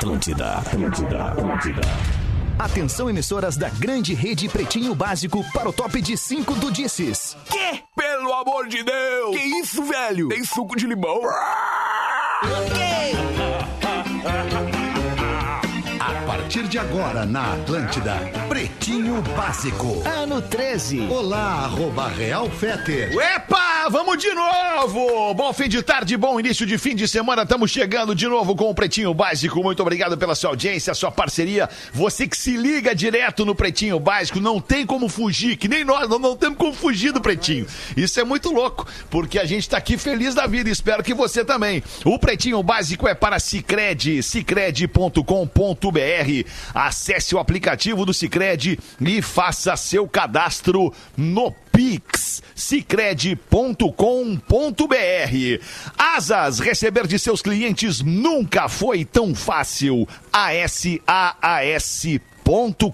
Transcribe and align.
Atlântida, 0.00 0.52
Atlântida, 0.54 1.24
Atlântida. 1.24 1.80
Atenção, 2.58 3.10
emissoras 3.10 3.58
da 3.58 3.68
grande 3.68 4.14
rede 4.14 4.48
Pretinho 4.48 4.94
Básico 4.94 5.44
para 5.52 5.68
o 5.68 5.74
top 5.74 6.00
de 6.00 6.16
5 6.16 6.54
do 6.54 6.72
Disses. 6.72 7.36
Que? 7.44 7.82
Pelo 7.94 8.32
amor 8.32 8.66
de 8.66 8.82
Deus! 8.82 9.36
Que 9.36 9.42
isso, 9.60 9.84
velho? 9.84 10.28
Tem 10.30 10.42
suco 10.42 10.74
de 10.74 10.86
limão? 10.86 11.20
A 16.00 16.12
partir 16.26 16.62
de 16.62 16.78
agora 16.78 17.26
na 17.26 17.52
Atlântida, 17.52 18.16
Pretinho 18.48 19.20
Básico. 19.36 20.02
Ano 20.08 20.40
13. 20.40 21.08
Olá, 21.10 21.64
arroba 21.64 22.08
Real 22.08 22.48
Feter. 22.48 23.12
Epa, 23.12 23.69
vamos 23.88 24.18
de 24.18 24.32
novo! 24.34 25.32
Bom 25.34 25.52
fim 25.52 25.68
de 25.68 25.82
tarde, 25.82 26.16
bom 26.16 26.38
início 26.38 26.66
de 26.66 26.76
fim 26.76 26.94
de 26.94 27.08
semana. 27.08 27.42
Estamos 27.42 27.70
chegando 27.70 28.14
de 28.14 28.26
novo 28.26 28.54
com 28.54 28.68
o 28.68 28.74
Pretinho 28.74 29.14
Básico. 29.14 29.62
Muito 29.62 29.80
obrigado 29.80 30.18
pela 30.18 30.34
sua 30.34 30.50
audiência, 30.50 30.92
sua 30.92 31.10
parceria. 31.10 31.68
Você 31.92 32.26
que 32.26 32.36
se 32.36 32.56
liga 32.56 32.94
direto 32.94 33.44
no 33.44 33.54
Pretinho 33.54 33.98
Básico, 33.98 34.40
não 34.40 34.60
tem 34.60 34.84
como 34.84 35.08
fugir, 35.08 35.56
que 35.56 35.68
nem 35.68 35.84
nós, 35.84 36.08
não, 36.08 36.18
não 36.18 36.36
temos 36.36 36.58
como 36.58 36.74
fugir 36.74 37.12
do 37.12 37.20
Pretinho. 37.20 37.66
Isso 37.96 38.20
é 38.20 38.24
muito 38.24 38.52
louco, 38.52 38.86
porque 39.08 39.38
a 39.38 39.44
gente 39.44 39.62
está 39.62 39.78
aqui 39.78 39.96
feliz 39.96 40.34
da 40.34 40.46
vida. 40.46 40.68
Espero 40.68 41.02
que 41.02 41.14
você 41.14 41.44
também. 41.44 41.82
O 42.04 42.18
Pretinho 42.18 42.62
Básico 42.62 43.08
é 43.08 43.14
para 43.14 43.38
Cicred, 43.38 44.22
cicred.com.br. 44.22 45.24
Acesse 46.74 47.34
o 47.34 47.38
aplicativo 47.38 48.04
do 48.04 48.12
Cicred 48.12 48.78
e 49.00 49.22
faça 49.22 49.76
seu 49.76 50.06
cadastro 50.06 50.92
no 51.16 51.54
Pix, 51.72 52.42
cicred.com.br. 52.54 53.36
Asas, 55.98 56.58
receber 56.58 57.06
de 57.06 57.18
seus 57.18 57.42
clientes 57.42 58.00
nunca 58.00 58.68
foi 58.68 59.04
tão 59.04 59.34
fácil. 59.34 60.06
A-S-A-A-S 60.32 62.20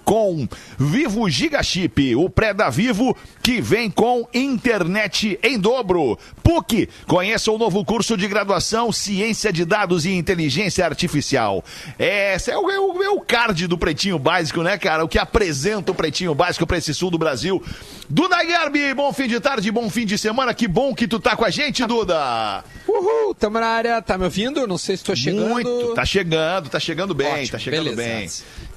com 0.03 0.47
Vivo 0.77 1.27
Giga 1.29 1.63
Chip, 1.63 2.15
o 2.15 2.29
pré 2.29 2.53
da 2.53 2.69
Vivo 2.69 3.17
que 3.41 3.59
vem 3.59 3.89
com 3.89 4.27
internet 4.31 5.39
em 5.41 5.57
dobro. 5.57 6.17
PUC, 6.43 6.87
conheça 7.07 7.51
o 7.51 7.57
novo 7.57 7.83
curso 7.83 8.15
de 8.15 8.27
graduação 8.27 8.91
Ciência 8.91 9.51
de 9.51 9.65
Dados 9.65 10.05
e 10.05 10.11
Inteligência 10.11 10.85
Artificial. 10.85 11.63
Esse 11.97 12.51
é 12.51 12.57
o, 12.57 12.69
é 12.69 12.79
o, 12.79 13.03
é 13.03 13.09
o 13.09 13.19
card 13.19 13.65
do 13.67 13.77
Pretinho 13.77 14.19
Básico, 14.19 14.61
né, 14.61 14.77
cara? 14.77 15.03
O 15.03 15.07
que 15.07 15.17
apresenta 15.17 15.91
o 15.91 15.95
Pretinho 15.95 16.35
Básico 16.35 16.67
para 16.67 16.77
esse 16.77 16.93
sul 16.93 17.09
do 17.09 17.17
Brasil. 17.17 17.63
Duda 18.09 18.43
Garbi, 18.43 18.93
bom 18.93 19.11
fim 19.11 19.27
de 19.27 19.39
tarde, 19.39 19.71
bom 19.71 19.89
fim 19.89 20.05
de 20.05 20.17
semana. 20.17 20.53
Que 20.53 20.67
bom 20.67 20.93
que 20.93 21.07
tu 21.07 21.19
tá 21.19 21.35
com 21.35 21.43
a 21.43 21.49
gente, 21.49 21.85
Duda. 21.85 22.63
Uhul, 22.87 23.33
tamo 23.33 23.59
na 23.59 23.67
área. 23.67 24.01
Tá 24.01 24.17
me 24.17 24.25
ouvindo? 24.25 24.65
Não 24.67 24.77
sei 24.77 24.95
se 24.95 25.03
tô 25.03 25.15
chegando. 25.15 25.49
Muito, 25.49 25.93
tá 25.93 26.05
chegando, 26.05 26.69
tá 26.69 26.79
chegando 26.79 27.13
bem, 27.13 27.27
Ótimo, 27.27 27.51
tá 27.51 27.59
chegando 27.59 27.95
beleza. 27.95 28.01
bem. 28.01 28.29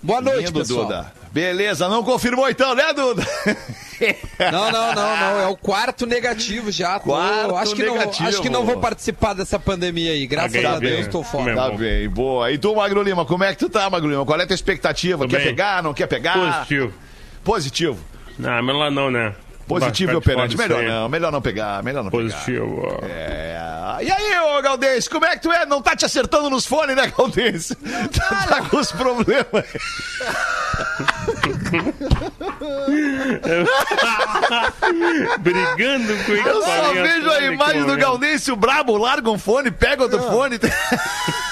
Boa 0.02 0.20
noite, 0.20 0.46
Lindo, 0.46 0.60
pessoal. 0.60 0.86
Duda. 0.86 1.12
Beleza, 1.32 1.88
não 1.88 2.02
confirmou 2.02 2.48
então, 2.48 2.74
né, 2.74 2.92
Duda? 2.92 3.22
Não, 4.50 4.72
não, 4.72 4.94
não, 4.94 5.16
não. 5.16 5.40
É 5.40 5.46
o 5.48 5.54
quarto 5.58 6.06
negativo 6.06 6.72
já. 6.72 6.98
Quarto 6.98 7.54
acho 7.54 7.74
que 7.74 7.82
negativo. 7.82 8.22
Não, 8.22 8.28
acho 8.30 8.40
que 8.40 8.48
não 8.48 8.64
vou 8.64 8.78
participar 8.78 9.34
dessa 9.34 9.58
pandemia 9.58 10.12
aí. 10.12 10.26
Graças 10.26 10.62
Tá 10.62 10.76
a 10.76 10.80
bem, 10.80 10.92
Deus, 10.96 11.08
tô 11.08 11.22
fora. 11.22 11.54
tá 11.54 11.70
Tá 11.70 11.76
bem, 11.76 12.08
boa. 12.08 12.50
E 12.50 12.56
tu, 12.56 12.74
Magro 12.74 13.02
Lima, 13.02 13.26
como 13.26 13.44
é 13.44 13.52
que 13.52 13.58
tu 13.58 13.68
tá, 13.68 13.90
Magro 13.90 14.08
Lima? 14.08 14.24
Qual 14.24 14.40
é 14.40 14.44
a 14.44 14.46
tua 14.46 14.54
expectativa? 14.54 15.24
Tô 15.24 15.28
quer 15.28 15.36
bem. 15.36 15.46
pegar, 15.48 15.82
não 15.82 15.92
quer 15.92 16.06
pegar? 16.06 16.32
Positivo. 16.32 16.94
Positivo. 17.44 17.98
Não, 18.38 18.62
melhor 18.62 18.90
não, 18.90 19.10
né? 19.10 19.34
Positivo 19.78 20.12
e 20.12 20.16
operante. 20.16 20.56
Melhor 20.56 20.82
não, 20.82 21.08
melhor 21.08 21.32
não 21.32 21.40
pegar, 21.40 21.82
melhor 21.82 22.02
não 22.02 22.10
Positivo. 22.10 22.98
pegar. 23.00 23.10
É. 23.10 23.60
E 24.02 24.10
aí, 24.10 24.38
ô 24.38 24.62
Galdês, 24.62 25.06
como 25.06 25.26
é 25.26 25.36
que 25.36 25.42
tu 25.42 25.52
é? 25.52 25.66
Não 25.66 25.82
tá 25.82 25.94
te 25.94 26.06
acertando 26.06 26.48
nos 26.48 26.64
fones, 26.64 26.96
né, 26.96 27.12
Galdês? 27.16 27.68
Tá, 28.16 28.46
tá 28.48 28.62
com 28.62 28.78
os 28.78 28.91
problemas. 28.91 29.46
Brigando 35.41 36.25
com 36.25 36.32
Eu 36.32 36.62
só 36.62 36.92
vejo 36.92 37.31
a 37.31 37.41
imagem 37.42 37.81
do 37.81 37.87
momento. 37.88 38.00
Gaudêncio 38.00 38.56
brabo, 38.56 38.97
larga 38.97 39.31
um 39.31 39.38
fone, 39.38 39.70
pega 39.70 40.04
outro 40.04 40.22
fone. 40.22 40.58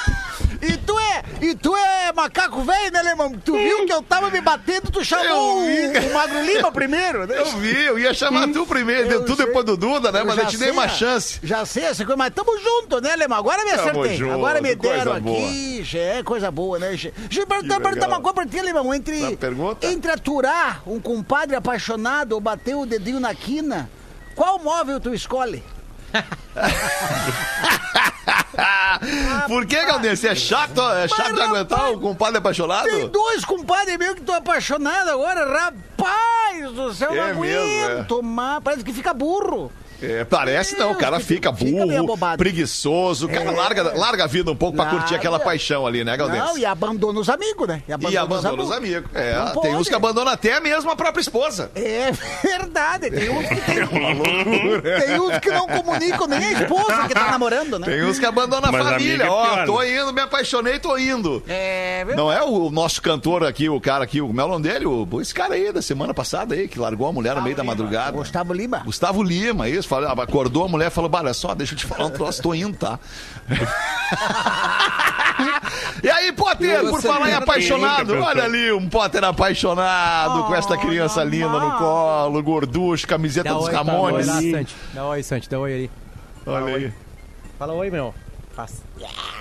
E 1.41 1.54
tu 1.54 1.75
é, 1.76 2.12
macaco 2.12 2.62
velho, 2.62 2.93
né, 2.93 3.03
Lemão? 3.03 3.32
Tu 3.32 3.53
viu 3.53 3.87
que 3.87 3.93
eu 3.93 4.03
tava 4.03 4.31
me 4.31 4.41
batendo, 4.41 4.91
tu 4.91 5.04
chamou 5.04 5.59
o, 5.59 5.65
o 5.65 6.12
Magro 6.12 6.43
Lima 6.44 6.72
primeiro, 6.72 7.26
né? 7.26 7.38
Eu 7.38 7.47
vi, 7.59 7.84
eu 7.84 7.99
ia 7.99 8.12
chamar 8.12 8.49
tu 8.49 8.66
primeiro, 8.66 9.09
deu 9.09 9.21
Eu 9.21 9.25
tudo 9.25 9.44
depois 9.44 9.65
do 9.65 9.76
Duda, 9.76 10.10
né? 10.10 10.21
Eu 10.21 10.26
Mas 10.26 10.38
eu 10.38 10.47
te 10.47 10.59
dei 10.59 10.71
uma 10.71 10.88
chance. 10.88 11.38
Já 11.43 11.65
sei 11.65 11.84
essa 11.84 12.04
coisa, 12.04 12.16
mas 12.16 12.32
tamo 12.34 12.59
junto, 12.59 13.00
né, 13.00 13.15
Lemão? 13.16 13.38
Agora 13.38 13.65
me 13.65 13.71
acertei. 13.71 14.16
junto, 14.16 14.32
Agora 14.32 14.60
me 14.60 14.75
deram 14.75 15.12
aqui, 15.12 15.82
já 15.84 15.99
é 15.99 16.22
coisa 16.22 16.50
boa, 16.50 16.78
né? 16.78 16.88
Deixa 16.88 17.12
eu 17.37 17.47
perguntar, 17.47 18.09
uma 18.09 18.20
coisa 18.20 18.34
pra 18.34 18.47
ti, 18.47 18.60
Lemão. 18.60 18.93
Entre, 18.93 19.37
pergunta? 19.37 19.87
entre 19.87 20.10
aturar 20.10 20.82
um 20.87 21.00
compadre 21.00 21.55
apaixonado 21.55 22.32
ou 22.32 22.41
bater 22.41 22.75
o 22.75 22.84
dedinho 22.84 23.20
na 23.20 23.34
quina, 23.34 23.88
qual 24.34 24.59
móvel 24.59 24.99
tu 24.99 25.15
escolhe? 25.15 25.62
Por 29.47 29.67
que, 29.67 29.85
Galdêncio? 29.85 30.29
É 30.29 30.35
chato, 30.35 30.81
é 30.93 31.09
chato 31.09 31.35
de 31.35 31.41
aguentar 31.41 31.93
o 31.93 32.01
compadre 32.01 32.39
apaixonado? 32.39 32.89
Tem 32.89 33.09
dois 33.09 33.45
compadres 33.45 33.97
meus 33.97 34.15
que 34.15 34.23
tô 34.23 34.33
apaixonado 34.33 35.11
agora, 35.11 35.47
rapaz 35.47 36.73
do 36.73 36.93
céu, 36.93 37.13
É 37.13 37.33
não 37.33 37.41
mesmo, 37.41 37.85
aguento, 37.85 38.23
mas 38.23 38.63
parece 38.63 38.85
que 38.85 38.93
fica 38.93 39.15
burro. 39.15 39.73
É, 40.01 40.25
parece 40.25 40.77
não, 40.79 40.93
o 40.93 40.95
cara 40.95 41.19
fica 41.21 41.39
Fica 41.39 41.53
burro, 41.53 42.17
preguiçoso, 42.37 43.27
o 43.27 43.29
cara 43.29 43.51
É. 43.51 43.55
larga, 43.55 43.83
larga 43.97 44.25
a 44.25 44.27
vida 44.27 44.51
um 44.51 44.57
pouco 44.57 44.77
pra 44.77 44.85
Larga. 44.85 45.01
curtir 45.01 45.15
aquela 45.15 45.39
paixão 45.39 45.87
ali, 45.87 46.03
né, 46.05 46.17
Galdêncio? 46.17 46.45
Não, 46.47 46.59
e 46.59 46.65
abandona 46.65 47.21
os 47.21 47.29
amigos, 47.29 47.67
né? 47.69 47.83
E 47.89 47.93
abandona 47.93 48.63
os 48.63 48.73
amigos. 48.73 49.11
É, 49.15 49.35
Não 49.37 49.61
tem 49.61 49.75
uns 49.77 49.89
que 49.89 49.95
abandonam 49.95 50.33
até 50.33 50.59
mesmo 50.61 50.91
a 50.91 50.97
própria 50.97 51.21
esposa. 51.21 51.71
É 51.75 52.11
verdade, 52.43 53.11
tem 53.11 53.29
uns 53.31 53.49
que 53.49 53.61
tem, 53.61 53.79
loucura. 53.87 55.01
tem 55.01 55.21
uns 55.21 55.39
que 55.39 55.51
não 55.51 55.67
comunicam 55.67 56.27
nem 56.27 56.39
a 56.45 56.53
esposa 56.53 57.09
que 57.09 57.15
tá 57.15 57.31
namorando, 57.31 57.79
né? 57.79 57.87
Tem 57.87 58.05
uns 58.05 58.19
que 58.19 58.27
abandonam 58.27 58.69
a 58.69 58.73
Mas 58.73 58.85
família. 58.85 59.25
é 59.25 59.29
Ó, 59.31 59.45
pior, 59.47 59.67
tô 59.67 59.83
indo, 59.83 60.13
me 60.13 60.21
apaixonei, 60.21 60.79
tô 60.79 60.97
indo. 60.97 61.43
É 61.49 62.05
verdade. 62.05 62.17
Não 62.17 62.33
é 62.33 62.43
o 62.43 62.71
nosso 62.71 63.01
cantor 63.03 63.45
aqui, 63.45 63.69
o 63.69 63.81
cara 63.81 64.05
aqui, 64.05 64.21
o 64.21 64.33
melão 64.33 64.61
dele, 64.61 64.87
o, 64.87 65.07
esse 65.21 65.35
cara 65.35 65.55
aí 65.55 65.73
da 65.73 65.83
semana 65.83 66.13
passada 66.15 66.55
aí, 66.55 66.69
que 66.69 66.79
largou 66.79 67.07
a 67.09 67.13
mulher 67.13 67.35
no 67.37 67.43
meio 67.43 67.57
da 67.57 67.65
madrugada. 67.65 68.13
Gustavo 68.13 68.53
Lima. 68.53 68.83
Gustavo 68.85 69.23
Lima, 69.23 69.69
isso, 69.69 69.88
falou, 69.88 70.22
acordou 70.22 70.65
a 70.65 70.69
mulher 70.69 70.88
e 70.88 70.91
falou, 70.91 71.10
olha 71.12 71.34
só, 71.34 71.54
deixa 71.54 71.75
eu 71.75 71.78
te 71.78 71.87
falar 71.87 72.06
um 72.06 72.10
troço, 72.10 72.43
tô 72.43 72.54
indo, 72.54 72.76
tá? 72.76 72.99
e 76.03 76.10
aí, 76.10 76.32
Potter, 76.32 76.81
por 76.88 77.00
falar 77.00 77.31
em 77.31 77.34
apaixonado, 77.34 78.19
olha 78.19 78.44
ali, 78.44 78.71
um 78.71 78.88
Potter 78.88 79.25
apaixonado, 79.25 80.44
com 80.44 80.54
esta 80.54 80.76
criança 80.76 81.25
linda 81.25 81.59
no 81.59 81.78
colo, 81.78 82.43
gorducho, 82.43 83.06
camiseta 83.06 83.54
dos 83.54 83.69
Ramones. 83.69 84.26
Dá 84.26 84.37
oi 84.37 84.53
lá, 84.53 84.59
Santi. 84.59 84.76
Dá 84.93 85.06
oi, 85.06 85.22
Santi. 85.22 85.49
Dá 85.49 85.59
oi 85.59 85.72
aí. 85.72 85.91
Olha 86.47 86.76
aí. 86.76 86.93
Fala 87.59 87.72
oi, 87.72 87.91
meu. 87.91 88.15
Faz. 88.55 88.82
Vai 88.99 89.38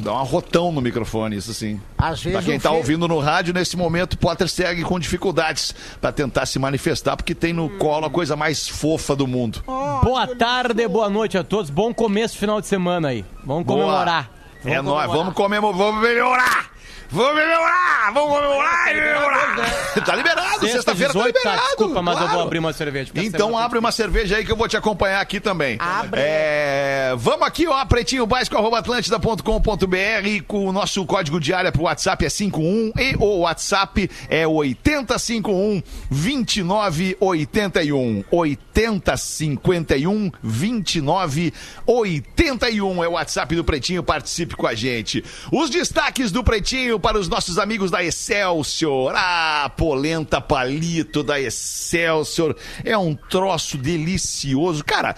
dar 0.00 0.14
um 0.20 0.24
rotão 0.24 0.72
no 0.72 0.80
microfone, 0.80 1.36
isso 1.36 1.54
sim. 1.54 1.80
Às 1.96 2.22
vezes 2.22 2.32
Pra 2.38 2.42
quem 2.42 2.58
o 2.58 2.60
tá 2.60 2.70
Fê- 2.70 2.76
ouvindo 2.76 3.06
no 3.06 3.18
rádio, 3.18 3.54
nesse 3.54 3.76
momento, 3.76 4.18
Potter 4.18 4.48
segue 4.48 4.82
com 4.82 4.98
dificuldades 4.98 5.74
pra 6.00 6.10
tentar 6.12 6.46
se 6.46 6.58
manifestar, 6.58 7.16
porque 7.16 7.34
tem 7.34 7.52
no 7.52 7.70
colo 7.78 8.06
a 8.06 8.10
coisa 8.10 8.34
mais 8.36 8.68
fofa 8.68 9.14
do 9.14 9.26
mundo. 9.26 9.62
Boa 10.02 10.26
tarde, 10.36 10.86
boa 10.88 11.08
noite 11.08 11.38
a 11.38 11.44
todos. 11.44 11.70
Bom 11.70 11.94
começo 11.94 12.36
final 12.36 12.60
de 12.60 12.66
semana 12.66 13.08
aí. 13.08 13.24
Vamos 13.44 13.64
Boa. 13.64 13.80
comemorar. 13.84 14.30
é 14.64 14.82
nóis, 14.82 15.10
vamos 15.10 15.34
comemorar, 15.34 15.76
vamos 15.78 16.02
melhorar! 16.02 16.70
Vamos 17.10 17.34
melhorar! 17.34 18.12
Vamos 18.12 18.34
comemorar 18.34 18.94
melhorar! 18.94 19.56
Tá 20.04 20.14
liberado, 20.14 20.60
Sexta, 20.60 20.76
sexta-feira 20.76 21.12
tá 21.12 21.18
18, 21.18 21.34
tá, 21.34 21.38
liberado! 21.38 21.66
desculpa, 21.66 22.02
mas 22.02 22.14
eu 22.14 22.22
claro. 22.22 22.36
vou 22.36 22.46
abrir 22.46 22.58
uma 22.58 22.72
cerveja. 22.72 23.10
Então 23.16 23.58
abre 23.58 23.78
uma 23.78 23.90
cerveja 23.90 24.36
aí 24.36 24.44
que 24.44 24.52
eu 24.52 24.56
vou 24.56 24.68
te 24.68 24.76
acompanhar 24.76 25.20
aqui 25.20 25.40
também. 25.40 25.76
Abre. 25.80 26.20
É, 26.22 27.14
vamos 27.16 27.46
aqui, 27.46 27.66
ó, 27.66 27.84
pretinho 27.84 28.26
básico, 28.26 28.56
arroba 28.56 28.78
atlântida.com.br 28.78 30.44
com 30.46 30.66
o 30.66 30.72
nosso 30.72 31.04
código 31.04 31.40
de 31.40 31.52
área 31.52 31.72
pro 31.72 31.82
WhatsApp 31.82 32.24
é 32.24 32.28
51 32.28 32.92
e 32.96 33.16
o 33.18 33.40
WhatsApp 33.40 34.08
é 34.28 34.46
8051 34.46 35.82
2981. 36.10 38.24
8051 38.30 40.30
2981 40.42 43.04
é 43.04 43.08
o 43.08 43.12
WhatsApp 43.12 43.56
do 43.56 43.64
Pretinho, 43.64 44.02
participe 44.02 44.54
com 44.54 44.66
a 44.66 44.74
gente. 44.74 45.24
Os 45.52 45.70
destaques 45.70 46.30
do 46.30 46.44
Pretinho 46.44 46.97
para 46.98 47.18
os 47.18 47.28
nossos 47.28 47.58
amigos 47.58 47.90
da 47.90 48.02
Excelsior. 48.02 49.12
Ah, 49.16 49.70
polenta 49.76 50.40
palito 50.40 51.22
da 51.22 51.40
Excelsior. 51.40 52.56
É 52.84 52.96
um 52.96 53.14
troço 53.14 53.76
delicioso. 53.76 54.84
Cara, 54.84 55.14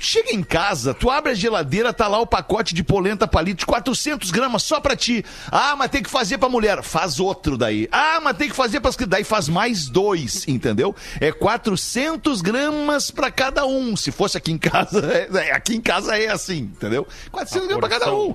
chega 0.00 0.32
em 0.32 0.42
casa, 0.42 0.92
tu 0.94 1.10
abre 1.10 1.32
a 1.32 1.34
geladeira, 1.34 1.92
tá 1.92 2.08
lá 2.08 2.18
o 2.20 2.26
pacote 2.26 2.74
de 2.74 2.82
polenta 2.82 3.26
palito 3.26 3.60
de 3.60 3.66
400 3.66 4.30
gramas 4.30 4.62
só 4.62 4.80
pra 4.80 4.96
ti. 4.96 5.24
Ah, 5.50 5.74
mas 5.76 5.90
tem 5.90 6.02
que 6.02 6.10
fazer 6.10 6.38
pra 6.38 6.48
mulher. 6.48 6.82
Faz 6.82 7.18
outro 7.20 7.56
daí. 7.56 7.88
Ah, 7.90 8.20
mas 8.22 8.36
tem 8.36 8.48
que 8.48 8.56
fazer 8.56 8.80
pras 8.80 8.94
crianças. 8.94 9.10
Daí 9.10 9.24
faz 9.24 9.48
mais 9.48 9.88
dois, 9.88 10.46
entendeu? 10.48 10.94
É 11.20 11.30
400 11.32 12.40
gramas 12.40 13.10
pra 13.10 13.30
cada 13.30 13.64
um. 13.66 13.96
Se 13.96 14.10
fosse 14.10 14.36
aqui 14.36 14.50
em 14.52 14.58
casa, 14.58 15.00
é- 15.34 15.52
aqui 15.52 15.76
em 15.76 15.80
casa 15.80 16.16
é 16.18 16.28
assim, 16.28 16.58
entendeu? 16.58 17.06
400 17.30 17.68
gramas 17.68 17.88
pra 17.88 17.98
cada 17.98 18.12
um. 18.14 18.34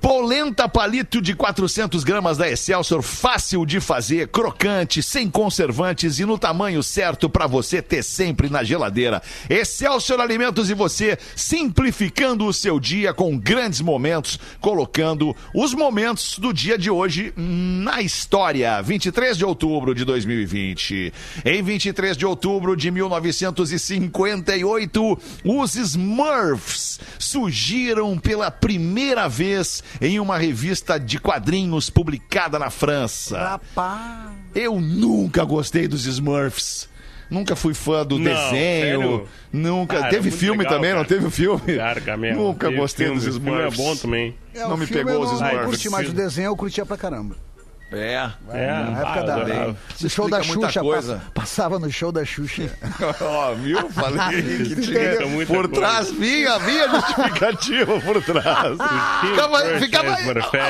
Polenta 0.00 0.66
palito 0.66 1.20
de 1.20 1.34
400 1.34 2.02
gramas 2.04 2.38
da 2.38 2.48
Excelsior, 2.48 3.02
fácil 3.02 3.66
de 3.66 3.80
fazer, 3.80 4.28
crocante, 4.28 5.02
sem 5.02 5.28
conservantes 5.28 6.18
e 6.18 6.24
no 6.24 6.38
tamanho 6.38 6.82
certo 6.82 7.28
para 7.28 7.46
você 7.46 7.82
ter 7.82 8.02
sempre 8.02 8.48
na 8.48 8.64
geladeira. 8.64 9.20
Excelsior 9.48 10.18
Alimentos 10.18 10.70
e 10.70 10.74
você 10.74 11.18
simplificando 11.36 12.46
o 12.46 12.52
seu 12.52 12.80
dia 12.80 13.12
com 13.12 13.36
grandes 13.36 13.82
momentos, 13.82 14.40
colocando 14.58 15.36
os 15.54 15.74
momentos 15.74 16.38
do 16.38 16.50
dia 16.50 16.78
de 16.78 16.90
hoje 16.90 17.34
na 17.36 18.00
história. 18.00 18.80
23 18.80 19.36
de 19.36 19.44
outubro 19.44 19.94
de 19.94 20.06
2020. 20.06 21.12
Em 21.44 21.62
23 21.62 22.16
de 22.16 22.24
outubro 22.24 22.74
de 22.74 22.90
1958, 22.90 25.18
os 25.44 25.74
Smurfs 25.74 26.98
surgiram 27.18 28.18
pela 28.18 28.50
primeira 28.50 29.28
vez 29.28 29.84
em 30.00 30.20
uma 30.20 30.36
revista 30.38 30.98
de 30.98 31.18
quadrinhos 31.18 31.88
publicada 31.90 32.58
na 32.58 32.70
França. 32.70 33.38
Rapaz. 33.38 34.30
Eu 34.54 34.80
nunca 34.80 35.44
gostei 35.44 35.86
dos 35.88 36.06
Smurfs. 36.06 36.88
Nunca 37.30 37.54
fui 37.54 37.74
fã 37.74 38.04
do 38.04 38.18
Não, 38.18 38.24
desenho. 38.24 38.50
sério? 38.50 39.28
Nunca. 39.52 39.98
Cara, 40.00 40.10
teve 40.10 40.32
filme 40.32 40.64
legal, 40.64 40.74
também, 40.74 40.90
não 40.90 41.04
cara. 41.04 41.08
teve 41.08 41.30
filme? 41.30 41.76
Larga 41.76 42.16
mesmo. 42.16 42.42
Nunca 42.42 42.66
Teve 42.66 42.80
gostei 42.80 43.06
filme, 43.06 43.20
dos 43.20 43.28
esse 43.28 43.38
filme 43.40 43.56
Smurfs. 43.56 43.78
é 43.78 43.82
bom 43.84 43.96
também. 43.96 44.34
É, 44.52 44.60
Não 44.66 44.76
me 44.76 44.86
pegou 44.86 45.12
eu 45.12 45.20
os 45.20 45.30
não 45.30 45.36
Smurfs. 45.48 45.64
curti, 45.66 45.90
mas 45.90 46.08
o 46.08 46.12
desenho 46.12 46.46
eu 46.46 46.56
curtia 46.56 46.84
pra 46.84 46.96
caramba. 46.96 47.36
É. 47.92 48.30
É, 48.52 48.66
Na 48.72 49.00
época 49.00 49.20
ah, 49.20 49.22
da, 49.22 49.74
do 50.00 50.08
show 50.10 50.28
da 50.30 50.42
Xuxa, 50.42 50.80
coisa. 50.80 51.14
pass- 51.34 51.50
passava 51.50 51.78
no 51.78 51.90
show 51.90 52.12
da 52.12 52.24
Xuxa. 52.24 52.70
Ó, 53.20 53.54
viu? 53.54 53.88
Falei 53.90 54.42
que 54.42 54.76
tinha. 54.80 55.26
muita 55.26 55.52
Por 55.52 55.68
coisa. 55.68 55.80
trás 55.86 56.10
vinha, 56.12 56.58
vinha 56.60 56.88
justificativa 56.94 58.00
por 58.00 58.22
trás. 58.22 58.78
ficava, 59.28 59.58
ficava, 59.80 60.16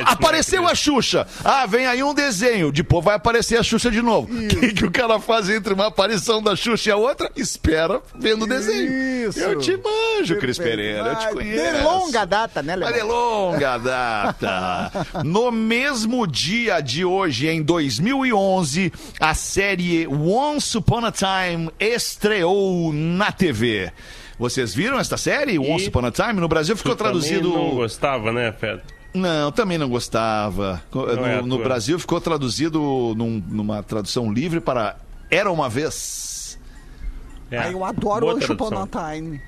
apareceu 0.07 0.63
né, 0.63 0.71
a 0.71 0.75
Xuxa. 0.75 1.27
Ah, 1.45 1.67
vem 1.67 1.87
aí 1.87 2.03
um 2.03 2.15
desenho. 2.15 2.73
Depois 2.73 3.05
vai 3.05 3.17
aparecer 3.17 3.59
a 3.59 3.63
Xuxa 3.63 3.91
de 3.91 4.01
novo. 4.01 4.33
O 4.33 4.49
que, 4.49 4.73
que 4.73 4.85
o 4.87 4.91
cara 4.91 5.19
faz 5.21 5.51
entre 5.51 5.75
uma 5.75 5.89
aparição 5.89 6.43
da 6.43 6.57
Xuxa 6.57 6.89
e 6.89 6.93
a 6.93 6.97
outra? 6.97 7.31
Espera 7.37 8.01
vendo 8.15 8.45
o 8.45 8.49
desenho. 8.49 9.29
Isso. 9.29 9.39
Eu 9.41 9.59
te 9.59 9.77
manjo, 9.77 10.37
Cris 10.39 10.59
Pereira. 10.59 11.09
Eu 11.11 11.17
te 11.17 11.29
conheço. 11.35 11.77
De 11.77 11.83
longa 11.83 12.25
data, 12.25 12.63
né, 12.63 12.77
Mas 12.77 12.89
de 12.89 12.95
Leandro? 12.95 13.15
longa 13.15 13.79
data. 13.79 14.91
No 15.25 15.51
mesmo 15.53 16.27
dia 16.27 16.81
de 16.81 17.05
hoje, 17.11 17.49
em 17.49 17.63
2011, 17.63 18.93
a 19.19 19.35
série 19.35 20.07
Once 20.07 20.77
Upon 20.79 21.05
a 21.05 21.13
Time 21.13 21.71
estreou 21.79 22.93
na 22.93 23.33
TV. 23.33 23.93
Vocês 24.39 24.75
viram 24.75 24.99
esta 24.99 25.17
série, 25.17 25.59
Once 25.59 25.89
Upon 25.89 26.07
a 26.07 26.11
Time? 26.11 26.35
No 26.35 26.49
Brasil 26.49 26.77
ficou 26.77 26.97
traduzido. 26.97 27.51
não 27.51 27.71
gostava, 27.75 28.33
né, 28.33 28.51
Pedro? 28.53 28.83
Não, 29.13 29.51
também 29.51 29.77
não 29.77 29.89
gostava. 29.89 30.83
No, 30.95 31.11
é 31.27 31.39
a 31.39 31.43
no. 31.43 31.59
Brasil 31.59 31.99
ficou 31.99 32.21
traduzido 32.21 32.81
num- 33.17 33.43
numa 33.49 33.83
tradução 33.83 34.33
livre 34.33 34.61
para 34.61 34.97
Era 35.31 35.51
uma 35.51 35.69
vez. 35.69 36.59
É. 37.51 37.59
Ah, 37.59 37.71
eu 37.73 37.85
adoro 37.85 38.27
Boa 38.27 38.35
o 38.37 38.41
Chupon 38.41 38.69
tradução. 38.71 39.03
on 39.11 39.13
Time. 39.15 39.41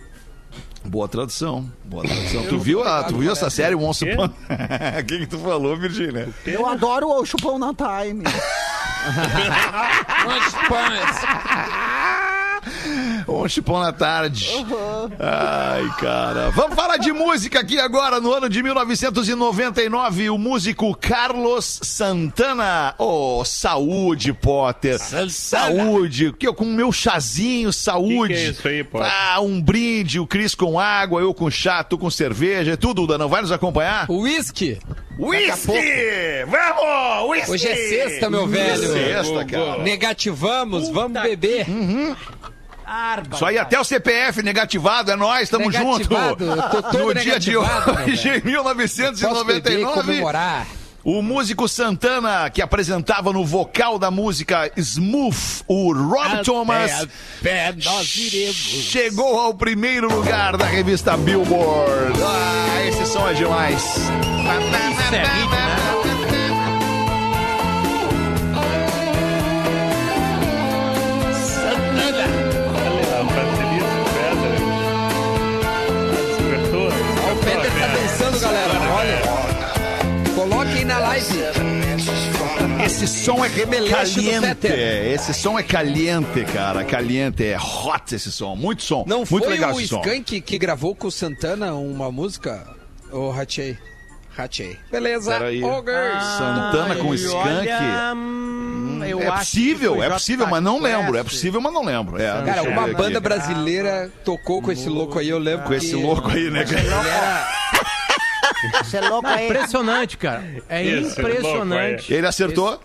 Boa 0.84 1.08
tradução. 1.08 1.70
Boa 1.84 2.02
tradução. 2.04 2.46
Tu 2.46 2.58
viu, 2.58 2.82
a, 2.82 3.04
tu 3.04 3.16
viu 3.16 3.32
essa 3.32 3.48
série 3.48 3.74
Once? 3.74 4.04
Upon 4.04 4.24
O 5.00 5.04
que, 5.04 5.18
que 5.20 5.26
tu 5.26 5.38
falou, 5.38 5.76
Virgínia? 5.76 6.28
Eu 6.44 6.66
adoro 6.66 7.08
o 7.08 7.24
Chupon 7.24 7.62
on 7.62 7.74
Time. 7.74 8.24
Um 13.42 13.48
chipão 13.48 13.80
na 13.80 13.92
tarde. 13.92 14.48
Ai, 15.18 15.88
cara. 15.98 16.50
Vamos 16.50 16.76
falar 16.76 16.96
de 16.96 17.12
música 17.12 17.60
aqui 17.60 17.78
agora. 17.78 18.20
No 18.20 18.32
ano 18.32 18.48
de 18.48 18.62
1999, 18.62 20.30
o 20.30 20.38
músico 20.38 20.94
Carlos 20.94 21.80
Santana. 21.82 22.94
Oh, 22.98 23.44
saúde, 23.44 24.32
Potter. 24.32 24.98
Saúde. 25.28 26.32
Que 26.38 26.46
eu 26.46 26.54
com 26.54 26.64
o 26.64 26.68
meu 26.68 26.92
chazinho, 26.92 27.72
saúde. 27.72 28.34
Que 28.34 28.40
que 28.40 28.46
é 28.46 28.50
isso 28.50 28.68
aí, 28.68 28.84
Potter? 28.84 29.10
Ah, 29.12 29.40
um 29.40 29.60
brinde. 29.60 30.20
O 30.20 30.26
Cris 30.26 30.54
com 30.54 30.78
água, 30.78 31.20
eu 31.20 31.34
com 31.34 31.50
chá, 31.50 31.82
tu 31.82 31.98
com 31.98 32.10
cerveja. 32.10 32.76
Tudo, 32.76 33.02
Duda. 33.02 33.18
Não 33.18 33.28
vai 33.28 33.42
nos 33.42 33.50
acompanhar? 33.50 34.06
Whisky. 34.08 34.78
Whisky! 35.18 36.44
Vamos! 36.46 37.30
Whisky! 37.30 37.50
Hoje 37.50 37.68
é 37.68 37.76
sexta, 37.76 38.30
meu 38.30 38.46
velho. 38.46 38.92
Sexta, 38.92 39.44
cara. 39.44 39.82
Negativamos, 39.82 40.88
vamos 40.88 41.20
beber. 41.20 41.66
Isso 43.34 43.44
aí, 43.44 43.58
até 43.58 43.78
o 43.80 43.84
CPF 43.84 44.42
negativado, 44.42 45.10
é 45.10 45.16
nós, 45.16 45.48
tamo 45.48 45.70
Negativado, 45.70 46.44
junto. 46.46 46.98
no 46.98 47.14
dia 47.14 47.38
de 47.40 47.56
hoje, 47.56 47.70
em 48.28 48.50
velho. 48.50 48.62
Posso 48.62 49.44
beber, 49.44 49.78
1999, 49.78 49.94
comemorar. 49.94 50.66
o 51.04 51.22
músico 51.22 51.68
Santana, 51.68 52.48
que 52.50 52.60
apresentava 52.62 53.32
no 53.32 53.44
vocal 53.44 53.98
da 53.98 54.10
música 54.10 54.70
Smooth, 54.76 55.64
o 55.66 55.92
Rob 55.92 56.44
Thomas, 56.44 57.06
nós 57.84 58.14
iremos. 58.16 58.56
chegou 58.56 59.40
ao 59.40 59.54
primeiro 59.54 60.12
lugar 60.14 60.56
da 60.56 60.66
revista 60.66 61.16
Billboard. 61.16 62.20
Ah, 62.22 62.84
esse 62.86 63.06
som 63.06 63.28
é 63.28 63.34
demais. 63.34 63.82
Isso 63.82 65.14
é 65.14 65.22
né? 65.22 66.01
Live. 81.30 81.82
Esse 82.84 83.06
som 83.06 83.44
é 83.44 83.48
do 83.48 83.88
caliente. 83.88 84.40
Fetter. 84.40 85.12
Esse 85.12 85.32
som 85.32 85.56
é 85.56 85.62
caliente, 85.62 86.44
cara. 86.52 86.84
Caliente. 86.84 87.44
É 87.44 87.56
hot 87.56 88.12
esse 88.14 88.32
som. 88.32 88.56
Muito 88.56 88.82
som. 88.82 89.04
Não 89.06 89.18
Muito 89.18 89.28
foi 89.28 89.48
legal 89.48 89.72
o. 89.72 89.80
Skank 89.80 90.40
que 90.40 90.58
gravou 90.58 90.94
com 90.94 91.06
o 91.06 91.10
Santana 91.10 91.74
uma 91.74 92.10
música? 92.10 92.66
Ô, 93.12 93.30
Ratchei. 93.30 93.78
Ratchei. 94.30 94.76
Beleza. 94.90 95.38
Peraí. 95.38 95.62
Ogres. 95.62 96.24
Santana 96.38 96.96
com 96.96 97.14
Skank. 97.14 97.68
olha, 97.68 98.14
hum, 98.16 99.00
eu 99.04 99.20
é 99.20 99.26
acho 99.28 99.38
possível, 99.38 100.02
é 100.02 100.10
possível, 100.10 100.46
mas 100.48 100.62
não 100.62 100.80
lembro. 100.80 101.16
É 101.16 101.22
possível, 101.22 101.60
mas 101.60 101.72
não 101.72 101.84
lembro. 101.84 102.20
É, 102.20 102.42
Cara, 102.42 102.62
uma 102.64 102.88
banda 102.88 103.20
brasileira 103.20 104.10
tocou 104.24 104.60
com 104.60 104.72
esse 104.72 104.88
louco 104.88 105.20
aí, 105.20 105.28
eu 105.28 105.38
lembro. 105.38 105.66
Com 105.66 105.74
esse 105.74 105.94
louco 105.94 106.30
aí, 106.30 106.50
né? 106.50 106.64
cara? 106.64 107.61
Ele 108.62 108.74
era- 108.74 108.84
Você 108.84 108.96
é 108.96 109.08
louco 109.08 109.26
aí. 109.28 109.44
Impressionante, 109.46 110.16
cara. 110.16 110.44
É 110.68 110.84
Esse 110.84 111.20
impressionante. 111.20 112.12
Ele 112.12 112.26
acertou? 112.26 112.80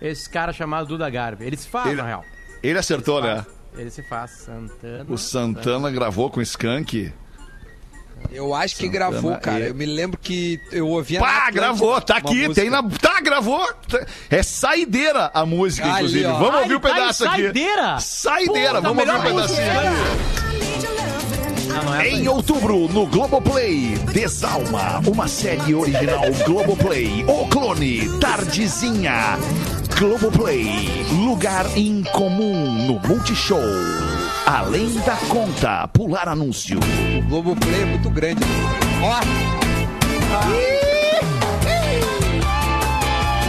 Esse, 0.00 0.08
esse 0.20 0.30
cara 0.30 0.52
chamado 0.52 0.86
Duda 0.88 1.08
Garbi. 1.10 1.44
Ele 1.44 1.56
se 1.56 1.68
faz, 1.68 1.88
Ele- 1.88 1.96
na 2.02 2.06
real. 2.06 2.24
Ele 2.62 2.78
acertou, 2.78 3.20
né? 3.22 3.44
Ele 3.76 3.90
se 3.90 4.02
faz. 4.02 4.30
Santana. 4.30 5.04
O 5.08 5.18
Santana 5.18 5.90
gravou 5.90 6.30
com 6.30 6.40
Skank. 6.40 7.12
Eu 8.32 8.54
acho 8.54 8.76
que 8.76 8.88
gravou, 8.88 9.36
cara. 9.36 9.66
é- 9.66 9.68
Eu 9.68 9.74
me 9.74 9.84
lembro 9.84 10.18
que 10.18 10.58
eu 10.72 10.88
ouvia. 10.88 11.20
Pá, 11.20 11.50
gravou, 11.50 12.00
tá 12.00 12.16
aqui, 12.16 12.48
música. 12.48 12.54
tem 12.54 12.70
na. 12.70 12.82
Tá, 12.82 13.20
gravou. 13.20 13.64
Tá- 13.88 14.04
É 14.30 14.42
saideira 14.42 15.30
a 15.34 15.44
música, 15.44 15.86
Ali, 15.86 15.94
inclusive. 15.96 16.24
ó. 16.24 16.32
Vamos 16.38 16.54
Ah, 16.54 16.58
ouvir 16.58 16.66
ele 16.68 16.76
um 16.76 16.80
pedaço 16.80 17.24
tá 17.24 17.30
em 17.30 17.32
aqui. 17.34 17.42
Saideira? 17.42 18.00
Saideira, 18.00 18.68
Puta, 18.76 18.80
vamos 18.80 18.98
ouvir 19.06 19.18
um 19.18 19.22
pedacinho 19.22 19.66
música. 19.74 20.45
Em 21.84 22.20
aí. 22.20 22.28
outubro, 22.28 22.88
no 22.88 23.06
Globoplay, 23.06 23.96
Desalma, 24.12 25.00
uma 25.06 25.28
série 25.28 25.74
original 25.74 26.22
Globoplay, 26.46 27.24
O 27.28 27.46
Clone, 27.48 28.08
Tardezinha. 28.18 29.38
Globoplay, 29.98 30.88
lugar 31.12 31.66
incomum 31.76 32.86
no 32.86 32.98
Multishow. 33.06 33.60
Além 34.46 34.92
da 35.00 35.16
conta, 35.28 35.88
pular 35.88 36.28
anúncio. 36.28 36.78
O 37.18 37.22
Globoplay 37.28 37.82
é 37.82 37.84
muito 37.86 38.08
grande. 38.10 38.42
Ó, 39.02 39.20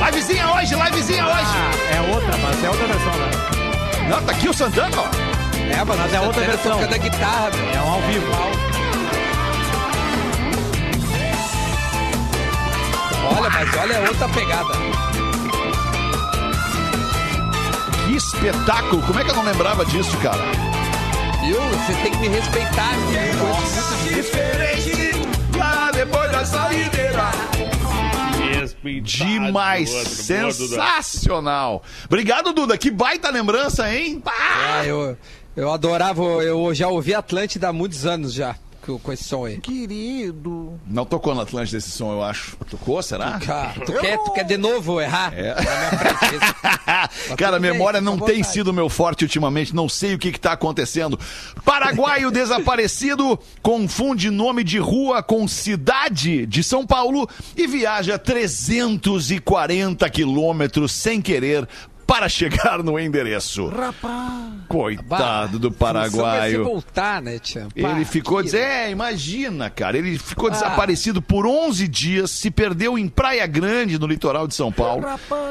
Livezinha 0.06 0.48
hoje, 0.54 0.76
livezinha 0.76 1.26
hoje. 1.26 1.36
Ah, 1.36 1.96
é 1.96 2.14
outra, 2.14 2.38
mas 2.38 2.64
é 2.64 2.70
outra 2.70 2.88
versão, 2.88 3.14
né? 3.14 4.10
Não, 4.10 4.22
tá 4.22 4.32
aqui 4.32 4.48
o 4.50 4.54
Santana, 4.54 4.96
ó. 4.98 5.27
É, 5.72 5.84
mas, 5.86 5.98
Mas 5.98 6.14
é 6.14 6.22
outra 6.22 6.44
versão. 6.46 6.72
tocando 6.80 6.94
a 6.94 6.98
guitarra, 6.98 7.50
meu. 7.52 7.70
É 7.74 7.82
um 7.82 7.92
ao 7.92 8.02
vivo. 8.02 8.28
Olha, 13.38 13.50
mas 13.50 13.78
olha, 13.78 13.94
é 13.94 14.08
outra 14.08 14.30
pegada. 14.30 14.74
Que 18.06 18.16
espetáculo. 18.16 19.02
Como 19.04 19.20
é 19.20 19.24
que 19.24 19.30
eu 19.32 19.36
não 19.36 19.44
lembrava 19.44 19.86
disso, 19.86 20.16
cara? 20.18 20.44
Viu? 21.46 21.60
Você 21.62 21.94
tem 22.04 22.12
que 22.12 22.18
me 22.18 22.28
respeitar. 22.30 22.94
Eu 22.94 23.46
muito 23.46 23.66
disso. 24.04 24.14
Diferente 24.16 25.12
lá 25.58 25.92
depois 25.92 26.32
da 26.32 26.46
saideira. 26.46 27.32
Demais. 29.04 29.90
boa. 29.90 30.06
Sensacional. 30.06 31.84
Obrigado, 32.06 32.54
Duda. 32.54 32.78
Que 32.78 32.90
baita 32.90 33.30
lembrança, 33.30 33.92
hein? 33.94 34.22
Ah, 34.26 34.86
eu, 34.86 35.18
eu 35.58 35.70
adorava, 35.72 36.22
eu 36.24 36.74
já 36.74 36.88
ouvi 36.88 37.14
Atlântida 37.14 37.68
há 37.68 37.74
muitos 37.74 38.06
anos 38.06 38.34
já. 38.34 38.56
com, 39.04 39.12
esse 39.12 39.26
som 39.26 39.44
aí. 39.44 39.58
Querido. 39.60 40.80
Não 40.88 41.04
tocou 41.04 41.36
na 41.36 41.42
Atlântida 41.42 41.78
esse 41.78 41.92
som, 41.92 42.14
eu 42.14 42.24
acho. 42.24 42.56
Tocou, 42.70 43.04
será? 43.04 43.38
Cara, 43.40 43.74
tu, 43.86 43.92
quer, 43.92 44.18
tu 44.20 44.32
quer 44.32 44.46
de 44.46 44.56
novo 44.56 45.02
errar? 45.02 45.34
É. 45.36 45.54
Esse- 46.34 47.36
Cara, 47.36 47.58
a 47.58 47.60
memória 47.60 48.00
não 48.00 48.18
tem 48.18 48.38
vontade. 48.38 48.54
sido 48.54 48.72
meu 48.72 48.88
forte 48.88 49.26
ultimamente, 49.26 49.76
não 49.76 49.90
sei 49.90 50.14
o 50.16 50.18
que 50.20 50.30
está 50.30 50.54
acontecendo. 50.54 51.20
Paraguaio 51.66 52.32
desaparecido 52.32 53.38
confunde 53.62 54.30
nome 54.30 54.64
de 54.64 54.78
rua 54.78 55.22
com 55.22 55.46
cidade 55.50 56.46
de 56.46 56.64
São 56.64 56.86
Paulo 56.88 57.28
e 57.58 57.68
viaja 57.68 58.18
340 58.18 60.10
quilômetros 60.10 60.94
sem 60.94 61.22
querer 61.22 61.68
para 62.18 62.28
chegar 62.30 62.82
no 62.84 63.00
endereço. 63.00 63.68
Rapaz. 63.68 64.48
Coitado 64.68 65.58
do 65.60 65.72
paraguaio. 65.72 66.64
voltar, 66.66 67.22
né, 67.22 67.38
tia? 67.40 67.68
Ele 67.76 68.04
ficou 68.04 68.42
dizendo, 68.44 68.64
é, 68.64 68.92
imagina, 68.92 69.70
cara, 69.70 69.98
ele 69.98 70.18
ficou 70.18 70.48
Ah. 70.50 70.52
desaparecido 70.52 71.22
por 71.22 71.46
11 71.46 71.88
dias, 71.88 72.32
se 72.32 72.50
perdeu 72.52 72.98
em 72.98 73.08
Praia 73.08 73.46
Grande, 73.48 73.98
no 74.00 74.08
litoral 74.08 74.48
de 74.48 74.56
São 74.56 74.72
Paulo. 74.72 75.06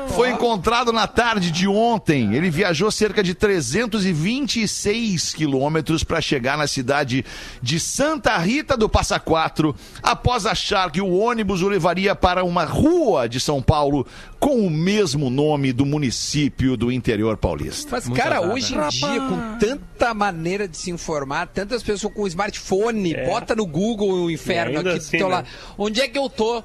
Foi 0.09 0.31
encontrado 0.31 0.93
na 0.93 1.07
tarde 1.07 1.51
de 1.51 1.67
ontem. 1.69 2.35
Ele 2.35 2.51
viajou 2.51 2.91
cerca 2.91 3.23
de 3.23 3.33
326 3.33 5.33
quilômetros 5.33 6.03
para 6.05 6.21
chegar 6.21 6.59
na 6.59 6.67
cidade 6.67 7.25
de 7.63 7.79
Santa 7.81 8.37
Rita 8.39 8.77
do 8.77 8.89
Passa 8.89 9.19
Quatro, 9.21 9.75
após 10.03 10.45
achar 10.47 10.91
que 10.91 11.01
o 11.01 11.17
ônibus 11.17 11.63
o 11.63 11.69
levaria 11.69 12.15
para 12.15 12.45
uma 12.45 12.65
rua 12.65 13.29
de 13.29 13.39
São 13.41 13.63
Paulo 13.63 14.07
com 14.39 14.67
o 14.67 14.71
mesmo 14.71 15.31
nome 15.31 15.73
do 15.73 15.87
município 15.87 16.56
do 16.77 16.91
interior 16.91 17.37
paulista. 17.37 17.89
Mas, 17.93 18.07
Muito 18.09 18.21
cara, 18.21 18.39
azar, 18.39 18.51
hoje 18.51 18.77
né? 18.77 18.87
em 18.87 18.89
dia, 18.89 19.21
com 19.21 19.59
tanta 19.59 20.15
maneira 20.15 20.67
de 20.67 20.77
se 20.77 20.91
informar, 20.91 21.47
tantas 21.49 21.83
pessoas 21.83 22.13
com 22.15 22.27
smartphone, 22.27 23.15
bota 23.27 23.55
no 23.55 23.67
Google 23.67 24.25
o 24.25 24.31
inferno 24.31 24.81
aqui 24.81 24.89
do 24.89 24.97
assim, 24.97 25.19
teu 25.19 25.29
né? 25.29 25.35
lado. 25.37 25.49
Onde 25.77 26.01
é 26.01 26.09
que 26.09 26.19
eu 26.19 26.31
tô? 26.31 26.63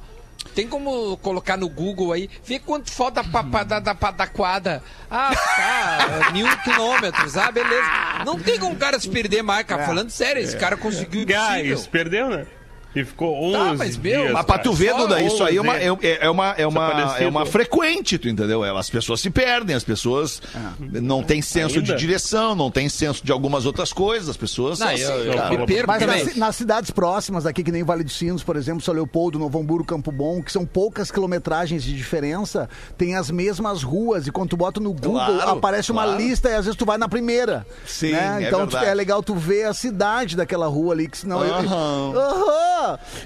Tem 0.55 0.67
como 0.67 1.15
colocar 1.17 1.55
no 1.55 1.69
Google 1.69 2.11
aí, 2.13 2.29
vê 2.43 2.57
quanto 2.57 2.91
falta 2.91 3.23
pra, 3.23 3.43
pra, 3.43 3.63
da, 3.63 3.79
da 3.79 3.93
pataquada. 3.95 4.81
Ah, 5.09 5.31
tá, 5.35 6.31
mil 6.31 6.47
quilômetros, 6.63 7.37
ah, 7.37 7.51
beleza. 7.51 7.87
Não 8.25 8.39
tem 8.39 8.57
como 8.57 8.73
o 8.73 8.77
cara 8.77 8.99
se 8.99 9.07
perder 9.07 9.43
mais, 9.43 9.65
cara. 9.65 9.85
Falando 9.85 10.09
sério, 10.09 10.41
esse 10.41 10.57
cara 10.57 10.75
conseguiu 10.75 11.25
Gás, 11.25 11.65
impossível. 11.65 11.91
perdeu, 11.91 12.29
né? 12.29 12.47
E 12.93 13.05
ficou 13.05 13.33
11 13.45 13.53
Tá, 13.57 13.73
mas, 13.75 13.97
meu, 13.97 14.21
dias, 14.21 14.33
Mas 14.33 14.45
pra 14.45 14.57
tu 14.59 14.73
ver, 14.73 14.93
Duda, 14.93 15.21
isso 15.21 15.41
aí 15.43 15.55
é 15.57 15.61
uma, 15.61 15.73
11. 15.75 15.81
é, 16.05 16.25
é 16.25 16.29
uma, 16.29 16.49
é, 16.57 16.67
uma, 16.67 16.87
Desaparecido. 16.87 17.23
é 17.23 17.27
uma 17.27 17.45
frequente, 17.45 18.17
tu 18.17 18.27
entendeu? 18.27 18.63
As 18.77 18.89
pessoas 18.89 19.21
se 19.21 19.29
perdem, 19.29 19.75
as 19.75 19.83
pessoas 19.83 20.41
não 20.79 21.23
têm 21.23 21.41
senso 21.41 21.79
Ainda? 21.79 21.93
de 21.93 21.99
direção, 21.99 22.53
não 22.53 22.69
têm 22.69 22.89
senso 22.89 23.23
de 23.25 23.31
algumas 23.31 23.65
outras 23.65 23.93
coisas, 23.93 24.27
as 24.29 24.35
pessoas 24.37 24.79
Não, 24.79 24.87
são 24.87 24.95
eu, 24.97 25.13
assim, 25.19 25.27
eu 25.29 25.33
cara. 25.35 25.49
me 25.57 25.65
perco 25.65 25.87
Mas 25.87 26.05
nas, 26.05 26.35
nas 26.35 26.55
cidades 26.55 26.91
próximas 26.91 27.45
aqui, 27.45 27.63
que 27.63 27.71
nem 27.71 27.83
Vale 27.83 28.03
dos 28.03 28.17
Sinos, 28.17 28.43
por 28.43 28.55
exemplo, 28.57 28.81
São 28.81 28.93
Leopoldo, 28.93 29.39
Novo 29.39 29.57
Hamburgo, 29.59 29.85
Campo 29.85 30.11
Bom, 30.11 30.41
que 30.43 30.51
são 30.51 30.65
poucas 30.65 31.09
quilometragens 31.11 31.83
de 31.83 31.95
diferença, 31.95 32.69
tem 32.97 33.15
as 33.15 33.31
mesmas 33.31 33.83
ruas. 33.83 34.27
E 34.27 34.31
quando 34.31 34.49
tu 34.49 34.57
bota 34.57 34.79
no 34.81 34.91
Google, 34.93 35.13
Claro, 35.13 35.49
aparece 35.51 35.91
uma 35.91 36.03
claro. 36.03 36.17
lista 36.21 36.49
e 36.49 36.55
às 36.55 36.65
vezes 36.65 36.77
tu 36.77 36.85
vai 36.85 36.97
na 36.97 37.07
primeira. 37.07 37.65
Sim, 37.85 38.11
né? 38.11 38.39
é 38.43 38.47
Então 38.47 38.67
tu- 38.67 38.71
verdade. 38.71 38.85
é 38.91 38.93
legal 38.93 39.23
tu 39.23 39.33
ver 39.35 39.65
a 39.65 39.73
cidade 39.73 40.35
daquela 40.35 40.67
rua 40.67 40.93
ali, 40.93 41.07
que 41.07 41.17
senão. 41.17 41.43
eu- 41.43 41.53
Aham. 41.55 42.13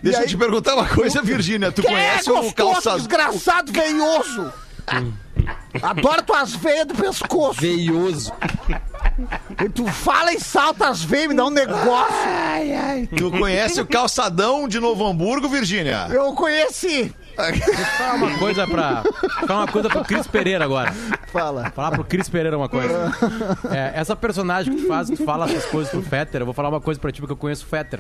Deixa 0.04 0.20
E 0.20 0.22
eu 0.22 0.24
aí- 0.24 0.28
te 0.30 0.38
perguntar 0.38 0.76
uma 0.76 0.88
coisa, 0.88 1.22
Virgínia. 1.22 1.72
Tu 1.72 1.82
Que 1.82 1.88
conhece 1.88 2.30
é 2.30 2.34
o 2.34 2.54
calçador? 2.54 3.00
desgraçado, 3.00 3.72
veioso. 3.72 4.52
Adoro 5.82 6.22
tuas 6.24 6.54
veias 6.56 6.86
do 6.88 6.94
pescoço. 6.96 7.60
Veioso. 7.60 8.32
E 9.64 9.70
tu 9.70 9.86
fala 9.88 10.34
e 10.34 10.40
salta 10.40 10.88
as 10.90 11.04
veias, 11.04 11.28
me 11.30 11.36
dá 11.36 11.46
um 11.46 11.50
negócio. 11.50 12.16
Tu 13.18 13.32
conhece 13.32 13.82
o 13.82 13.86
calçadão 13.86 14.68
de 14.68 14.80
Novo 14.80 15.06
Hamburgo, 15.06 15.48
Virgínia? 15.50 16.08
Eu 16.12 16.34
conheci. 16.34 17.14
Falar 17.98 18.14
uma 18.16 18.38
coisa 18.38 18.66
pra. 18.68 19.04
Falar 19.46 19.60
uma 19.62 19.68
coisa 19.68 19.90
pro 19.90 20.06
Cris 20.06 20.26
Pereira 20.28 20.64
agora. 20.64 20.94
Fala. 21.34 21.70
Falar 21.76 21.92
pro 21.92 22.04
Cris 22.06 22.30
Pereira 22.30 22.58
uma 22.58 22.70
coisa. 22.70 23.12
É, 23.72 23.92
essa 24.00 24.16
personagem 24.16 24.74
que 24.76 24.82
tu 24.84 24.88
faz, 24.88 25.10
que 25.10 25.18
tu 25.18 25.26
fala 25.26 25.46
essas 25.46 25.66
coisas 25.66 25.92
pro 25.92 26.02
Fetter, 26.02 26.42
eu 26.42 26.46
vou 26.46 26.54
falar 26.54 26.70
uma 26.70 26.80
coisa 26.80 27.00
pra 27.00 27.12
ti, 27.12 27.20
porque 27.20 27.34
eu 27.34 27.38
conheço 27.38 27.66
o 27.66 27.68
Fetter. 27.68 28.00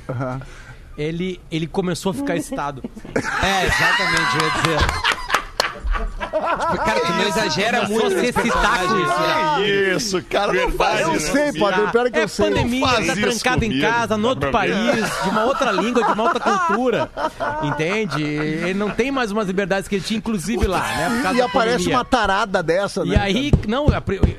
Ele, 0.97 1.39
ele 1.51 1.67
começou 1.67 2.11
a 2.11 2.13
ficar 2.15 2.35
excitado. 2.37 2.83
É, 3.15 3.65
exatamente, 3.65 4.37
eu 4.39 4.45
ia 4.45 4.51
dizer. 4.77 5.15
Cara, 6.83 6.99
tu 6.99 7.11
não 7.13 7.27
exagera 7.27 7.81
Começou 7.85 7.95
muito 8.01 8.05
a 8.05 8.09
se 8.09 8.15
nesse 8.25 8.39
excitar 8.39 8.79
com 8.79 8.95
personagem. 8.95 9.69
isso. 9.95 10.17
isso, 10.17 10.25
cara, 10.29 10.51
não 10.53 10.71
faz 10.71 10.99
Eu 11.01 11.15
isso. 11.15 11.31
sei, 11.31 11.53
Padre, 11.53 11.87
pior 11.91 12.05
é 12.07 12.11
que 12.11 12.19
É 12.19 12.23
eu 12.23 12.27
sei. 12.27 12.49
pandemia, 12.49 12.85
Não 12.85 12.93
tá 12.93 13.01
isso 13.01 13.21
trancado 13.21 13.63
em 13.65 13.79
casa, 13.79 14.17
no 14.17 14.27
outro 14.27 14.51
país, 14.51 14.73
de 15.23 15.29
uma 15.29 15.45
outra 15.45 15.71
língua, 15.71 16.03
de 16.03 16.11
uma 16.11 16.23
outra 16.23 16.39
cultura. 16.41 17.09
Entende? 17.63 18.21
Ele 18.23 18.73
não 18.73 18.89
tem 18.89 19.09
mais 19.11 19.31
umas 19.31 19.47
liberdades 19.47 19.87
que 19.87 19.95
ele 19.95 20.03
tinha, 20.03 20.17
inclusive 20.17 20.67
lá, 20.67 20.81
né? 20.81 21.09
Por 21.15 21.23
causa 21.23 21.37
E 21.37 21.39
da 21.39 21.45
aparece 21.45 21.77
pandemia. 21.77 21.97
uma 21.97 22.05
tarada 22.05 22.61
dessa, 22.61 23.05
né? 23.05 23.15
E 23.15 23.17
aí, 23.17 23.51
não, 23.65 23.87
a, 23.87 23.97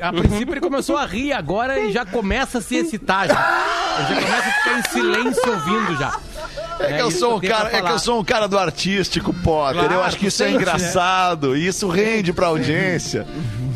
a 0.09 0.13
princípio 0.13 0.53
ele 0.53 0.61
começou 0.61 0.99
a 0.99 1.07
rir, 1.07 1.33
agora 1.33 1.79
ele 1.79 1.93
já 1.93 2.05
começa 2.05 2.59
a 2.59 2.61
se 2.61 2.77
excitar 2.77 3.27
já. 3.29 3.65
Ele 4.11 4.21
já 4.21 4.27
começa 4.27 4.49
a 4.49 4.53
ficar 4.53 4.79
em 4.79 4.83
silêncio 4.93 5.51
ouvindo 5.51 5.97
já. 5.99 6.19
É 6.79 6.93
que 6.95 7.03
eu 7.03 7.11
sou 7.11 7.37
um 7.37 7.41
cara, 7.41 7.77
é 7.77 7.83
que 7.83 7.91
eu 7.91 7.99
sou 7.99 8.21
um 8.21 8.25
cara 8.25 8.47
do 8.47 8.59
artístico, 8.59 9.33
Potter. 9.33 9.81
Claro, 9.81 9.95
eu 9.95 10.03
acho 10.03 10.17
que 10.19 10.27
isso 10.27 10.43
é 10.43 10.47
sente, 10.47 10.57
né? 10.59 10.63
engraçado 10.63 11.57
e 11.57 11.67
isso 11.67 11.89
rende 11.89 12.33
pra 12.33 12.49
audiência. 12.49 13.27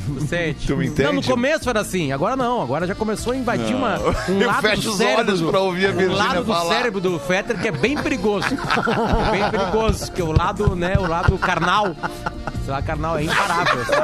Tu 0.07 0.21
sente. 0.27 0.67
Tu 0.67 0.77
me 0.77 0.87
entende? 0.87 1.03
Não, 1.05 1.13
no 1.15 1.23
começo 1.23 1.69
era 1.71 1.81
assim, 1.81 2.13
agora 2.13 2.37
não. 2.37 2.61
Agora 2.63 2.87
já 2.87 2.95
começou 2.95 3.33
a 3.33 3.37
invadir 3.37 3.75
uma, 3.75 3.99
um 4.29 4.39
Eu 4.41 4.47
lado 4.49 4.61
fecho 4.63 4.83
do 4.83 4.91
os 4.91 4.97
cérebro. 4.97 5.21
olhos 5.29 5.41
do- 5.41 5.51
pra 5.51 5.61
ouvir 5.61 5.87
a 5.87 5.91
um 5.91 6.13
lado 6.13 6.45
do 6.45 6.53
falar. 6.53 6.75
cérebro 6.75 7.01
do 7.01 7.19
Fetter 7.19 7.59
que 7.59 7.69
é 7.69 7.73
bem 7.73 7.97
perigoso. 7.97 8.47
É 8.49 9.31
bem 9.33 9.51
perigoso, 9.51 10.13
que 10.13 10.23
o 10.23 10.33
lado, 10.33 10.75
né, 10.77 10.95
o 10.99 11.07
lado 11.07 11.39
carnal. 11.39 11.95
Lá, 12.71 12.81
carnal 12.81 13.19
é 13.19 13.25
imparável, 13.25 13.85
sabe? 13.85 14.01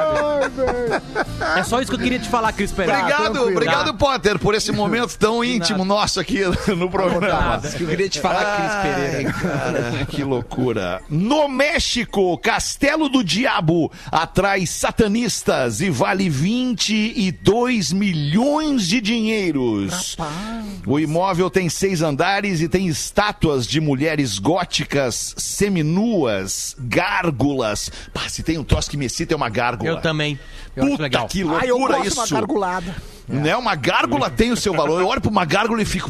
É 1.57 1.63
só 1.63 1.81
isso 1.81 1.89
que 1.91 1.95
eu 1.95 2.01
queria 2.03 2.19
te 2.19 2.27
falar, 2.27 2.51
Cris 2.51 2.71
Pereira. 2.71 2.99
Obrigado, 2.99 3.23
tranquilo. 3.33 3.51
obrigado, 3.51 3.85
Tá. 3.87 3.93
Potter, 3.93 4.37
por 4.39 4.53
esse 4.53 4.71
momento 4.71 5.17
tão 5.17 5.43
íntimo 5.43 5.85
nosso 5.85 6.19
aqui 6.19 6.41
no 6.75 6.89
programa. 6.89 7.59
Que 7.61 7.83
eu 7.83 7.87
queria 7.87 8.09
te 8.09 8.19
falar, 8.19 8.57
Cris 8.57 8.95
Pereira. 8.97 9.33
Cara, 9.33 10.05
que 10.05 10.23
loucura. 10.23 11.01
No 11.09 11.47
México, 11.47 12.37
Castelo 12.39 13.07
do 13.09 13.23
Diabo 13.23 13.91
atrai 14.11 14.65
satanistas 14.65 15.79
e 15.81 15.89
vale 15.89 16.29
22 16.29 17.93
milhões 17.93 18.87
de 18.87 18.99
dinheiros. 18.99 20.17
O 20.85 20.99
imóvel 20.99 21.49
tem 21.49 21.69
seis 21.69 22.01
andares 22.01 22.61
e 22.61 22.67
tem 22.67 22.87
estátuas 22.87 23.65
de 23.65 23.79
mulheres 23.79 24.37
góticas, 24.39 25.33
seminuas, 25.37 26.75
gárgulas. 26.79 27.89
Pá, 28.13 28.27
se 28.27 28.43
tem 28.43 28.56
um 28.57 28.63
troço 28.63 28.89
que 28.89 28.97
me 28.97 29.05
excita 29.05 29.33
é 29.33 29.37
uma 29.37 29.49
gárgula. 29.49 29.89
Eu 29.89 30.01
também. 30.01 30.39
Eu 30.75 30.83
acho 30.83 30.91
Puta 30.91 31.03
legal. 31.03 31.27
que 31.27 31.41
Ah, 31.41 31.65
eu 31.65 31.77
loucura 31.77 31.97
gosto 31.97 32.09
de 32.11 32.17
uma 32.17 32.25
isso. 32.25 32.33
gargulada. 32.35 32.95
Né? 33.27 33.55
Uma 33.57 33.75
gárgula 33.75 34.29
tem 34.29 34.51
o 34.51 34.55
seu 34.57 34.73
valor. 34.73 35.01
Eu 35.01 35.07
olho 35.07 35.19
pra 35.19 35.29
uma 35.29 35.43
gárgula 35.43 35.81
e 35.81 35.85
fico. 35.85 36.09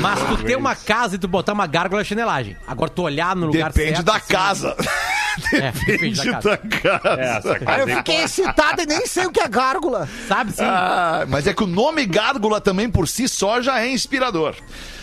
Mas 0.00 0.18
tu 0.20 0.44
ter 0.44 0.56
uma 0.56 0.76
casa 0.76 1.16
e 1.16 1.18
tu 1.18 1.26
botar 1.26 1.52
uma 1.54 1.66
gárgula 1.66 2.02
é 2.02 2.04
chinelagem. 2.04 2.56
Agora 2.66 2.88
tu 2.90 3.02
olhar 3.02 3.34
no 3.34 3.46
lugar 3.46 3.72
Depende 3.72 3.96
certo, 3.96 4.04
da 4.06 4.16
assim, 4.16 4.32
casa. 4.32 4.76
É, 5.54 5.72
Depende 5.86 6.22
da 6.30 6.58
casa. 6.58 7.18
É, 7.18 7.54
Aí 7.54 7.64
casa 7.64 7.80
eu 7.90 7.96
fiquei 7.96 8.16
excitado 8.22 8.82
e 8.82 8.86
nem 8.86 9.06
sei 9.06 9.24
o 9.24 9.30
que 9.32 9.40
é 9.40 9.48
gárgula. 9.48 10.06
Sabe 10.28 10.52
sim? 10.52 10.62
Ah, 10.62 11.24
mas 11.26 11.46
é 11.46 11.54
que 11.54 11.64
o 11.64 11.66
nome 11.66 12.04
gárgula 12.04 12.60
também 12.60 12.90
por 12.90 13.08
si 13.08 13.26
só 13.26 13.62
já 13.62 13.80
é 13.80 13.88
inspirador. 13.90 14.54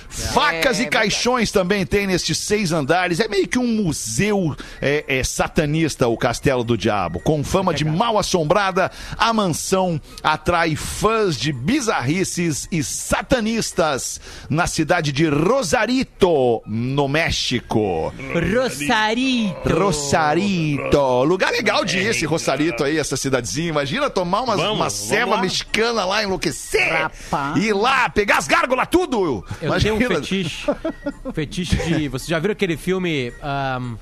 Facas 0.09 0.79
e 0.79 0.87
caixões 0.87 1.51
também 1.51 1.85
tem 1.85 2.07
nestes 2.07 2.37
seis 2.39 2.71
andares. 2.71 3.19
É 3.19 3.27
meio 3.27 3.47
que 3.47 3.59
um 3.59 3.67
museu 3.67 4.55
é, 4.81 5.05
é, 5.07 5.23
satanista, 5.23 6.07
o 6.07 6.17
Castelo 6.17 6.63
do 6.63 6.77
Diabo. 6.77 7.19
Com 7.19 7.43
fama 7.43 7.73
de 7.73 7.85
mal 7.85 8.17
assombrada, 8.17 8.91
a 9.17 9.31
mansão 9.31 10.01
atrai 10.23 10.75
fãs 10.75 11.37
de 11.37 11.53
bizarrices 11.53 12.67
e 12.71 12.83
satanistas 12.83 14.19
na 14.49 14.65
cidade 14.65 15.11
de 15.11 15.27
Rosarito, 15.27 16.61
no 16.65 17.07
México. 17.07 18.13
Rosarito. 18.33 19.69
Rosarito. 19.69 21.23
Lugar 21.23 21.51
legal 21.51 21.85
de 21.85 21.99
ir 21.99 22.07
esse 22.07 22.25
Rosarito 22.25 22.83
aí, 22.83 22.97
essa 22.97 23.15
cidadezinha. 23.15 23.69
Imagina 23.69 24.09
tomar 24.09 24.41
umas, 24.41 24.59
Vamos, 24.59 24.75
uma 24.75 24.89
ceva 24.89 25.37
mexicana 25.37 26.03
lá, 26.03 26.23
enlouquecer. 26.23 26.91
Rapaz. 26.91 27.63
Ir 27.63 27.73
lá, 27.73 28.09
pegar 28.09 28.39
as 28.39 28.47
gárgulas, 28.47 28.87
tudo. 28.89 29.45
Eu 29.61 29.79
tenho 29.79 29.98
um 30.05 30.15
fetiche. 30.15 30.65
Fetiche 31.33 31.75
de. 31.75 32.07
Vocês 32.07 32.27
já 32.29 32.39
viram 32.39 32.51
aquele 32.53 32.77
filme 32.77 33.33
ahm, 33.41 33.95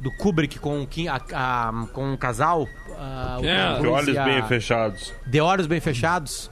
do 0.00 0.10
Kubrick 0.18 0.58
com, 0.58 0.82
o 0.82 0.86
Kim- 0.86 1.08
a- 1.08 1.20
a- 1.32 1.86
com 1.92 2.12
um 2.12 2.16
casal? 2.16 2.66
Ah, 2.98 3.36
o 3.38 3.42
Tom 3.42 3.82
De 3.82 3.88
olhos 3.88 4.14
e 4.14 4.18
a- 4.18 4.24
bem 4.24 4.42
fechados. 4.46 5.12
De 5.26 5.40
olhos 5.40 5.66
bem 5.66 5.80
fechados. 5.80 6.50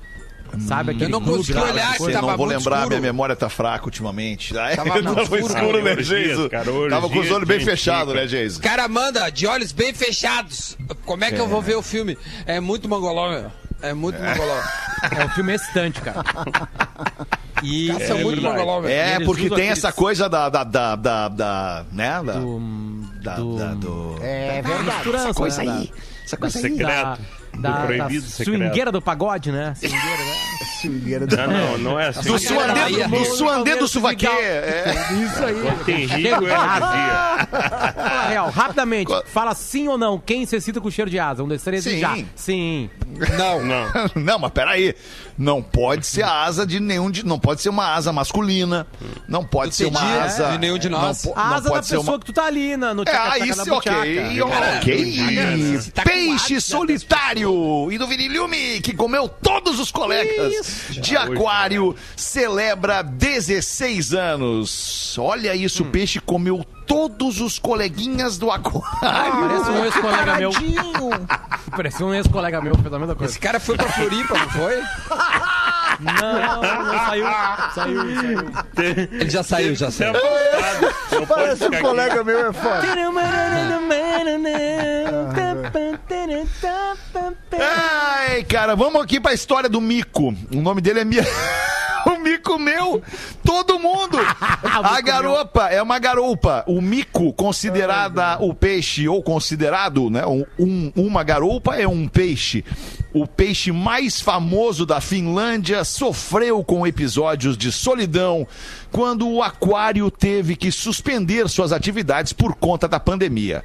Sabe 0.68 0.90
aquele 0.90 1.06
Eu 1.06 1.08
não 1.08 1.20
clube 1.22 1.38
consegui 1.38 1.58
lá, 1.58 1.64
olhar, 1.64 1.96
coisa? 1.96 2.06
que 2.08 2.12
tava 2.12 2.26
não 2.32 2.36
vou 2.36 2.46
muito 2.46 2.58
lembrar, 2.58 2.76
escuro. 2.80 2.88
minha 2.90 3.00
memória 3.00 3.34
tá 3.34 3.48
fraca 3.48 3.86
ultimamente. 3.86 4.54
Ah, 4.58 4.76
Tava 4.76 4.88
Tava, 5.00 5.02
muito 5.02 5.22
escuro. 5.22 5.46
escuro, 5.46 5.82
né, 5.82 5.92
Orgias, 5.92 6.48
cara, 6.48 6.66
Tava 6.90 7.08
com 7.08 7.18
os 7.20 7.30
olhos 7.30 7.48
bem 7.48 7.58
de 7.58 7.64
fechados, 7.64 8.14
né, 8.14 8.26
Jason? 8.26 8.60
Cara, 8.60 8.86
manda, 8.86 9.30
de 9.30 9.46
olhos 9.46 9.72
bem 9.72 9.94
fechados. 9.94 10.76
Como 11.06 11.24
é 11.24 11.30
que 11.32 11.40
eu 11.40 11.48
vou 11.48 11.62
ver 11.62 11.76
o 11.76 11.82
filme? 11.82 12.18
É 12.44 12.60
muito 12.60 12.86
mangoló, 12.86 13.30
meu. 13.30 13.50
É 13.80 13.94
muito 13.94 14.20
mangoló. 14.20 14.60
É 15.18 15.24
um 15.24 15.28
filme 15.30 15.54
excitante, 15.54 16.02
cara. 16.02 16.22
E 17.62 17.90
É 17.90 18.14
muito 18.22 18.42
mongolão, 18.42 18.82
velho. 18.82 18.92
É, 18.94 19.20
porque 19.24 19.42
tem 19.48 19.52
aqueles- 19.54 19.78
essa 19.78 19.92
coisa 19.92 20.28
da. 20.28 20.48
da, 20.48 20.64
da, 20.64 20.96
da, 20.96 21.28
da- 21.28 21.84
né? 21.92 22.22
Da, 22.24 22.32
Do, 22.34 22.60
da, 23.22 23.34
do- 23.36 23.56
da- 23.56 23.74
do- 23.74 24.16
É 24.20 24.62
verdade. 24.62 24.84
misturança, 24.96 25.34
coisa 25.34 25.62
né, 25.62 25.72
aí. 25.72 25.92
Essa 26.24 26.36
coisa 26.36 26.58
aí. 26.58 26.62
Secreto. 26.62 26.88
Da, 26.88 27.14
Do 27.14 27.60
da, 27.62 27.70
da 27.70 27.86
proibido 27.86 28.26
secreto. 28.26 28.58
swingueira 28.58 28.90
do 28.92 29.00
pagode, 29.02 29.52
né? 29.52 29.74
Swingueira, 29.78 30.00
né? 30.24 30.34
Swingueira 30.82 31.26
do- 31.26 31.36
Não, 31.36 31.46
não, 31.46 31.78
não 31.78 32.00
é 32.00 32.08
assim. 32.08 32.22
Do 32.30 32.38
suandê, 32.38 33.06
do 33.08 33.24
suandê 33.24 33.76
do 33.76 33.88
suvaquê. 33.88 34.26
É. 34.26 34.94
Isso 35.24 35.44
aí. 35.44 35.84
Tem 35.84 36.06
rico 36.06 36.46
é 36.46 36.50
energia. 36.50 37.48
Fala 37.48 38.28
real, 38.28 38.50
rapidamente. 38.50 39.12
Fala 39.26 39.54
sim 39.54 39.88
ou 39.88 39.96
não. 39.98 40.18
Quem 40.18 40.44
você 40.46 40.60
cita 40.60 40.80
com 40.80 40.90
cheiro 40.90 41.10
de 41.10 41.18
asa? 41.18 41.42
Um, 41.42 41.48
dois, 41.48 41.62
três 41.62 41.84
Sim. 41.84 41.96
e 41.96 42.00
já. 42.00 42.18
Sim. 42.34 42.90
Não, 43.38 43.62
Não. 43.64 43.82
Não, 44.22 44.38
mas 44.38 44.50
peraí. 44.52 44.94
Não 45.38 45.62
pode 45.62 46.06
ser 46.06 46.22
a 46.22 46.42
asa 46.44 46.66
de 46.66 46.78
nenhum 46.78 47.10
de. 47.10 47.24
Não 47.24 47.38
pode 47.38 47.62
ser 47.62 47.70
uma 47.70 47.94
asa 47.94 48.12
masculina. 48.12 48.86
Não 49.26 49.42
pode 49.44 49.70
Do 49.70 49.74
ser 49.74 49.86
uma 49.86 50.00
Teddy, 50.00 50.18
asa. 50.18 50.50
de 50.52 50.58
nenhum 50.58 50.78
de 50.78 50.88
nós. 50.88 51.24
Não, 51.24 51.32
A 51.36 51.44
não 51.48 51.54
asa 51.56 51.70
da 51.70 51.80
pessoa 51.80 52.02
uma. 52.02 52.18
que 52.18 52.26
tu 52.26 52.32
tá 52.32 52.44
ali 52.44 52.76
na, 52.76 52.92
no 52.94 53.02
É, 53.06 53.16
aí 53.16 53.48
da 53.48 53.64
sim, 53.64 53.70
ok. 53.70 53.92
buchaca. 53.92 54.76
Ok. 54.76 55.80
Se 55.80 55.90
tá 55.90 56.02
Peixe 56.02 56.60
solitário 56.60 57.90
e 57.90 57.98
do 57.98 58.06
Virilhume, 58.06 58.80
que 58.82 58.94
comeu 58.94 59.28
todos 59.28 59.80
os 59.80 59.90
colegas 59.90 60.52
de 60.90 61.16
aquário, 61.16 61.94
celebra 62.16 63.02
16 63.02 64.14
anos. 64.14 65.16
Olha 65.18 65.54
isso, 65.54 65.82
o 65.82 65.86
peixe 65.86 66.20
comeu 66.20 66.64
todos 66.86 67.40
os 67.40 67.58
coleguinhas 67.58 68.38
do 68.38 68.50
aquário. 68.50 68.82
Parece 69.00 69.70
um 69.70 69.84
ex-colega 69.84 70.36
meu. 70.36 70.50
Parece 71.76 72.04
um 72.04 72.14
ex-colega 72.14 72.60
meu, 72.60 72.74
a 72.74 72.98
mesma 72.98 73.14
coisa. 73.14 73.32
Esse 73.32 73.38
cara 73.38 73.58
foi 73.58 73.76
pra 73.76 73.88
Floripa, 73.88 74.38
não 74.38 74.50
foi? 74.50 74.82
Não, 76.00 76.62
não 76.62 76.98
saiu. 77.06 77.26
Saiu, 77.74 78.16
saiu. 78.16 79.08
Ele 79.12 79.30
já 79.30 79.42
saiu, 79.42 79.74
já 79.76 79.90
saiu. 79.90 80.14
Parece 81.28 81.64
um 81.66 81.80
colega 81.80 82.24
meu, 82.24 82.48
é 82.48 82.52
foda. 82.52 82.82
Ai, 87.60 88.44
cara, 88.44 88.74
vamos 88.74 89.00
aqui 89.02 89.20
pra 89.20 89.32
história 89.32 89.68
do 89.68 89.80
mico. 89.80 90.34
O 90.52 90.60
nome 90.60 90.80
dele 90.80 91.00
é 91.00 91.04
Mia. 91.04 91.24
O 92.04 92.18
mico 92.18 92.58
meu, 92.58 93.00
todo 93.44 93.78
mundo. 93.78 94.18
A 94.82 95.00
garopa 95.00 95.68
é 95.68 95.80
uma 95.80 96.00
garoupa. 96.00 96.64
O 96.66 96.80
mico, 96.80 97.32
considerada 97.32 98.38
o 98.42 98.52
peixe, 98.52 99.06
ou 99.06 99.22
considerado, 99.22 100.10
né? 100.10 100.26
um- 100.26 100.44
um- 100.58 100.92
uma 100.96 101.22
garoupa 101.22 101.76
é 101.76 101.86
um 101.86 102.08
peixe. 102.08 102.64
O 103.14 103.24
peixe 103.24 103.70
mais 103.70 104.20
famoso 104.20 104.84
da 104.84 105.00
Finlândia 105.00 105.84
sofreu 105.84 106.64
com 106.64 106.84
episódios 106.84 107.56
de 107.56 107.70
solidão 107.70 108.48
quando 108.90 109.28
o 109.28 109.40
aquário 109.40 110.10
teve 110.10 110.56
que 110.56 110.72
suspender 110.72 111.48
suas 111.48 111.70
atividades 111.70 112.32
por 112.32 112.56
conta 112.56 112.88
da 112.88 112.98
pandemia. 112.98 113.62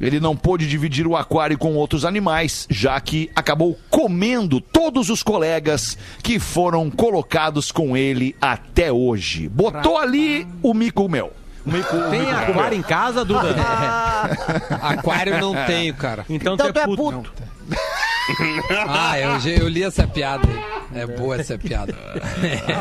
Ele 0.00 0.20
não 0.20 0.36
pôde 0.36 0.66
dividir 0.68 1.06
o 1.06 1.16
aquário 1.16 1.56
com 1.56 1.74
outros 1.74 2.04
animais, 2.04 2.66
já 2.70 3.00
que 3.00 3.30
acabou 3.34 3.78
comendo 3.88 4.60
todos 4.60 5.08
os 5.10 5.22
colegas 5.22 5.96
que 6.22 6.38
foram 6.38 6.90
colocados 6.90 7.72
com 7.72 7.96
ele 7.96 8.36
até 8.40 8.92
hoje. 8.92 9.48
Botou 9.48 9.96
ali 9.98 10.46
o 10.62 10.74
mico 10.74 11.08
meu. 11.08 11.32
O 11.64 11.70
mico, 11.70 11.96
Tem 12.10 12.20
mico 12.20 12.30
aquário 12.32 12.78
em 12.78 12.82
casa, 12.82 13.24
Duda? 13.24 13.56
Aquário 14.80 15.40
não 15.40 15.52
tenho, 15.66 15.94
cara. 15.94 16.24
Então, 16.28 16.54
Então 16.54 16.66
tu 16.68 16.72
tu 16.72 16.78
é 16.78 16.82
é 16.82 16.84
puto. 16.84 17.02
puto. 17.02 17.32
Ah, 18.88 19.18
eu, 19.18 19.38
eu 19.52 19.68
li 19.68 19.82
essa 19.82 20.06
piada 20.06 20.46
aí. 20.48 20.76
É 20.94 21.06
boa 21.06 21.36
essa 21.36 21.58
piada. 21.58 21.94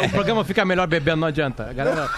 O 0.05 0.09
programa 0.09 0.43
fica 0.45 0.63
melhor 0.63 0.87
bebendo, 0.87 1.17
não 1.17 1.27
adianta. 1.27 1.69
A 1.69 1.73
galera. 1.73 2.09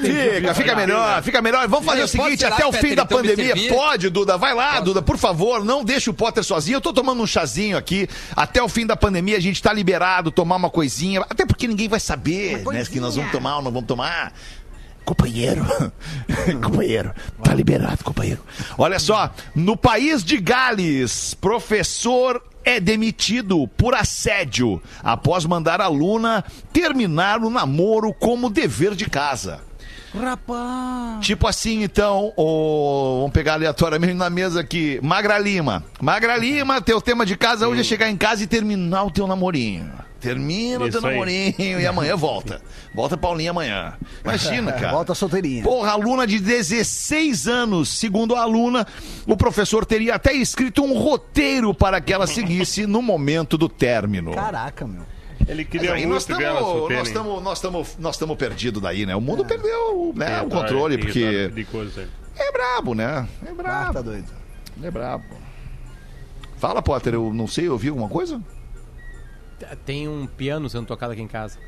Fica, 0.00 0.54
fica 0.54 0.76
melhor, 0.76 1.22
fica 1.22 1.42
melhor. 1.42 1.68
Vamos 1.68 1.86
fazer 1.86 2.02
o 2.02 2.08
seguinte, 2.08 2.44
até 2.44 2.66
o 2.66 2.72
fim 2.72 2.94
da 2.94 3.02
então, 3.02 3.18
pandemia. 3.18 3.54
Pode, 3.68 4.08
Duda, 4.08 4.36
vai 4.36 4.54
lá, 4.54 4.80
Duda, 4.80 5.02
por 5.02 5.16
favor, 5.16 5.64
não 5.64 5.84
deixe 5.84 6.10
o 6.10 6.14
Potter 6.14 6.42
sozinho. 6.42 6.76
Eu 6.76 6.80
tô 6.80 6.92
tomando 6.92 7.22
um 7.22 7.26
chazinho 7.26 7.76
aqui. 7.76 8.08
Até 8.34 8.62
o 8.62 8.68
fim 8.68 8.86
da 8.86 8.96
pandemia 8.96 9.36
a 9.36 9.40
gente 9.40 9.62
tá 9.62 9.72
liberado, 9.72 10.30
tomar 10.30 10.56
uma 10.56 10.70
coisinha. 10.70 11.20
Até 11.28 11.46
porque 11.46 11.68
ninguém 11.68 11.88
vai 11.88 12.00
saber, 12.00 12.64
né, 12.66 12.84
que 12.84 13.00
nós 13.00 13.16
vamos 13.16 13.30
tomar 13.30 13.56
ou 13.56 13.62
não 13.62 13.70
vamos 13.70 13.86
tomar. 13.86 14.32
Companheiro, 15.04 15.64
companheiro, 16.62 17.12
tá 17.42 17.54
liberado, 17.54 18.04
companheiro. 18.04 18.40
Olha 18.78 18.98
só, 18.98 19.32
no 19.54 19.76
país 19.76 20.22
de 20.22 20.38
Gales, 20.38 21.34
professor 21.34 22.40
é 22.64 22.80
demitido 22.80 23.66
por 23.68 23.94
assédio 23.94 24.82
após 25.02 25.44
mandar 25.44 25.80
aluna 25.80 26.44
terminar 26.72 27.42
o 27.42 27.50
namoro 27.50 28.12
como 28.12 28.50
dever 28.50 28.94
de 28.94 29.08
casa. 29.08 29.69
Rapaz. 30.18 31.24
Tipo 31.26 31.46
assim, 31.46 31.82
então, 31.82 32.32
o- 32.36 33.18
vamos 33.20 33.32
pegar 33.32 33.54
aleatoriamente 33.54 34.14
na 34.14 34.28
mesa 34.30 34.60
aqui. 34.60 34.98
Magra 35.02 35.38
Lima. 35.38 35.84
Magra 36.00 36.36
Lima, 36.36 36.80
teu 36.80 37.00
tema 37.00 37.24
de 37.24 37.36
casa 37.36 37.68
hoje 37.68 37.80
é 37.80 37.84
chegar 37.84 38.10
em 38.10 38.16
casa 38.16 38.42
e 38.42 38.46
terminar 38.46 39.04
o 39.04 39.10
teu 39.10 39.26
namorinho. 39.26 39.90
Termina 40.20 40.84
o 40.84 40.90
teu 40.90 41.00
aí. 41.06 41.12
namorinho 41.12 41.80
e 41.80 41.86
amanhã 41.86 42.14
volta. 42.14 42.60
Volta 42.94 43.16
Paulinha 43.16 43.52
amanhã. 43.52 43.94
Imagina, 44.22 44.72
cara. 44.72 44.92
Volta 44.92 45.14
solteirinha. 45.14 45.62
Porra, 45.62 45.92
aluna 45.92 46.26
de 46.26 46.38
16 46.38 47.48
anos. 47.48 47.88
Segundo 47.88 48.34
a 48.34 48.42
aluna, 48.42 48.86
o 49.26 49.34
professor 49.36 49.86
teria 49.86 50.16
até 50.16 50.32
escrito 50.34 50.82
um 50.84 50.92
roteiro 50.98 51.72
para 51.72 52.00
que 52.02 52.12
ela 52.12 52.26
seguisse 52.26 52.84
no 52.86 53.00
momento 53.00 53.56
do 53.56 53.68
término. 53.68 54.32
Caraca, 54.32 54.86
meu. 54.86 55.02
Ele 55.50 55.64
queria 55.64 55.94
aí 55.94 56.06
nós 56.06 56.28
muito 56.28 56.42
nós 56.92 57.08
estamos 57.08 57.42
nós 57.42 57.58
estamos 57.58 57.96
nós 57.98 58.14
estamos 58.14 58.36
perdidos 58.36 58.80
daí, 58.80 59.04
né? 59.04 59.16
O 59.16 59.20
mundo 59.20 59.44
perdeu, 59.44 60.12
né, 60.14 60.38
Tem 60.38 60.46
o 60.46 60.50
controle 60.50 60.96
tem 60.96 61.04
porque 61.04 61.50
é 62.36 62.52
brabo, 62.52 62.94
né? 62.94 63.28
É 63.44 63.50
Ah, 63.50 63.54
tá 63.54 63.54
brabo, 63.54 64.02
doido. 64.02 64.32
é 64.82 64.90
brabo. 64.90 65.24
Fala, 66.56 66.80
Potter, 66.80 67.14
eu 67.14 67.32
não 67.32 67.46
sei, 67.48 67.66
eu 67.66 67.72
ouvi 67.72 67.88
alguma 67.88 68.08
coisa? 68.08 68.40
Tem 69.84 70.06
um 70.08 70.26
piano 70.26 70.68
sendo 70.70 70.86
tocado 70.86 71.12
aqui 71.12 71.22
em 71.22 71.28
casa. 71.28 71.58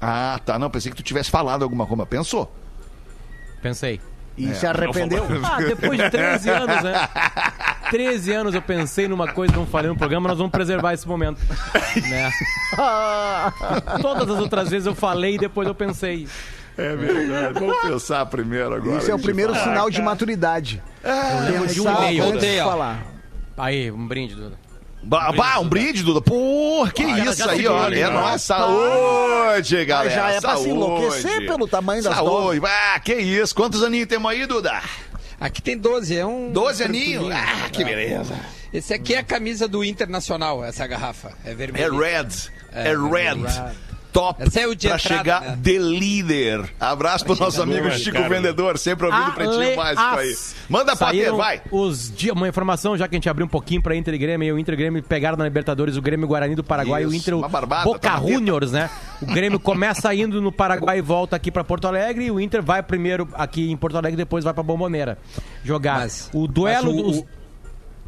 Ah, 0.00 0.40
tá, 0.44 0.58
não, 0.58 0.70
pensei 0.70 0.90
que 0.90 0.96
tu 0.96 1.02
tivesse 1.02 1.30
falado 1.30 1.62
alguma 1.62 1.86
coisa. 1.86 2.06
Pensou? 2.06 2.52
Pensei. 3.62 4.00
E 4.36 4.54
se 4.54 4.66
arrependeu? 4.66 5.26
Ah, 5.44 5.58
depois 5.58 5.98
de 5.98 6.10
13 6.10 6.50
anos, 6.50 6.82
né? 6.82 7.08
13 7.90 8.32
anos 8.32 8.54
eu 8.54 8.62
pensei 8.62 9.08
numa 9.08 9.32
coisa, 9.32 9.54
não 9.54 9.66
falei 9.66 9.90
no 9.90 9.96
programa, 9.96 10.28
nós 10.28 10.38
vamos 10.38 10.52
preservar 10.52 10.94
esse 10.94 11.06
momento. 11.06 11.40
Né? 12.08 12.32
Todas 14.00 14.30
as 14.30 14.38
outras 14.38 14.70
vezes 14.70 14.86
eu 14.86 14.94
falei 14.94 15.34
e 15.34 15.38
depois 15.38 15.66
eu 15.66 15.74
pensei. 15.74 16.28
É 16.78 16.96
verdade. 16.96 17.58
Vamos 17.58 17.76
pensar 17.82 18.24
primeiro 18.26 18.74
agora. 18.74 18.98
Esse 18.98 19.10
é 19.10 19.14
o 19.14 19.18
primeiro 19.18 19.54
sinal 19.54 19.90
de 19.90 20.00
maturidade. 20.00 20.82
lembro 21.50 21.66
de 21.66 21.80
um 21.80 21.90
e-mail. 21.90 22.24
antes 22.24 22.40
de 22.40 22.58
falar. 22.58 23.02
Aí, 23.56 23.90
um 23.90 24.06
brinde, 24.06 24.34
Duda. 24.34 24.69
Bah, 25.02 25.32
bah, 25.32 25.58
um 25.60 25.68
brinde, 25.68 26.02
Duda. 26.02 26.20
Pô, 26.20 26.86
que 26.94 27.02
isso 27.02 27.38
já 27.38 27.50
aí, 27.52 27.58
viu, 27.60 27.74
É 27.76 27.90
né? 27.90 28.10
nossa 28.10 28.38
saúde, 28.38 29.84
galera. 29.86 30.10
já 30.14 30.30
é 30.32 30.40
pra 30.40 30.56
se 30.56 30.68
enlouquecer 30.68 31.46
pelo 31.46 31.66
tamanho 31.66 32.02
das 32.02 32.14
Saúde. 32.14 32.60
Ah, 32.64 33.00
que 33.00 33.14
isso. 33.14 33.54
Quantos 33.54 33.82
aninhos 33.82 34.06
temos 34.08 34.30
aí, 34.30 34.44
Duda? 34.46 34.80
Aqui 35.40 35.62
tem 35.62 35.76
12, 35.78 36.18
é 36.18 36.26
um. 36.26 36.52
12 36.52 36.82
tranquilinho. 36.84 37.20
aninhos? 37.20 37.34
Ah, 37.64 37.70
que 37.70 37.82
beleza. 37.82 38.34
Esse 38.72 38.92
aqui 38.92 39.14
é 39.14 39.18
a 39.18 39.22
camisa 39.24 39.66
do 39.66 39.82
Internacional, 39.82 40.62
essa 40.62 40.86
garrafa. 40.86 41.32
É 41.44 41.54
vermelha. 41.54 41.86
É 41.86 41.90
red. 41.90 42.26
É, 42.72 42.90
É, 42.90 42.94
red. 42.94 43.42
red. 43.42 43.72
Top 44.12 44.42
Essa 44.42 44.60
é 44.60 44.66
o 44.66 44.74
de 44.74 44.88
pra 44.88 44.96
entrada, 44.96 45.18
chegar 45.18 45.40
né? 45.42 45.58
de 45.60 45.78
líder. 45.78 46.64
Abraço 46.80 47.24
pro 47.24 47.36
nosso 47.36 47.62
amigo 47.62 47.82
Boa, 47.82 47.90
Chico 47.96 48.16
cara. 48.16 48.28
Vendedor, 48.28 48.76
sempre 48.78 49.06
ouvindo 49.06 49.28
o 49.28 49.32
Pretinho 49.32 49.76
Básico 49.76 50.02
aí. 50.18 50.36
Manda 50.68 50.96
pra 50.96 51.10
ter, 51.10 51.16
Saíram 51.18 51.36
vai. 51.36 51.62
Os 51.70 52.12
dias, 52.14 52.34
uma 52.34 52.48
informação, 52.48 52.96
já 52.96 53.06
que 53.06 53.14
a 53.14 53.18
gente 53.18 53.28
abriu 53.28 53.46
um 53.46 53.48
pouquinho 53.48 53.80
pra 53.82 53.94
Inter 53.94 54.14
e 54.14 54.18
Grêmio, 54.18 54.46
e 54.48 54.52
o 54.52 54.58
Inter 54.58 54.74
e 54.74 54.76
Grêmio 54.76 55.02
pegaram 55.02 55.36
na 55.36 55.44
Libertadores 55.44 55.96
o 55.96 56.02
Grêmio 56.02 56.26
Guarani 56.26 56.54
do 56.54 56.64
Paraguai 56.64 57.02
e 57.02 57.06
o 57.06 57.08
Isso, 57.10 57.16
Inter 57.18 57.34
o 57.34 57.38
uma 57.38 57.48
barbada, 57.48 57.84
Boca 57.84 57.98
tá 58.00 58.18
teta. 58.20 58.32
Juniors, 58.32 58.72
né? 58.72 58.90
O 59.22 59.26
Grêmio 59.26 59.60
começa 59.60 60.12
indo 60.14 60.40
no 60.40 60.50
Paraguai 60.50 60.98
e 60.98 61.02
volta 61.02 61.36
aqui 61.36 61.50
pra 61.50 61.62
Porto 61.62 61.86
Alegre 61.86 62.24
e 62.26 62.30
o 62.30 62.40
Inter 62.40 62.62
vai 62.62 62.82
primeiro 62.82 63.28
aqui 63.34 63.70
em 63.70 63.76
Porto 63.76 63.96
Alegre 63.96 64.14
e 64.14 64.16
depois 64.16 64.44
vai 64.44 64.52
pra 64.54 64.62
Bomboneira 64.62 65.18
jogar. 65.64 65.98
Mas- 66.00 66.28
o 66.34 66.46
duelo 66.48 66.92
mas 66.92 67.00
o- 67.00 67.02
dos 67.02 67.16
o- 67.18 67.26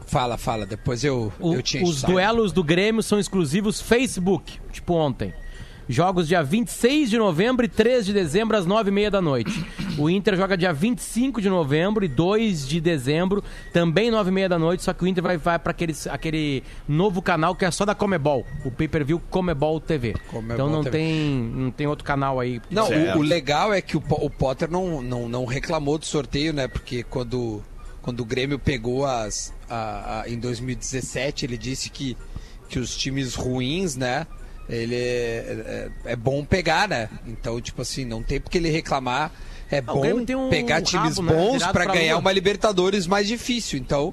Fala, 0.05 0.37
fala, 0.37 0.67
depois 0.67 1.03
eu, 1.05 1.33
O- 1.41 1.55
eu 1.55 1.63
os 1.85 2.03
duelos 2.03 2.53
do 2.53 2.63
Grêmio 2.63 3.03
são 3.03 3.19
exclusivos 3.19 3.81
Facebook, 3.81 4.59
tipo 4.71 4.93
ontem. 4.95 5.33
Jogos 5.89 6.29
dia 6.29 6.43
26 6.43 7.11
de 7.11 7.19
novembro 7.19 7.65
e 7.67 7.69
3 7.69 8.07
de 8.07 8.13
dezembro 8.13 8.57
às 8.57 8.67
9h30 8.67 9.11
da 9.11 9.21
noite. 9.21 9.65
O 9.99 10.09
Inter 10.09 10.37
joga 10.37 10.57
dia 10.57 10.73
25 10.73 11.41
de 11.41 11.49
novembro 11.51 12.05
e 12.05 12.09
2 12.09 12.67
de 12.67 12.81
dezembro, 12.81 13.43
também 13.73 14.11
9h30 14.11 14.49
da 14.49 14.59
noite, 14.59 14.83
só 14.83 14.93
que 14.93 15.05
o 15.05 15.07
Inter 15.07 15.23
vai, 15.23 15.37
vai 15.37 15.59
para 15.59 15.73
aquele, 15.73 15.95
aquele 16.09 16.63
novo 16.89 17.21
canal 17.21 17.55
que 17.55 17.65
é 17.65 17.71
só 17.71 17.85
da 17.85 17.95
Comebol, 17.95 18.47
o 18.65 18.71
pay-per-view 18.71 19.21
Comebol 19.29 19.81
TV. 19.81 20.15
Comebol 20.29 20.55
então 20.55 20.71
não 20.71 20.83
TV. 20.85 20.97
tem, 20.99 21.35
não 21.55 21.71
tem 21.71 21.87
outro 21.87 22.05
canal 22.05 22.39
aí. 22.41 22.61
Não, 22.71 22.89
o, 22.89 23.19
o 23.19 23.23
legal 23.23 23.73
é 23.75 23.83
que 23.83 23.97
o, 23.97 24.03
o 24.09 24.31
Potter 24.31 24.71
não, 24.71 25.03
não, 25.03 25.29
não 25.29 25.45
reclamou 25.45 25.99
do 25.99 26.07
sorteio, 26.07 26.53
né? 26.53 26.69
Porque 26.69 27.03
quando, 27.03 27.63
quando 28.01 28.21
o 28.21 28.25
Grêmio 28.25 28.59
pegou 28.59 29.05
as. 29.05 29.53
a- 29.69 30.23
a- 30.23 30.29
em 30.31 30.39
2017, 30.39 31.45
ele 31.45 31.59
disse 31.59 31.91
que, 31.91 32.17
que 32.69 32.79
os 32.79 32.97
times 32.97 33.35
ruins, 33.35 33.97
né? 33.97 34.27
Ele 34.69 34.95
é, 34.97 35.89
é- 36.07 36.13
é 36.13 36.17
bom 36.17 36.45
pegar, 36.45 36.89
né? 36.89 37.09
Então, 37.27 37.61
tipo 37.61 37.83
assim, 37.83 38.05
não 38.05 38.23
tem 38.23 38.41
porque 38.41 38.59
ele 38.59 38.71
reclamar. 38.71 39.31
É 39.71 39.81
Grêmio 39.81 40.27
bom 40.27 40.37
um 40.47 40.51
pegar 40.51 40.75
rabo, 40.77 40.87
times 40.87 41.19
né, 41.19 41.33
bons 41.33 41.67
pra 41.69 41.87
ganhar 41.87 42.19
uma 42.19 42.31
Libertadores 42.31 43.07
mais 43.07 43.27
difícil. 43.27 43.79
Então, 43.79 44.13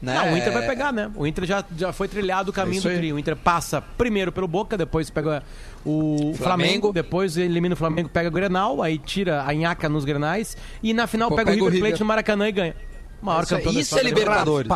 né? 0.00 0.14
Não, 0.14 0.32
o 0.32 0.36
Inter 0.38 0.50
vai 0.52 0.64
é- 0.64 0.66
pegar, 0.66 0.92
né? 0.92 1.10
O 1.14 1.26
Inter 1.26 1.44
já, 1.44 1.62
já 1.76 1.92
foi 1.92 2.08
trilhado 2.08 2.50
o 2.50 2.54
caminho 2.54 2.78
isso 2.78 2.88
do 2.88 2.96
trio. 2.96 3.16
O 3.16 3.18
Inter 3.18 3.36
passa 3.36 3.82
primeiro 3.82 4.32
pelo 4.32 4.48
Boca, 4.48 4.78
depois 4.78 5.10
pega 5.10 5.42
o 5.84 6.32
Flamengo, 6.34 6.36
Flamengo. 6.36 6.92
depois 6.92 7.36
elimina 7.36 7.74
o 7.74 7.76
Flamengo, 7.76 8.08
pega 8.08 8.28
o 8.28 8.32
Grenal, 8.32 8.80
aí 8.82 8.96
tira 8.96 9.42
a 9.42 9.52
nhaca 9.52 9.88
nos 9.90 10.04
Grenais 10.06 10.56
e 10.82 10.94
na 10.94 11.06
final 11.06 11.28
Pô, 11.28 11.36
pega, 11.36 11.50
pega 11.50 11.62
o 11.62 11.66
River 11.66 11.80
Plate 11.80 11.92
River. 11.92 12.00
no 12.00 12.06
Maracanã 12.06 12.48
e 12.48 12.52
ganha. 12.52 12.74
O 13.20 13.26
maior 13.26 13.42
Isso, 13.42 13.54
é- 13.54 13.56
campeão 13.58 13.74
da 13.74 13.80
isso 13.80 13.94
é 13.94 13.98
história 13.98 14.14
da 14.14 14.20
Libertadores. 14.20 14.68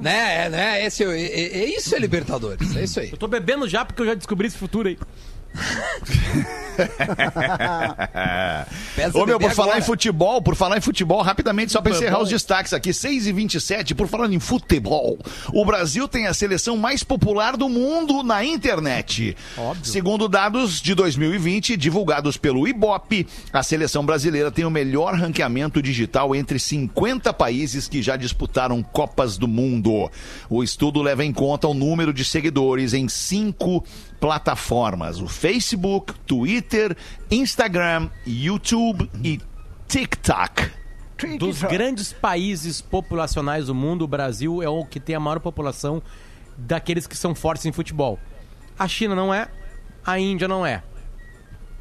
Né, 0.00 0.44
é, 0.44 0.48
né? 0.48 0.86
Esse, 0.86 1.04
é, 1.04 1.20
é- 1.20 1.58
é- 1.58 1.76
isso 1.76 1.94
é 1.94 1.98
Libertadores. 1.98 2.76
É 2.76 2.84
isso 2.84 3.00
aí. 3.00 3.10
Eu 3.10 3.16
tô 3.18 3.26
bebendo 3.26 3.68
já 3.68 3.84
porque 3.84 4.02
eu 4.02 4.06
já 4.06 4.14
descobri 4.14 4.46
esse 4.46 4.56
futuro 4.56 4.88
aí. 4.88 4.98
Ô, 9.14 9.26
meu, 9.26 9.38
por 9.38 9.52
falar 9.52 9.72
agora. 9.72 9.80
em 9.80 9.82
futebol, 9.82 10.42
por 10.42 10.54
falar 10.54 10.78
em 10.78 10.80
futebol, 10.80 11.22
rapidamente, 11.22 11.72
só 11.72 11.80
para 11.80 11.92
encerrar 11.92 12.20
os 12.20 12.28
destaques 12.28 12.72
aqui, 12.72 12.92
6 12.92 13.26
e 13.26 13.32
27 13.32 13.94
por 13.94 14.08
falar 14.08 14.32
em 14.32 14.40
futebol. 14.40 15.18
O 15.52 15.64
Brasil 15.64 16.08
tem 16.08 16.26
a 16.26 16.34
seleção 16.34 16.76
mais 16.76 17.02
popular 17.02 17.56
do 17.56 17.68
mundo 17.68 18.22
na 18.22 18.44
internet. 18.44 19.36
Óbvio. 19.56 19.84
Segundo 19.84 20.28
dados 20.28 20.80
de 20.80 20.94
2020, 20.94 21.76
divulgados 21.76 22.36
pelo 22.36 22.66
Ibope, 22.66 23.26
a 23.52 23.62
seleção 23.62 24.04
brasileira 24.04 24.50
tem 24.50 24.64
o 24.64 24.70
melhor 24.70 25.14
ranqueamento 25.14 25.82
digital 25.82 26.34
entre 26.34 26.58
50 26.58 27.32
países 27.32 27.88
que 27.88 28.02
já 28.02 28.16
disputaram 28.16 28.82
Copas 28.82 29.36
do 29.36 29.48
Mundo. 29.48 30.10
O 30.48 30.62
estudo 30.62 31.02
leva 31.02 31.24
em 31.24 31.32
conta 31.32 31.68
o 31.68 31.74
número 31.74 32.12
de 32.12 32.24
seguidores 32.24 32.94
em 32.94 33.08
cinco 33.08 33.84
plataformas: 34.24 35.20
o 35.20 35.28
Facebook, 35.28 36.14
Twitter, 36.26 36.63
Instagram, 37.30 38.08
YouTube 38.26 39.10
e 39.22 39.40
TikTok. 39.88 40.70
Dos 41.38 41.62
grandes 41.62 42.12
países 42.12 42.80
populacionais 42.80 43.66
do 43.66 43.74
mundo, 43.74 44.02
o 44.02 44.08
Brasil 44.08 44.62
é 44.62 44.68
o 44.68 44.84
que 44.84 44.98
tem 44.98 45.14
a 45.14 45.20
maior 45.20 45.38
população 45.40 46.02
daqueles 46.56 47.06
que 47.06 47.16
são 47.16 47.34
fortes 47.34 47.64
em 47.66 47.72
futebol. 47.72 48.18
A 48.78 48.88
China 48.88 49.14
não 49.14 49.32
é, 49.32 49.48
a 50.04 50.18
Índia 50.18 50.48
não 50.48 50.66
é. 50.66 50.82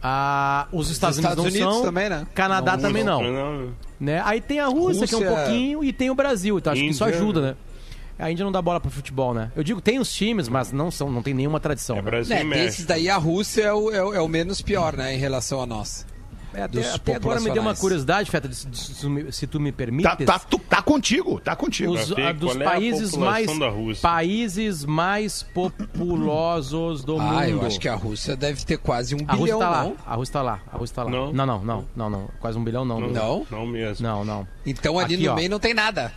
A- 0.01 0.67
os 0.71 0.89
Estados, 0.89 1.17
Estados 1.17 1.39
Unidos 1.43 1.59
não 1.59 1.67
Unidos 1.67 1.75
são, 1.77 1.85
também, 1.85 2.09
né? 2.09 2.27
Canadá 2.35 2.73
Não, 2.75 2.81
também 2.83 3.03
não. 3.03 3.21
Não, 3.23 3.73
né? 3.99 4.21
Aí 4.25 4.41
tem 4.41 4.59
a 4.59 4.67
Rússia, 4.67 5.07
que 5.07 5.15
é 5.15 5.17
um 5.17 5.21
Rússia- 5.21 5.35
pouquinho, 5.45 5.83
e 5.83 5.93
tem 5.93 6.09
o 6.09 6.15
Brasil. 6.15 6.57
Então 6.57 6.73
acho 6.73 6.81
que 6.81 6.89
isso 6.89 7.03
Índia, 7.05 7.17
ajuda, 7.17 7.41
né? 7.41 7.55
Né? 8.17 8.25
A 8.25 8.31
Índia 8.31 8.43
não 8.45 8.51
dá 8.51 8.61
bola 8.61 8.79
pro 8.79 8.89
futebol, 8.91 9.33
né? 9.33 9.51
Eu 9.55 9.63
digo, 9.63 9.81
tem 9.81 9.99
os 9.99 10.13
times, 10.13 10.47
mas 10.47 10.71
não 10.71 10.89
são, 10.91 11.11
não 11.11 11.21
tem 11.21 11.33
nenhuma 11.33 11.59
tradição. 11.59 11.97
é 11.97 12.01
né? 12.01 12.09
Brasil 12.09 12.35
É, 12.35 12.43
e 12.43 12.49
desses 12.49 12.85
daí 12.85 13.09
a 13.09 13.17
Rússia 13.17 13.63
é 13.63 13.73
o, 13.73 13.91
é 13.91 14.03
o- 14.03 14.13
é 14.13 14.21
o 14.21 14.27
menos 14.27 14.61
pior, 14.61 14.95
né, 14.95 15.13
em 15.15 15.17
relação 15.17 15.61
a 15.61 15.65
nós. 15.65 16.05
É, 16.55 16.61
até, 16.61 16.67
dos 16.81 16.93
até 16.93 17.15
agora 17.15 17.39
me 17.39 17.49
deu 17.49 17.63
uma 17.63 17.73
curiosidade, 17.75 18.29
Feta, 18.29 18.47
de- 18.47 18.67
de- 18.67 18.77
se 18.77 19.01
tu 19.01 19.09
me- 19.09 19.31
se 19.31 19.47
tu 19.47 19.59
me 19.59 19.71
permites. 19.71 20.23
Tá, 20.23 20.37
tá, 20.39 20.39
tá 20.69 20.81
contigo, 20.83 21.39
tá 21.39 21.55
contigo. 21.55 21.93
os, 21.93 22.11
a, 22.11 22.31
dos 22.31 22.55
é 22.55 22.61
a 22.61 22.63
países 22.69 23.15
mais 23.17 23.57
da 23.57 23.69
Rússia. 23.69 24.01
países 24.03 24.85
mais 24.85 25.41
populosos 25.41 27.03
do 27.03 27.13
mundo. 27.19 27.37
Ah, 27.39 27.49
eu 27.49 27.65
acho 27.65 27.79
que 27.79 27.87
a 27.89 27.95
Rússia 27.95 28.35
deve 28.35 28.63
ter 28.65 28.77
quase 28.77 29.15
um 29.15 29.19
a 29.27 29.31
Rússia 29.33 29.43
bilhão, 29.45 29.59
tá 29.59 29.69
lá. 29.69 29.83
não? 29.83 29.95
A 30.05 30.15
Rússia 30.15 30.33
tá 30.33 30.41
lá. 30.43 30.59
A 30.71 30.77
Rússia 30.77 30.95
tá 30.95 31.03
lá. 31.03 31.09
Não. 31.09 31.33
não, 31.33 31.45
não, 31.45 31.63
não, 31.63 31.85
não, 31.95 32.09
não. 32.09 32.29
Quase 32.39 32.57
um 32.57 32.63
bilhão 32.63 32.85
não. 32.85 32.99
Não, 32.99 33.09
Não? 33.09 33.47
não 33.49 33.65
mesmo. 33.65 34.05
Não, 34.05 34.23
não. 34.23 34.47
Então 34.63 34.99
ali 34.99 35.15
Aqui, 35.15 35.25
no 35.25 35.31
ó. 35.31 35.35
meio 35.35 35.49
não 35.49 35.59
tem 35.59 35.73
nada. 35.73 36.11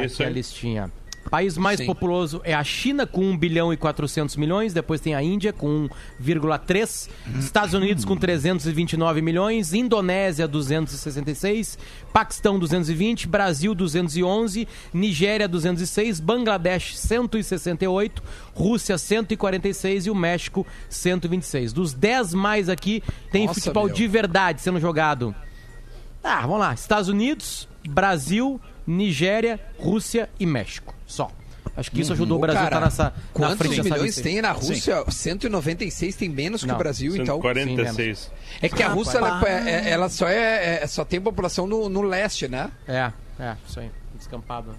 Tá 0.00 0.04
Isso 0.06 0.14
aqui 0.16 0.24
a 0.24 0.26
aí. 0.28 0.32
listinha. 0.34 0.92
País 1.30 1.58
mais 1.58 1.78
Sim. 1.78 1.86
populoso 1.86 2.40
é 2.44 2.54
a 2.54 2.62
China, 2.62 3.04
com 3.04 3.20
1 3.20 3.36
bilhão 3.36 3.72
e 3.72 3.76
400 3.76 4.36
milhões. 4.36 4.72
Depois 4.72 5.00
tem 5.00 5.12
a 5.12 5.20
Índia, 5.20 5.52
com 5.52 5.88
1,3. 6.20 7.08
Estados 7.40 7.74
Unidos, 7.74 8.04
com 8.04 8.16
329 8.16 9.20
milhões. 9.22 9.74
Indonésia, 9.74 10.46
266. 10.46 11.78
Paquistão, 12.12 12.60
220. 12.60 13.26
Brasil, 13.26 13.74
211. 13.74 14.68
Nigéria, 14.94 15.48
206. 15.48 16.20
Bangladesh, 16.20 16.96
168. 16.96 18.22
Rússia, 18.54 18.96
146. 18.96 20.06
E 20.06 20.10
o 20.10 20.14
México, 20.14 20.64
126. 20.88 21.72
Dos 21.72 21.92
10 21.92 22.34
mais 22.34 22.68
aqui, 22.68 23.02
tem 23.32 23.46
Nossa, 23.46 23.60
futebol 23.60 23.86
meu. 23.86 23.94
de 23.94 24.06
verdade 24.06 24.60
sendo 24.60 24.78
jogado. 24.78 25.34
Ah, 26.22 26.42
vamos 26.42 26.60
lá. 26.60 26.72
Estados 26.74 27.08
Unidos, 27.08 27.68
Brasil, 27.88 28.60
Nigéria, 28.86 29.60
Rússia 29.78 30.28
e 30.38 30.46
México. 30.46 30.94
Só. 31.06 31.30
Acho 31.76 31.90
que 31.90 32.00
isso 32.00 32.12
ajudou 32.14 32.38
o 32.38 32.40
Brasil 32.40 32.62
a 32.62 32.70
cara, 32.70 32.86
estar 32.86 33.04
nessa 33.04 33.04
na 33.04 33.22
Quantos 33.34 33.58
frente 33.58 33.82
dessa 33.82 33.94
milhões 33.96 34.16
tem 34.16 34.40
na 34.40 34.52
Rússia? 34.52 35.04
196 35.10 36.16
tem 36.16 36.28
menos 36.28 36.62
que 36.62 36.66
Não, 36.68 36.74
o 36.74 36.78
Brasil, 36.78 37.14
então. 37.14 37.36
146. 37.36 38.30
É 38.62 38.68
que 38.68 38.82
a 38.82 38.88
Rússia 38.88 39.18
ela, 39.18 39.42
é- 39.46 39.70
é- 39.70 39.90
ela 39.90 40.08
só 40.08 40.26
é, 40.26 40.82
é- 40.82 40.86
só 40.86 41.04
tem 41.04 41.20
população 41.20 41.66
no, 41.66 41.88
no 41.90 42.00
leste, 42.00 42.48
né? 42.48 42.70
É, 42.88 43.12
é, 43.38 43.56
isso 43.68 43.78
aí. 43.78 43.90
Descampado. 44.14 44.74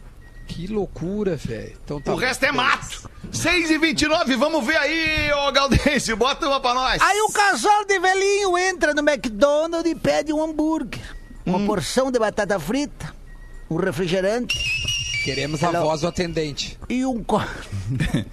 Que 0.47 0.65
loucura, 0.65 1.35
velho. 1.35 1.77
Então 1.83 2.01
tá 2.01 2.13
O 2.13 2.15
resto 2.15 2.45
é 2.45 2.51
mato. 2.51 3.07
6 3.31 3.69
e 3.69 3.77
29 3.77 4.35
vamos 4.35 4.65
ver 4.65 4.77
aí, 4.77 5.31
ô 5.33 5.51
Galdense, 5.51 6.15
bota 6.15 6.47
uma 6.47 6.59
pra 6.59 6.73
nós. 6.73 7.01
Aí 7.01 7.21
um 7.21 7.31
casal 7.31 7.85
de 7.85 7.99
velhinho 7.99 8.57
entra 8.57 8.93
no 8.95 9.07
McDonald's 9.07 9.91
e 9.91 9.93
pede 9.93 10.33
um 10.33 10.41
hambúrguer, 10.41 11.01
uma 11.45 11.59
porção 11.65 12.09
de 12.09 12.17
batata 12.17 12.57
frita, 12.59 13.13
um 13.69 13.75
refrigerante 13.75 14.57
Queremos 15.23 15.63
a 15.63 15.67
Hello. 15.69 15.85
voz 15.85 16.01
do 16.01 16.07
atendente. 16.07 16.77
e 16.89 17.05
um 17.05 17.23
copo. 17.23 17.47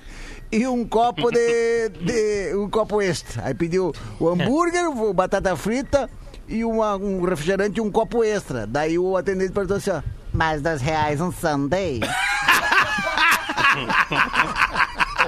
E 0.53 0.66
um 0.68 0.87
copo 0.87 1.33
de, 1.33 1.88
de- 1.88 2.55
um 2.55 2.70
copo 2.70 3.03
extra. 3.03 3.47
Aí 3.47 3.55
pediu 3.55 3.92
o 4.20 4.29
hambúrguer, 4.29 4.88
o 4.88 5.12
batata 5.12 5.57
frita 5.57 6.09
e 6.47 6.64
uma- 6.64 6.94
um 6.94 7.25
refrigerante 7.25 7.79
e 7.79 7.81
um 7.81 7.90
copo 7.90 8.23
extra. 8.23 8.64
Daí 8.64 8.97
o 8.97 9.16
atendente 9.16 9.51
perguntou 9.51 9.79
assim: 9.79 9.90
ó, 9.90 10.01
mais 10.33 10.62
10 10.62 10.81
reais 10.81 11.20
um 11.20 11.33
sundae? 11.33 11.99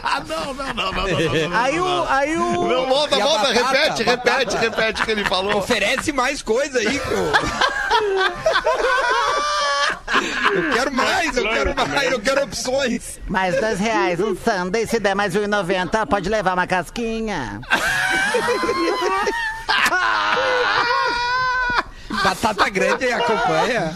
Ah, 0.04 0.22
não, 0.28 0.54
não, 0.54 0.56
não, 0.74 0.74
não, 0.74 0.92
não, 0.92 0.94
não, 1.08 1.08
não. 1.48 1.56
Aí 1.58 1.80
o. 1.80 2.04
Aí 2.08 2.36
o 2.36 2.68
Não, 2.68 2.86
volta, 2.86 3.16
a 3.16 3.18
volta, 3.18 3.52
batata, 3.52 3.72
repete, 3.72 4.04
batata. 4.04 4.30
repete, 4.38 4.56
repete 4.58 5.02
o 5.02 5.04
que 5.06 5.10
ele 5.10 5.24
falou. 5.24 5.56
Oferece 5.56 6.12
mais 6.12 6.40
coisa 6.40 6.78
aí, 6.78 6.96
Eu, 6.96 7.02
eu 10.54 10.70
quero 10.72 10.92
mais, 10.92 11.36
eu 11.36 11.48
quero 11.48 11.74
mais, 11.88 12.12
eu 12.12 12.20
quero 12.20 12.44
opções. 12.44 13.20
mais 13.28 13.58
10 13.60 13.78
reais 13.80 14.20
um 14.20 14.34
sundae, 14.36 14.86
se 14.86 14.98
der 14.98 15.14
mais 15.14 15.34
1,90 15.34 16.06
pode 16.06 16.28
levar 16.28 16.54
uma 16.54 16.66
casquinha. 16.66 17.60
Batata 22.22 22.68
grande 22.70 23.06
acompanha. 23.12 23.92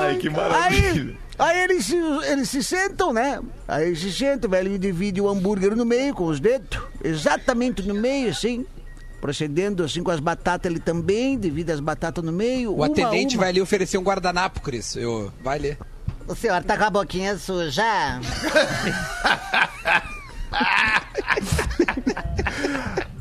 Ai, 0.00 0.16
que 0.16 0.28
Aí, 0.28 0.34
maravilha. 0.34 1.16
aí 1.38 1.60
eles, 1.62 1.86
se, 1.86 1.96
eles 1.96 2.48
se 2.50 2.62
sentam, 2.62 3.12
né? 3.12 3.40
Aí 3.66 3.86
eles 3.88 4.00
se 4.00 4.12
sentam, 4.12 4.48
o 4.48 4.50
velhinho 4.50 4.78
divide 4.78 5.20
o 5.20 5.28
hambúrguer 5.28 5.74
no 5.76 5.84
meio 5.84 6.14
com 6.14 6.26
os 6.26 6.40
dedos, 6.40 6.78
exatamente 7.02 7.82
no 7.82 7.94
meio, 7.94 8.30
assim. 8.30 8.66
Procedendo 9.20 9.84
assim 9.84 10.02
com 10.02 10.10
as 10.10 10.20
batatas, 10.20 10.70
ele 10.70 10.80
também 10.80 11.38
divide 11.38 11.70
as 11.70 11.80
batatas 11.80 12.24
no 12.24 12.32
meio. 12.32 12.74
O 12.74 12.82
atendente 12.82 13.36
vai 13.36 13.50
ali 13.50 13.60
oferecer 13.60 13.98
um 13.98 14.02
guardanapo, 14.02 14.60
Cris. 14.60 14.96
Eu, 14.96 15.30
vai 15.42 15.58
ler. 15.58 15.78
O 16.26 16.34
senhor 16.34 16.62
tá 16.62 16.76
com 16.76 16.84
a 16.84 16.90
boquinha 16.90 17.36
suja? 17.36 17.82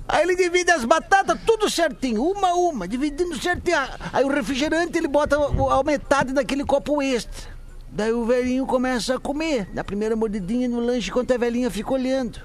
Aí 0.08 0.24
ele 0.24 0.36
divide 0.36 0.72
as 0.72 0.84
batatas 0.84 1.38
tudo 1.46 1.70
certinho, 1.70 2.24
uma 2.24 2.50
a 2.50 2.56
uma, 2.56 2.88
dividindo 2.88 3.40
certinho. 3.40 3.78
Aí 4.12 4.24
o 4.24 4.28
refrigerante 4.28 4.98
ele 4.98 5.08
bota 5.08 5.36
a 5.38 5.84
metade 5.84 6.34
daquele 6.34 6.66
copo 6.66 7.00
extra. 7.00 7.48
Daí 7.92 8.12
o 8.12 8.26
velhinho 8.26 8.66
começa 8.66 9.16
a 9.16 9.20
comer, 9.20 9.70
na 9.74 9.84
primeira 9.84 10.16
mordidinha 10.16 10.68
no 10.68 10.80
lanche, 10.80 11.10
enquanto 11.10 11.32
a 11.34 11.38
velhinha 11.38 11.70
fica 11.70 11.94
olhando. 11.94 12.42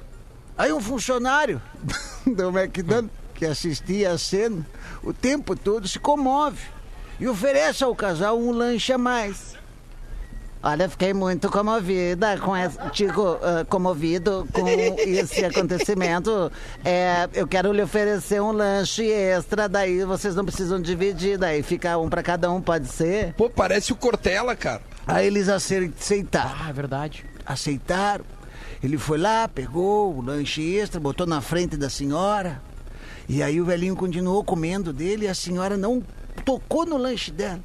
Aí 0.57 0.73
um 0.73 0.81
funcionário 0.81 1.61
do 2.27 2.49
McDonald's, 2.49 3.11
que 3.35 3.45
assistia 3.47 4.13
a 4.13 4.19
cena, 4.19 4.65
o 5.03 5.13
tempo 5.13 5.55
todo 5.57 5.87
se 5.89 5.99
comove 5.99 6.61
e 7.21 7.27
oferece 7.29 7.83
ao 7.85 7.95
casal 7.95 8.39
um 8.39 8.51
lanche 8.53 8.93
a 8.93 8.99
mais. 8.99 9.55
Olha, 10.63 10.89
fiquei 10.89 11.13
muito 11.13 11.51
comovida 11.51 12.39
com 12.39 12.57
esse, 12.57 12.79
digo, 12.95 13.39
ah, 13.43 13.67
comovido 13.69 14.49
com 14.51 14.67
esse 14.67 15.45
acontecimento. 15.45 16.51
É, 16.83 17.29
eu 17.35 17.47
quero 17.47 17.71
lhe 17.71 17.83
oferecer 17.83 18.41
um 18.41 18.51
lanche 18.51 19.05
extra, 19.05 19.69
daí 19.69 20.03
vocês 20.07 20.35
não 20.35 20.43
precisam 20.43 20.81
dividir, 20.81 21.37
daí 21.37 21.63
fica 21.63 21.99
um 21.99 22.09
pra 22.09 22.23
cada 22.23 22.51
um, 22.51 22.63
pode 22.63 22.89
ser? 22.89 23.35
Pô, 23.35 23.51
parece 23.51 23.93
o 23.93 23.97
Cortella, 23.97 24.57
cara. 24.57 24.81
Aí 25.07 25.27
eles 25.27 25.49
ace- 25.49 25.93
aceitaram, 26.01 26.57
Ah, 26.65 26.71
é 26.71 26.73
verdade. 26.73 27.27
aceitaram. 27.45 28.25
Ele 28.83 28.97
foi 28.97 29.19
lá, 29.19 29.47
pegou 29.47 30.17
o 30.17 30.23
lanche 30.23 30.77
extra, 30.77 30.99
botou 30.99 31.27
na 31.27 31.43
frente 31.43 31.77
da 31.77 31.91
senhora. 31.91 32.63
E 33.29 33.43
aí 33.43 33.61
o 33.61 33.65
velhinho 33.65 33.97
continuou 33.97 34.45
comendo 34.45 34.93
dele 34.93 35.25
e 35.25 35.29
a 35.29 35.35
senhora 35.35 35.77
não 35.77 36.03
tocou 36.45 36.85
no 36.85 36.97
lanche 36.97 37.31
dela, 37.31 37.61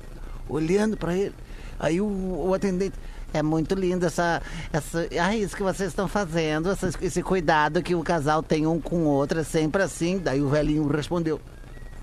olhando 0.48 0.96
pra 0.96 1.16
ele. 1.16 1.36
Aí 1.80 2.00
o, 2.02 2.06
o 2.06 2.54
atendente. 2.54 2.96
É 3.32 3.44
muito 3.44 3.76
lindo 3.76 4.08
essa, 4.08 4.42
essa. 4.74 5.08
Ah, 5.22 5.36
isso 5.36 5.56
que 5.56 5.62
vocês 5.62 5.90
estão 5.90 6.08
fazendo, 6.08 6.72
essa- 6.72 6.90
esse 7.00 7.22
cuidado 7.22 7.84
que 7.84 7.94
o 7.94 8.02
casal 8.02 8.42
tem 8.42 8.66
um 8.66 8.82
com 8.82 9.04
o 9.04 9.06
outro, 9.06 9.40
é 9.40 9.44
sempre 9.44 9.84
assim. 9.84 10.18
Daí 10.18 10.42
o 10.42 10.50
velhinho 10.50 10.88
respondeu: 10.88 11.40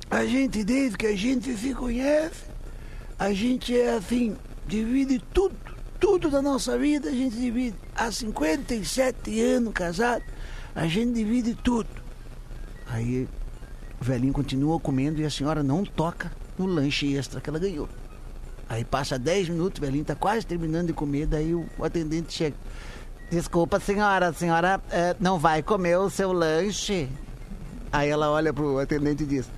A 0.08 0.24
gente, 0.24 0.62
desde 0.62 0.96
que 0.96 1.06
a 1.08 1.16
gente 1.16 1.52
se 1.56 1.74
conhece, 1.74 2.44
a 3.18 3.32
gente 3.32 3.76
é 3.76 3.96
assim, 3.96 4.36
divide 4.68 5.18
tudo, 5.34 5.56
tudo 5.98 6.30
da 6.30 6.40
nossa 6.40 6.78
vida 6.78 7.08
a 7.08 7.12
gente 7.12 7.34
divide. 7.34 7.74
Há 7.96 8.12
57 8.12 9.40
anos 9.40 9.72
casado, 9.72 10.22
a 10.76 10.86
gente 10.86 11.12
divide 11.14 11.56
tudo. 11.56 11.88
Aí 12.88 13.26
o 14.00 14.04
velhinho 14.04 14.32
continua 14.32 14.78
comendo 14.78 15.20
e 15.20 15.24
a 15.24 15.30
senhora 15.30 15.62
não 15.62 15.84
toca 15.84 16.30
no 16.58 16.66
lanche 16.66 17.14
extra 17.16 17.40
que 17.40 17.48
ela 17.48 17.58
ganhou. 17.58 17.88
Aí 18.68 18.84
passa 18.84 19.18
10 19.18 19.50
minutos, 19.50 19.78
o 19.78 19.84
velhinho 19.84 20.04
tá 20.04 20.14
quase 20.14 20.44
terminando 20.44 20.88
de 20.88 20.92
comer, 20.92 21.26
daí 21.26 21.54
o 21.54 21.68
atendente 21.82 22.32
chega. 22.32 22.56
Desculpa, 23.30 23.80
senhora, 23.80 24.28
a 24.28 24.32
senhora 24.32 24.80
eh, 24.90 25.16
não 25.18 25.38
vai 25.38 25.62
comer 25.62 25.98
o 25.98 26.10
seu 26.10 26.32
lanche? 26.32 27.08
Aí 27.92 28.08
ela 28.08 28.30
olha 28.30 28.52
pro 28.52 28.78
atendente 28.78 29.22
e 29.22 29.26
diz: 29.26 29.48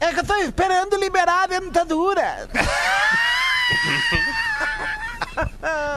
É 0.00 0.12
que 0.12 0.20
eu 0.20 0.24
tô 0.24 0.34
esperando 0.36 0.96
liberar 0.96 1.44
a 1.44 1.46
dentadura. 1.46 2.48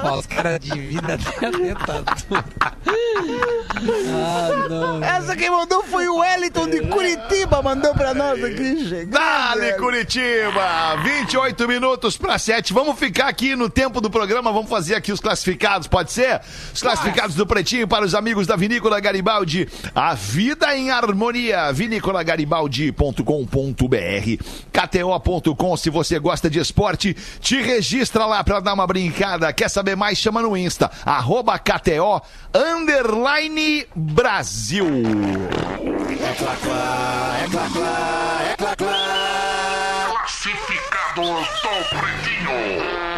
Ó, 0.04 0.18
os 0.20 0.26
caras 0.28 0.60
de 0.60 0.80
vida 0.80 1.14
até 1.14 1.48
a 1.48 1.52
dentadura. 1.52 2.46
Ah, 3.70 4.68
não. 4.70 5.04
Essa 5.04 5.36
quem 5.36 5.50
mandou 5.50 5.84
foi 5.84 6.08
o 6.08 6.18
Wellington 6.18 6.70
de 6.70 6.82
Curitiba, 6.82 7.62
mandou 7.62 7.94
pra 7.94 8.14
nós 8.14 8.44
aqui, 8.44 8.88
chegando. 8.88 9.12
Dale, 9.12 9.74
Curitiba! 9.74 10.96
28 11.04 11.68
minutos 11.68 12.18
para 12.18 12.40
7. 12.40 12.74
Vamos 12.74 12.98
ficar 12.98 13.28
aqui 13.28 13.56
no 13.56 13.70
tempo 13.70 14.00
do 14.00 14.10
programa, 14.10 14.52
vamos 14.52 14.70
fazer 14.70 14.96
aqui 14.96 15.12
os 15.12 15.20
classificados, 15.20 15.88
pode 15.88 16.12
ser? 16.12 16.42
Os 16.74 16.82
classificados 16.82 17.36
do 17.36 17.46
Pretinho 17.46 17.88
para 17.88 18.06
os 18.06 18.16
amigos 18.16 18.48
da 18.48 18.56
Vinícola 18.56 19.00
Garibaldi. 19.00 19.68
A 19.94 20.14
vida 20.14 20.76
em 20.76 20.90
harmonia. 20.90 21.72
vinícolagaribaldi.com.br 21.72 24.44
KTO.com, 24.72 25.78
se 25.78 25.90
você 25.90 26.20
gosta 26.20 26.50
de 26.50 26.60
esporte, 26.60 27.16
te 27.40 27.62
registra 27.62 28.26
lá 28.26 28.44
para 28.44 28.60
dar 28.60 28.74
uma 28.74 28.88
brincada. 28.88 29.52
Quer 29.52 29.70
saber 29.70 29.96
mais? 29.96 30.18
Chama 30.18 30.42
no 30.42 30.56
Insta, 30.56 30.90
arroba 31.06 31.60
KTO, 31.60 32.22
underline 32.54 33.57
Brasil. 33.96 34.86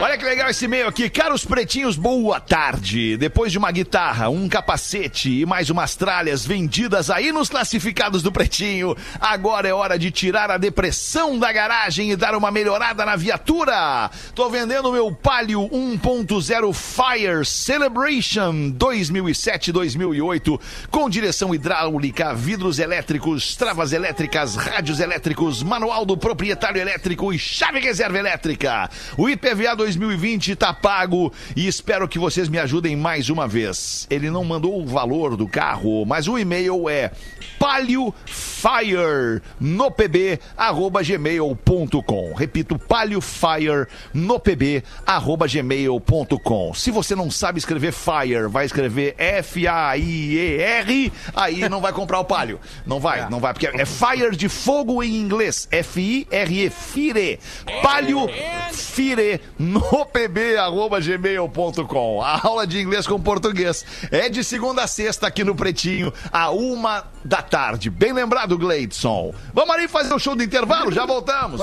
Olha 0.02 0.18
que 0.18 0.24
legal 0.24 0.50
esse 0.50 0.64
e-mail 0.64 0.88
aqui. 0.88 1.10
Caros 1.10 1.44
pretinhos, 1.44 1.98
boa 1.98 2.40
tarde. 2.40 3.18
Depois 3.18 3.52
de 3.52 3.58
uma 3.58 3.70
guitarra, 3.70 4.30
um 4.30 4.48
capacete 4.48 5.42
e 5.42 5.46
mais 5.46 5.70
umas 5.70 5.94
tralhas 5.94 6.46
vendidas 6.46 7.10
aí 7.10 7.34
nos 7.34 7.50
classificados 7.50 8.24
do 8.24 8.32
pretinho, 8.32 8.96
agora 9.20 9.68
é 9.68 9.74
hora 9.74 10.00
de 10.00 10.10
tirar 10.10 10.50
a 10.50 10.58
depressão 10.58 11.38
da 11.38 11.52
garagem 11.52 12.12
e 12.12 12.16
dar 12.16 12.34
uma 12.34 12.50
melhorada 12.50 13.06
na 13.06 13.18
viatura. 13.18 14.10
Tô 14.34 14.50
vendendo 14.50 14.90
meu 14.94 15.12
Palio 15.12 15.68
1.0 15.70 16.74
Fire 16.74 17.46
Celebration 17.46 18.72
2007-2008 18.72 20.62
com 20.90 21.10
direção 21.10 21.54
hidráulica, 21.54 22.34
vidros 22.34 22.80
elétricos, 22.80 23.54
travas 23.58 23.92
elétricas, 23.92 24.56
rádios 24.56 25.02
elétricos, 25.02 25.62
manual 25.62 26.06
do 26.06 26.16
proprietário 26.16 26.82
elétrico 26.82 27.34
e 27.34 27.38
chave 27.38 27.82
reserva 27.82 28.18
elétrica. 28.18 28.90
O 29.18 29.30
IPVA 29.30 29.89
2020 29.98 30.56
tá 30.56 30.74
pago 30.74 31.34
e 31.56 31.68
espero 31.68 32.08
que 32.08 32.20
vocês 32.20 32.48
me 32.48 32.60
ajudem 32.60 32.96
mais 32.96 33.30
uma 33.30 33.48
vez. 33.48 34.06
Ele 34.10 34.30
não 34.30 34.44
mandou 34.44 34.80
o 34.80 34.86
valor 34.86 35.36
do 35.36 35.48
carro, 35.48 36.06
mas 36.06 36.28
o 36.28 36.38
e-mail 36.38 36.88
é 36.88 37.12
paliofire 37.58 39.42
no 39.60 39.90
pb 39.90 40.40
arroba 40.56 41.02
gmail.com. 41.02 42.34
Repito, 42.34 42.78
paliofire 42.78 43.88
no 44.14 44.40
pb 44.40 44.84
arroba 45.06 45.48
gmail.com. 45.48 46.74
Se 46.74 46.92
você 46.92 47.16
não 47.16 47.32
sabe 47.32 47.60
escrever 47.60 47.92
fire, 47.92 48.48
vai 48.48 48.66
escrever 48.66 49.16
F-A-I-E-R, 49.18 51.14
aí 51.36 51.68
não 51.68 51.82
vai 51.82 51.92
comprar 51.92 52.20
o 52.20 52.26
palio. 52.26 52.60
Não 52.86 53.00
vai, 53.00 53.30
não 53.30 53.40
vai, 53.40 53.54
porque 53.54 53.68
é 53.68 53.86
fire 53.86 54.36
de 54.36 54.48
fogo 54.48 55.02
em 55.02 55.16
inglês. 55.16 55.68
F-I-R-E, 55.72 56.70
fire. 56.70 57.40
Palio 57.82 58.28
fire 58.72 59.42
no 59.58 59.79
pb 60.06 60.58
arroba 60.58 61.00
gmail.com. 61.00 62.22
A 62.22 62.46
aula 62.46 62.68
de 62.68 62.80
inglês 62.80 63.08
com 63.08 63.20
português 63.20 63.86
é 64.12 64.30
de 64.30 64.44
segunda 64.44 64.84
a 64.84 64.88
sexta 64.88 65.28
aqui 65.28 65.44
no 65.44 65.56
Pretinho, 65.56 66.14
a 66.32 66.50
uma 66.52 67.06
da 67.24 67.42
tarde. 67.42 67.90
Bem 67.90 68.14
lembrado, 68.14 68.58
Gleidson. 68.58 69.34
Vamos 69.54 69.76
ali 69.76 69.88
fazer 69.88 70.14
o 70.14 70.20
show 70.20 70.36
do 70.36 70.44
intervalo? 70.44 70.92
Já 70.92 71.06
voltamos. 71.06 71.62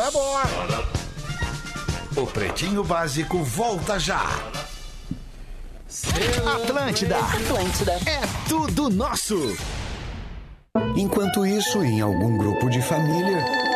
O 2.16 2.26
Pretinho 2.26 2.82
Básico 2.82 3.42
volta 3.42 3.98
já. 3.98 4.24
Atlântida. 6.62 7.18
Atlântida. 7.18 7.92
É 8.06 8.20
tudo 8.48 8.88
nosso. 8.90 9.36
Enquanto 10.96 11.46
isso, 11.46 11.82
em 11.82 12.00
algum 12.00 12.36
grupo 12.36 12.68
de 12.70 12.80
família. 12.82 13.75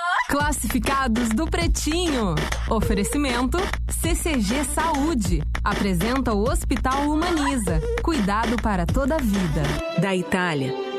Classificados 0.31 1.27
do 1.27 1.45
Pretinho. 1.45 2.35
Oferecimento 2.69 3.57
CCG 3.89 4.63
Saúde. 4.63 5.43
Apresenta 5.61 6.31
o 6.31 6.49
Hospital 6.49 7.09
Humaniza. 7.09 7.81
Cuidado 8.01 8.55
para 8.63 8.85
toda 8.85 9.15
a 9.15 9.17
vida. 9.17 9.61
Da 10.01 10.15
Itália, 10.15 10.73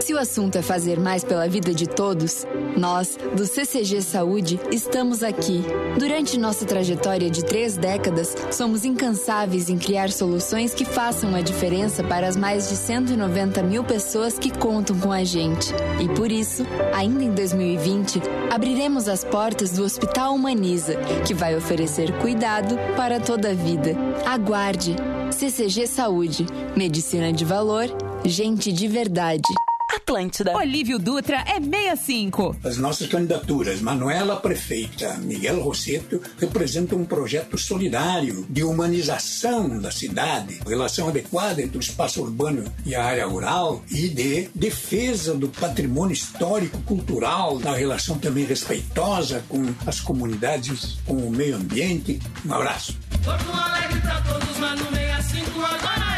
Se 0.00 0.14
o 0.14 0.18
assunto 0.18 0.56
é 0.56 0.62
fazer 0.62 1.00
mais 1.00 1.24
pela 1.24 1.48
vida 1.48 1.74
de 1.74 1.86
todos, 1.86 2.46
nós, 2.76 3.18
do 3.36 3.46
CCG 3.46 4.02
Saúde, 4.02 4.60
estamos 4.70 5.22
aqui. 5.22 5.62
Durante 5.98 6.38
nossa 6.38 6.64
trajetória 6.64 7.30
de 7.30 7.44
três 7.44 7.76
décadas, 7.76 8.34
somos 8.52 8.84
incansáveis 8.84 9.68
em 9.68 9.78
criar 9.78 10.10
soluções 10.10 10.74
que 10.74 10.84
façam 10.84 11.34
a 11.34 11.40
diferença 11.40 12.04
para 12.04 12.28
as 12.28 12.36
mais 12.36 12.68
de 12.68 12.76
190 12.76 13.62
mil 13.62 13.82
pessoas 13.82 14.38
que 14.38 14.56
contam 14.56 14.98
com 14.98 15.10
a 15.10 15.24
gente. 15.24 15.72
E 16.00 16.08
por 16.14 16.30
isso, 16.30 16.64
ainda 16.94 17.24
em 17.24 17.32
2020, 17.32 18.20
abriremos 18.50 19.08
as 19.08 19.24
portas 19.24 19.72
do 19.72 19.84
Hospital 19.84 20.34
Humaniza, 20.34 20.96
que 21.26 21.34
vai 21.34 21.56
oferecer 21.56 22.12
cuidado 22.18 22.76
para 22.96 23.18
toda 23.18 23.50
a 23.50 23.54
vida. 23.54 23.96
Aguarde! 24.24 24.94
CCG 25.30 25.86
Saúde. 25.86 26.46
Medicina 26.76 27.32
de 27.32 27.44
valor, 27.44 27.88
gente 28.24 28.72
de 28.72 28.88
verdade. 28.88 29.65
Atlântida. 29.96 30.54
Olívio 30.54 30.98
Dutra 30.98 31.38
é 31.46 31.58
65. 31.58 32.56
As 32.62 32.76
nossas 32.76 33.08
candidaturas, 33.08 33.80
Manuela 33.80 34.36
Prefeita, 34.36 35.14
Miguel 35.14 35.60
Rosseto, 35.60 36.20
representam 36.38 36.98
um 36.98 37.04
projeto 37.04 37.56
solidário 37.56 38.46
de 38.48 38.62
humanização 38.62 39.78
da 39.80 39.90
cidade, 39.90 40.60
relação 40.66 41.08
adequada 41.08 41.62
entre 41.62 41.78
o 41.78 41.80
espaço 41.80 42.20
urbano 42.20 42.64
e 42.84 42.94
a 42.94 43.04
área 43.04 43.26
rural 43.26 43.82
e 43.90 44.08
de 44.08 44.50
defesa 44.54 45.34
do 45.34 45.48
patrimônio 45.48 46.12
histórico, 46.12 46.80
cultural, 46.82 47.58
da 47.58 47.74
relação 47.74 48.18
também 48.18 48.44
respeitosa 48.44 49.42
com 49.48 49.64
as 49.86 49.98
comunidades, 49.98 50.98
com 51.06 51.14
o 51.14 51.30
meio 51.30 51.56
ambiente. 51.56 52.20
Um 52.44 52.52
abraço. 52.52 52.96
Porto 53.24 53.50
Alegre 53.50 54.00
pra 54.00 54.20
todos, 54.20 54.58
mas 54.58 54.78
no 54.78 54.86
65 54.90 55.60
agora 55.60 56.12
é. 56.12 56.15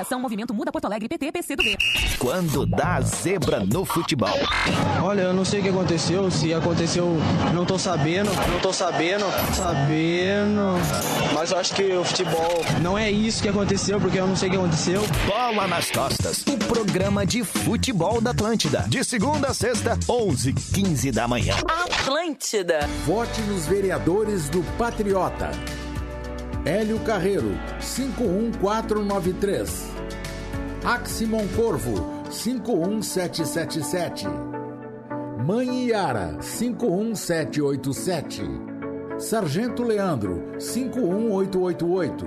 Coligação 0.00 0.20
Movimento 0.20 0.54
Muda 0.54 0.72
Porto 0.72 0.86
Alegre, 0.86 1.08
PT, 1.08 1.30
PC 1.30 1.56
do 1.56 1.62
B. 1.62 1.76
Quando 2.18 2.64
dá 2.64 3.00
zebra 3.02 3.64
no 3.66 3.84
futebol. 3.84 4.30
Olha, 5.02 5.22
eu 5.22 5.34
não 5.34 5.44
sei 5.44 5.60
o 5.60 5.62
que 5.62 5.68
aconteceu, 5.68 6.30
se 6.30 6.54
aconteceu, 6.54 7.18
não 7.52 7.66
tô 7.66 7.78
sabendo, 7.78 8.30
não 8.50 8.60
tô 8.60 8.72
sabendo, 8.72 9.26
sabendo. 9.52 10.78
Mas 11.34 11.50
eu 11.50 11.58
acho 11.58 11.74
que 11.74 11.82
o 11.92 12.04
futebol 12.04 12.64
não 12.80 12.96
é 12.96 13.10
isso 13.10 13.42
que 13.42 13.48
aconteceu, 13.48 14.00
porque 14.00 14.18
eu 14.18 14.26
não 14.26 14.36
sei 14.36 14.48
o 14.48 14.52
que 14.52 14.58
aconteceu. 14.58 15.02
Bola 15.26 15.66
nas 15.66 15.90
costas. 15.90 16.44
O 16.46 16.56
programa 16.56 17.26
de 17.26 17.44
futebol 17.44 18.22
da 18.22 18.30
Atlântida. 18.30 18.86
De 18.88 19.04
segunda 19.04 19.48
a 19.48 19.54
sexta, 19.54 19.98
11 20.08 20.54
15 20.54 21.12
da 21.12 21.28
manhã. 21.28 21.56
Atlântida. 21.68 22.88
Vote 23.04 23.40
nos 23.42 23.66
vereadores 23.66 24.48
do 24.48 24.62
Patriota. 24.78 25.50
Hélio 26.64 26.98
Carreiro, 27.00 27.50
51493. 27.80 29.88
Aximon 30.84 31.48
Corvo, 31.56 32.22
51777. 32.30 34.28
Mãe 35.42 35.86
Iara, 35.86 36.36
51787. 36.42 38.42
Sargento 39.18 39.82
Leandro, 39.82 40.52
51888. 40.58 42.26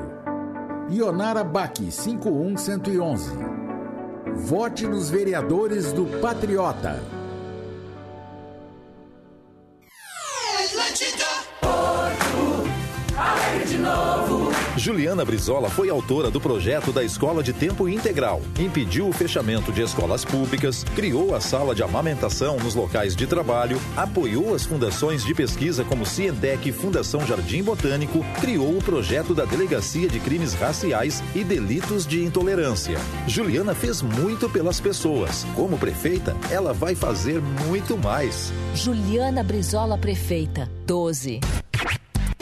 Ionara 0.90 1.44
Baque, 1.44 1.92
51111. 1.92 3.38
Vote 4.36 4.88
nos 4.88 5.12
vereadores 5.12 5.94
do 5.94 6.06
Patriota. 6.20 7.00
Juliana 14.84 15.24
Brizola 15.24 15.70
foi 15.70 15.90
autora 15.90 16.30
do 16.30 16.42
projeto 16.42 16.92
da 16.92 17.02
Escola 17.02 17.42
de 17.42 17.54
Tempo 17.54 17.88
Integral, 17.88 18.42
impediu 18.60 19.08
o 19.08 19.14
fechamento 19.14 19.72
de 19.72 19.82
escolas 19.82 20.26
públicas, 20.26 20.84
criou 20.94 21.34
a 21.34 21.40
sala 21.40 21.74
de 21.74 21.82
amamentação 21.82 22.58
nos 22.58 22.76
locais 22.76 23.16
de 23.16 23.26
trabalho, 23.26 23.80
apoiou 23.96 24.54
as 24.54 24.66
fundações 24.66 25.24
de 25.24 25.34
pesquisa 25.34 25.86
como 25.86 26.06
Cientec 26.06 26.68
e 26.68 26.74
Fundação 26.74 27.26
Jardim 27.26 27.64
Botânico, 27.64 28.26
criou 28.42 28.78
o 28.78 28.84
projeto 28.84 29.34
da 29.34 29.46
Delegacia 29.46 30.10
de 30.10 30.20
Crimes 30.20 30.54
Raciais 30.54 31.24
e 31.34 31.46
Delitos 31.46 32.06
de 32.06 32.22
Intolerância. 32.22 32.98
Juliana 33.26 33.74
fez 33.74 34.02
muito 34.02 34.50
pelas 34.50 34.82
pessoas. 34.82 35.46
Como 35.56 35.78
prefeita, 35.78 36.36
ela 36.52 36.74
vai 36.74 36.94
fazer 36.94 37.42
muito 37.70 37.98
mais. 37.98 38.52
Juliana 38.76 39.44
Brizola 39.44 39.98
Prefeita, 39.98 40.70
12. 40.86 41.40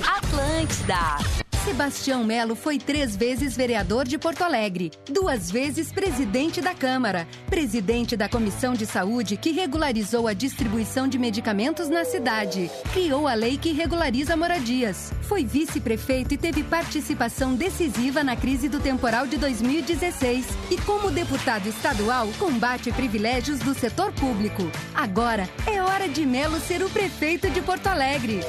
Atlântida. 0.04 1.41
Sebastião 1.64 2.24
Melo 2.24 2.56
foi 2.56 2.80
três 2.80 3.16
vezes 3.16 3.56
vereador 3.56 4.06
de 4.06 4.18
Porto 4.18 4.42
Alegre, 4.42 4.90
duas 5.08 5.52
vezes 5.52 5.92
presidente 5.92 6.60
da 6.60 6.74
Câmara, 6.74 7.28
presidente 7.48 8.18
da 8.18 8.28
Comissão 8.28 8.74
de 8.74 8.88
Saúde 8.88 9.38
que 9.38 9.52
regularizou 9.52 10.28
a 10.28 10.34
distribuição 10.34 11.08
de 11.08 11.20
medicamentos 11.20 11.88
na 11.88 12.04
cidade, 12.04 12.72
criou 12.92 13.28
a 13.28 13.36
lei 13.36 13.60
que 13.60 13.74
regulariza 13.74 14.36
moradias, 14.36 15.14
foi 15.22 15.46
vice-prefeito 15.46 16.34
e 16.34 16.38
teve 16.38 16.64
participação 16.64 17.54
decisiva 17.54 18.24
na 18.24 18.36
crise 18.36 18.68
do 18.68 18.80
temporal 18.80 19.28
de 19.28 19.38
2016 19.38 20.48
e 20.72 20.78
como 20.82 21.12
deputado 21.12 21.68
estadual 21.68 22.28
combate 22.40 22.92
privilégios 22.92 23.60
do 23.60 23.76
setor 23.76 24.12
público. 24.14 24.64
Agora 24.96 25.48
é 25.72 25.80
hora 25.80 26.10
de 26.10 26.26
Melo 26.26 26.60
ser 26.60 26.82
o 26.82 26.90
prefeito 26.90 27.52
de 27.52 27.62
Porto 27.62 27.86
Alegre. 27.86 28.40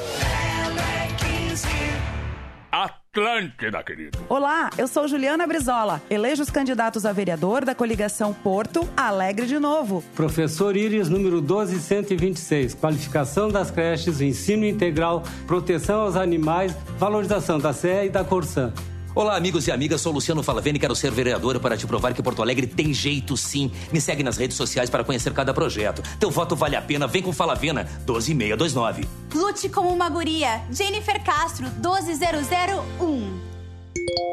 Atlântida, 3.15 3.83
querido. 3.83 4.17
Olá, 4.27 4.71
eu 4.75 4.87
sou 4.87 5.07
Juliana 5.07 5.45
Brizola. 5.45 6.01
Elejo 6.09 6.41
os 6.41 6.49
candidatos 6.49 7.05
a 7.05 7.11
vereador 7.11 7.63
da 7.63 7.75
coligação 7.75 8.33
Porto 8.33 8.89
Alegre 8.97 9.45
de 9.45 9.59
Novo. 9.59 10.03
Professor 10.15 10.75
Íris, 10.75 11.09
número 11.09 11.39
12126. 11.39 12.73
Qualificação 12.73 13.49
das 13.49 13.69
creches, 13.69 14.19
ensino 14.19 14.65
integral, 14.65 15.21
proteção 15.45 16.01
aos 16.01 16.15
animais, 16.15 16.75
valorização 16.97 17.59
da 17.59 17.71
CE 17.71 18.05
e 18.05 18.09
da 18.09 18.23
Corsã. 18.23 18.73
Olá, 19.15 19.35
amigos 19.35 19.67
e 19.67 19.71
amigas, 19.71 20.01
sou 20.01 20.11
Luciano 20.11 20.41
Falaveni 20.41 20.77
e 20.77 20.79
quero 20.79 20.95
ser 20.95 21.11
vereador 21.11 21.59
para 21.59 21.77
te 21.77 21.85
provar 21.85 22.15
que 22.15 22.23
Porto 22.23 22.41
Alegre 22.41 22.65
tem 22.65 22.91
jeito 22.91 23.37
sim. 23.37 23.71
Me 23.91 24.01
segue 24.01 24.23
nas 24.23 24.37
redes 24.37 24.57
sociais 24.57 24.89
para 24.89 25.03
conhecer 25.03 25.31
cada 25.33 25.53
projeto. 25.53 26.01
Teu 26.19 26.31
voto 26.31 26.55
vale 26.55 26.75
a 26.75 26.81
pena, 26.81 27.05
vem 27.05 27.21
com 27.21 27.31
Falavena, 27.31 27.83
12629. 28.07 29.07
Lute 29.35 29.69
como 29.69 29.89
uma 29.89 30.09
guria. 30.09 30.63
Jennifer 30.71 31.23
Castro, 31.23 31.69
12001. 31.79 34.32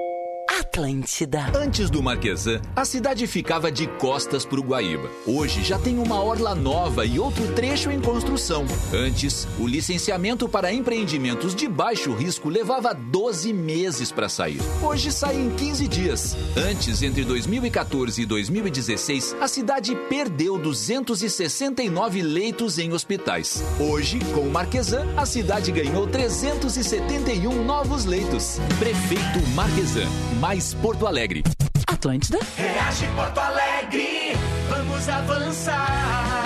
Atlântida. 0.71 1.51
Antes 1.53 1.91
do 1.91 2.01
Marquesan, 2.01 2.61
a 2.77 2.85
cidade 2.85 3.27
ficava 3.27 3.73
de 3.73 3.89
costas 3.89 4.45
para 4.45 4.61
o 4.61 4.63
Guaíba. 4.63 5.11
Hoje 5.27 5.65
já 5.65 5.77
tem 5.77 5.99
uma 5.99 6.23
orla 6.23 6.55
nova 6.55 7.05
e 7.05 7.19
outro 7.19 7.53
trecho 7.55 7.91
em 7.91 8.01
construção. 8.01 8.65
Antes, 8.95 9.49
o 9.59 9.67
licenciamento 9.67 10.49
para 10.49 10.73
empreendimentos 10.73 11.57
de 11.57 11.67
baixo 11.67 12.15
risco 12.15 12.49
levava 12.49 12.95
12 12.95 13.53
meses 13.53 14.13
para 14.13 14.29
sair. 14.29 14.61
Hoje 14.81 15.11
sai 15.11 15.41
em 15.41 15.51
15 15.51 15.89
dias. 15.89 16.37
Antes, 16.57 17.03
entre 17.03 17.25
2014 17.25 18.23
e 18.23 18.27
2016, 18.27 19.37
a 19.41 19.49
cidade 19.49 19.97
perdeu 20.09 20.57
269 20.57 22.23
leitos 22.23 22.79
em 22.79 22.93
hospitais. 22.93 23.61
Hoje, 23.81 24.21
com 24.33 24.43
o 24.43 24.51
Marquesan, 24.51 25.05
a 25.17 25.27
cidade 25.27 25.73
ganhou 25.73 26.07
371 26.07 27.65
novos 27.65 28.05
leitos. 28.05 28.61
Prefeito 28.79 29.45
Marquesan 29.57 30.09
mais 30.41 30.60
Porto 30.83 31.07
Alegre. 31.07 31.43
Atlântida. 31.87 32.39
Reage 32.57 33.07
Porto 33.17 33.39
Alegre, 33.39 34.37
vamos 34.69 35.09
avançar. 35.09 36.45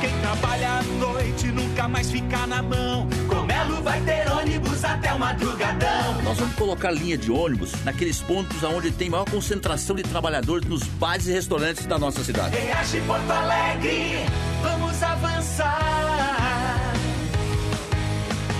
Quem 0.00 0.10
trabalha 0.20 0.78
à 0.78 0.82
noite 0.82 1.48
nunca 1.48 1.86
mais 1.86 2.10
fica 2.10 2.46
na 2.46 2.62
mão. 2.62 3.06
Com 3.28 3.42
Melo 3.42 3.82
vai 3.82 4.00
ter 4.00 4.30
ônibus 4.32 4.84
até 4.84 5.12
o 5.12 5.18
madrugadão. 5.18 6.22
Nós 6.22 6.38
vamos 6.38 6.54
colocar 6.54 6.90
linha 6.90 7.18
de 7.18 7.30
ônibus 7.30 7.72
naqueles 7.84 8.20
pontos 8.22 8.62
onde 8.62 8.90
tem 8.90 9.10
maior 9.10 9.28
concentração 9.28 9.94
de 9.94 10.02
trabalhadores 10.02 10.66
nos 10.66 10.82
bares 10.84 11.26
e 11.26 11.32
restaurantes 11.32 11.84
da 11.84 11.98
nossa 11.98 12.24
cidade. 12.24 12.56
Reage 12.56 13.00
Porto 13.02 13.30
Alegre, 13.30 14.24
vamos 14.62 15.02
avançar. 15.02 16.92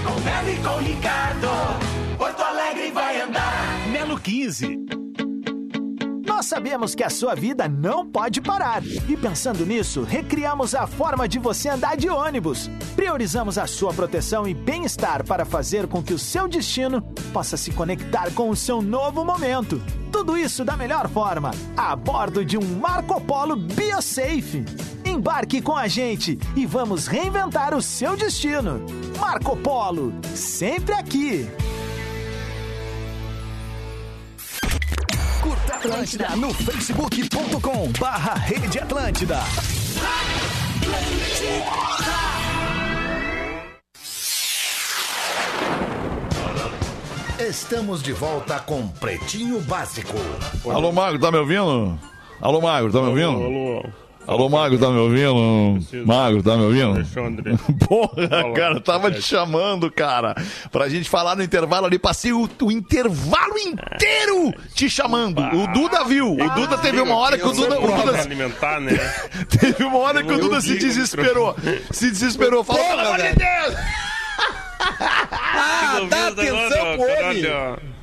Com 0.05 0.21
Melo 0.21 0.51
e 0.51 0.57
com 0.57 0.77
Ricardo. 0.85 1.98
Porto 2.19 2.43
Alegre 2.43 2.91
vai 2.91 3.21
andar. 3.21 3.89
Melo 3.93 4.19
15. 4.19 4.77
Nós 6.27 6.47
sabemos 6.47 6.93
que 6.93 7.05
a 7.05 7.11
sua 7.11 7.37
vida 7.37 7.69
não 7.69 8.05
pode 8.05 8.41
parar. 8.41 8.83
E 9.09 9.17
pensando 9.17 9.65
nisso, 9.65 10.03
recriamos 10.03 10.75
a 10.75 10.85
forma 10.85 11.29
de 11.29 11.39
você 11.39 11.69
andar 11.69 11.97
de 11.97 12.09
ônibus. 12.09 12.69
Priorizamos 12.97 13.57
a 13.57 13.69
sua 13.69 13.95
proteção 13.95 14.49
e 14.49 14.53
bem-estar 14.53 15.25
para 15.25 15.45
fazer 15.45 15.87
com 15.87 16.03
que 16.03 16.13
o 16.13 16.19
seu 16.19 16.49
destino 16.49 17.03
possa 17.33 17.57
se 17.57 17.71
conectar 17.71 18.33
com 18.35 18.51
o 18.51 18.57
seu 18.57 18.83
novo 18.83 19.25
momento. 19.25 19.81
Tudo 20.11 20.37
isso 20.37 20.65
da 20.65 20.77
melhor 20.77 21.09
forma, 21.09 21.53
a 21.77 21.95
bordo 21.95 22.45
de 22.45 22.59
um 22.59 22.65
Marco 22.81 23.21
Polo 23.21 23.55
BioSafe. 23.55 24.65
Embarque 25.05 25.63
com 25.63 25.77
a 25.77 25.87
gente 25.87 26.37
e 26.57 26.67
vamos 26.67 27.07
reinventar 27.07 27.75
o 27.75 27.81
seu 27.81 28.17
destino. 28.17 28.85
Marco 29.21 29.57
Polo, 29.57 30.13
sempre 30.35 30.95
aqui. 30.95 31.49
Atlântida 35.79 36.35
no 36.35 36.53
facebook.com 36.53 37.93
barra 38.01 38.35
Rede 38.35 38.81
Atlântida. 38.81 39.39
Estamos 47.39 48.03
de 48.03 48.13
volta 48.13 48.59
com 48.59 48.89
Pretinho 48.89 49.61
Básico. 49.61 50.17
Alô, 50.69 50.91
Mago, 50.91 51.17
tá 51.21 51.31
me 51.31 51.39
ouvindo? 51.39 51.97
Alô, 52.41 52.61
Mago, 52.61 52.91
tá 52.91 53.01
me 53.01 53.09
ouvindo? 53.11 53.29
Alô, 53.29 53.79
alô. 53.79 54.08
Alô, 54.29 54.47
Mago, 54.47 54.77
tá 54.77 54.91
me 54.91 54.99
ouvindo? 54.99 56.05
Mago, 56.05 56.43
tá 56.43 56.55
me 56.55 56.65
ouvindo? 56.65 56.91
Alexandre. 56.91 57.57
Porra, 57.89 58.53
cara, 58.55 58.79
tava 58.79 59.11
te 59.11 59.23
chamando, 59.23 59.91
cara, 59.91 60.35
pra 60.71 60.87
gente 60.87 61.09
falar 61.09 61.35
no 61.35 61.43
intervalo 61.43 61.87
ali. 61.87 61.99
Passei 61.99 62.31
o, 62.31 62.47
o 62.61 62.71
intervalo 62.71 63.57
inteiro 63.57 64.53
te 64.75 64.91
chamando. 64.91 65.41
O 65.41 65.67
Duda 65.69 66.05
viu. 66.05 66.35
O 66.35 66.51
Duda 66.51 66.77
teve 66.77 67.01
uma 67.01 67.17
hora 67.17 67.39
que 67.39 67.47
o 67.47 67.53
Duda. 67.53 67.81
O 67.81 67.87
Duda 67.87 68.21
alimentar, 68.21 68.79
né? 68.83 68.93
teve 69.49 69.83
uma 69.83 69.97
hora 69.97 70.23
que 70.23 70.31
o 70.31 70.39
Duda 70.39 70.61
se 70.61 70.77
desesperou. 70.77 71.57
Se 71.91 72.11
desesperou. 72.11 72.63
Falou, 72.63 72.85
pelo 72.85 73.01
amor 73.01 73.17
de 73.17 73.35
Deus! 73.35 73.75
Ah, 75.01 76.01
dá 76.11 76.29
atenção 76.29 76.97
pro 76.97 77.25
homem. 77.25 77.45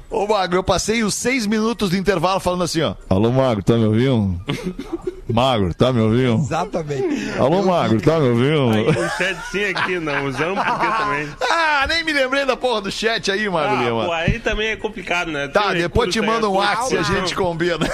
Ô, 0.10 0.26
Mago, 0.26 0.56
eu 0.56 0.64
passei 0.64 1.04
os 1.04 1.14
seis 1.14 1.45
minutos 1.45 1.91
do 1.91 1.97
intervalo 1.97 2.39
falando 2.39 2.64
assim, 2.64 2.82
ó. 2.82 2.95
Alô, 3.08 3.32
Mago, 3.32 3.62
tá 3.62 3.76
me 3.78 3.86
ouvindo? 3.86 4.41
Magro, 5.28 5.73
tá 5.73 5.91
me 5.91 6.01
ouvindo? 6.01 6.36
Exatamente. 6.36 7.32
Alô, 7.39 7.63
Magro, 7.63 7.99
tá 7.99 8.19
me 8.19 8.30
ouvindo? 8.30 8.89
O 8.89 9.09
chat 9.17 9.36
sim 9.51 9.63
aqui, 9.65 9.99
não. 9.99 10.26
Usamos 10.28 10.63
porque 10.63 10.86
também. 10.88 11.28
Ah, 11.49 11.86
nem 11.89 12.03
me 12.03 12.13
lembrei 12.13 12.45
da 12.45 12.55
porra 12.55 12.82
do 12.82 12.91
chat 12.91 13.32
aí, 13.32 13.49
Magro 13.49 13.76
Ah, 13.78 13.84
Lima. 13.84 14.05
pô, 14.05 14.11
aí 14.11 14.39
também 14.39 14.69
é 14.69 14.76
complicado, 14.76 15.32
né? 15.32 15.47
Tá, 15.47 15.69
Tem 15.71 15.82
depois 15.82 16.13
te 16.13 16.21
manda 16.21 16.47
um 16.49 16.55
é 16.55 16.59
WhatsApp 16.59 16.93
e 16.93 16.97
a 16.97 17.03
gente 17.03 17.34
combina. 17.36 17.88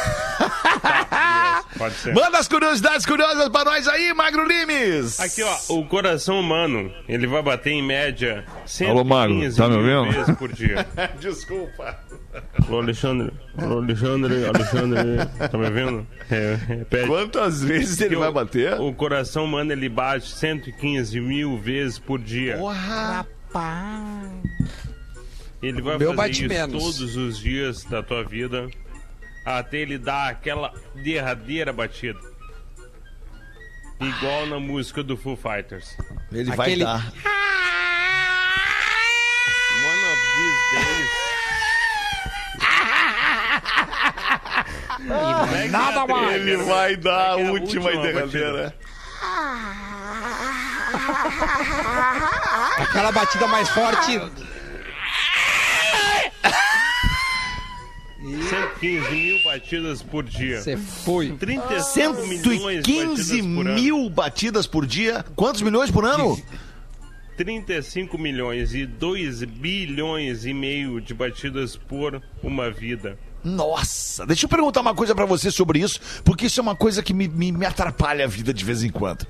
Pode 1.77 1.95
ser. 1.95 2.13
Manda 2.13 2.37
as 2.37 2.47
curiosidades 2.47 3.05
curiosas 3.05 3.47
pra 3.49 3.63
nós 3.63 3.87
aí, 3.87 4.13
Magro 4.13 4.45
Limes. 4.45 5.19
Aqui, 5.19 5.41
ó, 5.41 5.55
o 5.69 5.85
coração 5.85 6.39
humano, 6.39 6.91
ele 7.07 7.27
vai 7.27 7.41
bater 7.41 7.71
em 7.71 7.81
média 7.81 8.43
115 8.65 8.85
Alô, 8.91 9.03
Magro, 9.03 9.55
tá 9.55 9.69
me 9.69 9.77
mil 9.77 9.99
ouvindo? 9.99 10.13
vezes 10.17 10.35
por 10.37 10.51
dia. 10.51 10.85
Desculpa. 11.19 11.97
Alô, 12.67 12.79
Alexandre. 12.79 13.31
Alô, 13.57 13.79
Alexandre. 13.79 14.45
Alexandre. 14.45 14.99
Tá 15.49 15.57
me 15.57 15.65
ouvindo? 15.65 16.07
É, 16.29 16.55
repete. 16.55 17.07
Quantas 17.07 17.61
vezes 17.61 17.99
ele 18.01 18.15
vai 18.15 18.31
bater? 18.31 18.79
O 18.79 18.93
coração 18.93 19.45
humano, 19.45 19.71
ele 19.71 19.89
bate 19.89 20.29
115 20.29 21.19
mil 21.19 21.57
vezes 21.57 21.99
por 21.99 22.19
dia. 22.19 22.57
Ele 25.61 25.81
vai 25.81 25.97
meu 25.97 26.13
fazer 26.13 26.31
isso 26.31 26.47
menos. 26.47 26.83
todos 26.83 27.15
os 27.15 27.37
dias 27.39 27.83
da 27.83 28.01
tua 28.01 28.23
vida 28.23 28.67
até 29.45 29.77
ele 29.79 29.97
dar 29.97 30.29
aquela 30.29 30.73
derradeira 31.03 31.71
batida. 31.73 32.19
Igual 33.99 34.47
na 34.47 34.59
música 34.59 35.03
do 35.03 35.15
Foo 35.15 35.35
Fighters. 35.35 35.95
Ele 36.31 36.51
Aquele- 36.51 36.83
vai 36.83 36.99
dar. 36.99 37.11
Nada 45.69 46.07
mais. 46.07 46.41
Ele 46.41 46.57
vai 46.57 46.95
dar 46.95 47.35
a 47.35 47.39
É 47.39 47.47
a 47.47 47.51
última 47.51 47.91
e 47.91 48.01
derradeira. 48.01 48.75
Aquela 52.77 53.11
batida 53.11 53.47
mais 53.47 53.69
forte. 53.69 54.19
115 58.21 59.11
mil 59.11 59.43
batidas 59.43 60.03
por 60.03 60.23
dia. 60.23 60.61
Você 60.61 60.77
foi. 60.77 61.31
35 61.31 62.27
milhões 62.27 62.85
115 62.85 63.41
batidas 63.41 63.55
por 63.55 63.67
ano. 63.67 63.73
mil 63.73 64.09
batidas 64.09 64.67
por 64.67 64.85
dia. 64.85 65.25
Quantos 65.35 65.61
milhões 65.61 65.89
por 65.89 66.05
ano? 66.05 66.39
35 67.37 68.17
milhões 68.17 68.75
e 68.75 68.85
2 68.85 69.43
bilhões 69.43 70.45
e 70.45 70.53
meio 70.53 71.01
de 71.01 71.13
batidas 71.13 71.75
por 71.75 72.21
uma 72.43 72.69
vida. 72.69 73.17
Nossa, 73.43 74.25
deixa 74.25 74.45
eu 74.45 74.49
perguntar 74.49 74.81
uma 74.81 74.93
coisa 74.93 75.15
pra 75.15 75.25
você 75.25 75.49
sobre 75.51 75.79
isso, 75.79 75.99
porque 76.23 76.45
isso 76.45 76.59
é 76.59 76.63
uma 76.63 76.75
coisa 76.75 77.01
que 77.01 77.13
me, 77.13 77.27
me, 77.27 77.51
me 77.51 77.65
atrapalha 77.65 78.25
a 78.25 78.27
vida 78.27 78.53
de 78.53 78.63
vez 78.63 78.83
em 78.83 78.89
quando. 78.89 79.25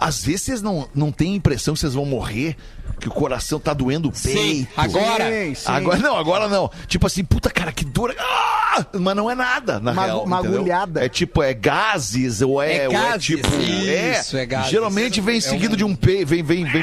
Às 0.00 0.22
vezes 0.22 0.42
vocês 0.42 0.62
não, 0.62 0.88
não 0.94 1.10
têm 1.10 1.32
a 1.32 1.36
impressão 1.36 1.74
que 1.74 1.80
vocês 1.80 1.92
vão 1.94 2.04
morrer, 2.04 2.56
que 3.00 3.08
o 3.08 3.10
coração 3.10 3.58
tá 3.58 3.72
doendo 3.74 4.10
o 4.10 4.14
Sim, 4.14 4.32
peito. 4.32 4.68
agora. 4.76 5.28
Sim, 5.28 5.54
sim. 5.56 5.64
Agora 5.72 5.98
não, 6.02 6.16
agora 6.16 6.48
não. 6.48 6.70
Tipo 6.86 7.08
assim, 7.08 7.24
puta 7.24 7.50
cara, 7.50 7.72
que 7.72 7.84
dor. 7.84 8.14
Ah! 8.16 8.86
Mas 8.92 9.16
não 9.16 9.28
é 9.28 9.34
nada, 9.34 9.80
na 9.80 9.90
Uma- 9.90 10.04
real. 10.04 10.22
uma 10.24 10.38
entendeu? 10.38 10.58
agulhada. 10.60 11.04
É 11.04 11.08
tipo, 11.08 11.42
é 11.42 11.52
gases, 11.52 12.40
ou 12.42 12.62
é. 12.62 12.76
É 12.84 12.86
ou 12.86 12.92
gases, 12.92 13.24
tipo. 13.24 13.48
isso, 13.60 14.36
é 14.36 14.46
gases. 14.46 14.70
Geralmente 14.70 15.20
vem 15.20 15.38
É 15.38 15.40
seguido 15.40 15.74
um- 15.74 15.76
de 15.76 15.84
um 15.84 15.96
peito. 15.96 16.28
Vem, 16.28 16.44
vem, 16.44 16.64
vem, 16.64 16.82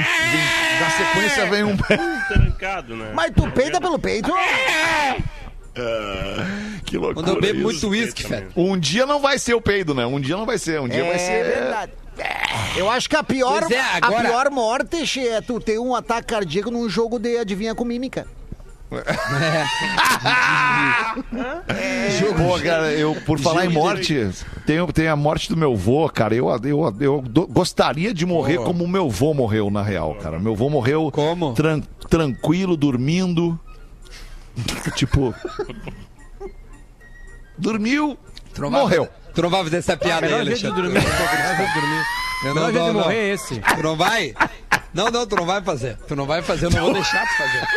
Na 0.80 0.90
sequência 0.90 1.46
vem 1.48 1.64
um. 1.64 1.74
Trancado, 2.28 2.94
né? 2.96 3.12
Mas 3.14 3.32
tu 3.34 3.50
peida 3.50 3.80
pelo 3.80 3.98
peito. 3.98 4.30
Ah, 4.30 5.16
que 6.84 6.96
loucura. 6.96 7.14
Quando 7.14 7.28
eu 7.36 7.40
bebo 7.40 7.60
muito 7.62 7.88
uísque, 7.88 8.22
Fed. 8.24 8.46
Um 8.56 8.78
dia 8.78 9.04
não 9.06 9.20
vai 9.20 9.38
ser 9.38 9.54
o 9.54 9.60
peido, 9.60 9.94
né? 9.94 10.06
Um 10.06 10.20
dia 10.20 10.36
não 10.36 10.46
vai 10.46 10.58
ser. 10.58 10.80
Um 10.80 10.88
dia 10.88 11.04
vai 11.04 11.14
É 11.14 11.18
ser. 11.18 11.44
verdade. 11.44 11.92
Eu 12.76 12.90
acho 12.90 13.08
que 13.10 13.16
a 13.16 13.22
pior, 13.22 13.70
é, 13.70 13.78
agora- 14.00 14.20
a 14.20 14.30
pior 14.30 14.50
morte 14.50 15.26
é 15.28 15.40
tu 15.42 15.60
ter 15.60 15.78
um 15.78 15.94
ataque 15.94 16.28
cardíaco 16.28 16.70
num 16.70 16.88
jogo 16.88 17.18
de 17.18 17.36
adivinha 17.36 17.74
com 17.74 17.84
mímica. 17.84 18.26
Pô, 22.36 22.58
cara, 22.62 22.92
eu, 22.92 23.14
por 23.26 23.38
falar 23.38 23.66
em 23.66 23.68
morte, 23.68 24.28
tem, 24.64 24.84
tem 24.88 25.08
a 25.08 25.16
morte 25.16 25.48
do 25.48 25.56
meu 25.56 25.74
vô, 25.76 26.08
cara. 26.08 26.34
Eu, 26.34 26.48
eu, 26.64 26.94
eu 27.00 27.20
do- 27.22 27.46
gostaria 27.46 28.12
de 28.14 28.24
morrer 28.24 28.58
como 28.58 28.84
o 28.84 28.88
meu 28.88 29.10
vô 29.10 29.34
morreu, 29.34 29.70
na 29.70 29.82
real, 29.82 30.14
cara. 30.16 30.38
Meu 30.38 30.54
vô 30.54 30.68
morreu 30.70 31.10
Como? 31.12 31.52
tran- 31.54 31.82
tranquilo, 32.08 32.76
dormindo. 32.76 33.58
tipo. 34.96 35.34
Dormiu, 37.58 38.18
não 38.58 38.70
vai 38.70 38.80
morreu. 38.80 39.04
fazer- 39.06 39.16
Tu 39.34 39.42
não 39.42 39.50
vai 39.50 39.64
fazer 39.64 39.76
essa 39.78 39.96
piada 39.96 40.26
aí, 40.26 40.32
Alexandre. 40.32 40.82
dormir. 40.82 40.96
Eu 42.44 42.54
Melhor 42.54 42.72
jeito 42.72 42.86
de 42.86 42.92
não. 42.92 42.94
morrer 43.02 43.16
é 43.16 43.34
esse. 43.34 43.60
Tu 43.60 43.82
não 43.82 43.96
vai? 43.96 44.34
Não, 44.94 45.10
não, 45.10 45.26
tu 45.26 45.36
não 45.36 45.46
vai 45.46 45.62
fazer. 45.62 45.96
Tu 46.08 46.16
não 46.16 46.26
vai 46.26 46.42
fazer, 46.42 46.66
eu 46.66 46.70
não 46.70 46.80
vou 46.80 46.92
deixar 46.94 47.26
tu 47.26 47.36
fazer. 47.36 47.68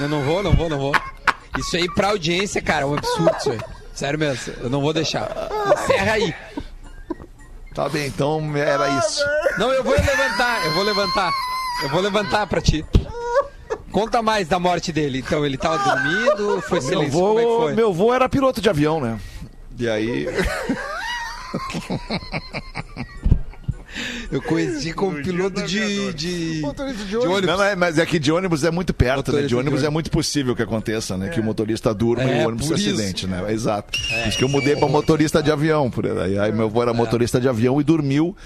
Eu 0.00 0.08
não 0.08 0.22
vou, 0.24 0.42
não 0.42 0.52
vou, 0.54 0.68
não 0.68 0.78
vou. 0.78 0.92
Isso 1.56 1.76
aí 1.76 1.88
pra 1.94 2.08
audiência, 2.08 2.60
cara, 2.62 2.82
é 2.82 2.86
um 2.86 2.94
absurdo 2.94 3.36
isso 3.38 3.50
aí. 3.52 3.60
Sério 3.94 4.18
mesmo, 4.18 4.54
eu 4.60 4.70
não 4.70 4.80
vou 4.80 4.92
deixar. 4.92 5.28
Encerra 5.72 6.12
aí. 6.12 6.34
Tá 7.74 7.88
bem, 7.88 8.06
então 8.06 8.56
era 8.56 8.88
isso. 8.98 9.24
Não, 9.56 9.72
eu 9.72 9.82
vou 9.84 9.92
levantar, 9.94 10.64
eu 10.64 10.72
vou 10.72 10.82
levantar. 10.84 11.32
Eu 11.82 11.88
vou 11.90 12.00
levantar 12.00 12.46
pra 12.48 12.60
ti. 12.60 12.84
Conta 13.90 14.22
mais 14.22 14.46
da 14.48 14.58
morte 14.58 14.92
dele. 14.92 15.18
Então, 15.18 15.44
ele 15.44 15.56
tava 15.56 15.78
dormindo, 15.78 16.60
foi 16.62 16.78
Meu 16.80 16.88
silêncio, 16.88 17.18
como 17.20 17.38
é 17.38 17.42
que 17.42 17.48
vô, 17.48 17.60
foi? 17.62 17.74
meu 17.74 17.92
vô 17.92 18.12
era 18.12 18.28
piloto 18.28 18.60
de 18.60 18.68
avião, 18.68 19.00
né? 19.00 19.18
E 19.78 19.88
aí. 19.88 20.26
Eu 24.30 24.40
conheci 24.42 24.92
como 24.92 25.20
piloto 25.22 25.62
de, 25.62 26.12
de, 26.12 26.60
Motorista 26.60 27.02
de 27.02 27.08
de 27.08 27.16
ônibus. 27.16 27.34
ônibus. 27.36 27.50
Não, 27.50 27.56
não, 27.56 27.64
é- 27.64 27.74
mas 27.74 27.98
é 27.98 28.04
que 28.06 28.18
de 28.18 28.30
ônibus 28.30 28.62
é 28.62 28.70
muito 28.70 28.92
perto, 28.94 29.16
né? 29.16 29.16
Motorista 29.40 29.48
De 29.48 29.56
ônibus 29.56 29.80
de 29.80 29.86
é 29.86 29.90
muito 29.90 30.10
possível 30.10 30.54
que 30.54 30.62
aconteça, 30.62 31.16
né? 31.16 31.30
Que 31.30 31.40
o 31.40 31.42
motorista 31.42 31.92
durma 31.94 32.22
e 32.24 32.30
É, 32.40 32.44
o 32.44 32.48
ônibus 32.48 32.66
se 32.68 32.74
acidente, 32.74 33.26
né? 33.26 33.50
Exato. 33.52 33.98
Por 33.98 34.28
isso 34.28 34.38
que 34.38 34.44
eu 34.44 34.48
mudei 34.48 34.76
para 34.76 34.86
motorista 34.86 35.42
de 35.42 35.50
avião. 35.50 35.90
Por 35.90 36.06
aí, 36.06 36.38
aí 36.38 36.52
meu 36.52 36.66
avô 36.66 36.80
É. 36.80 36.82
era 36.84 36.92
motorista 36.94 37.40
de 37.40 37.48
avião 37.48 37.80
e 37.80 37.84
dormiu 37.84 38.36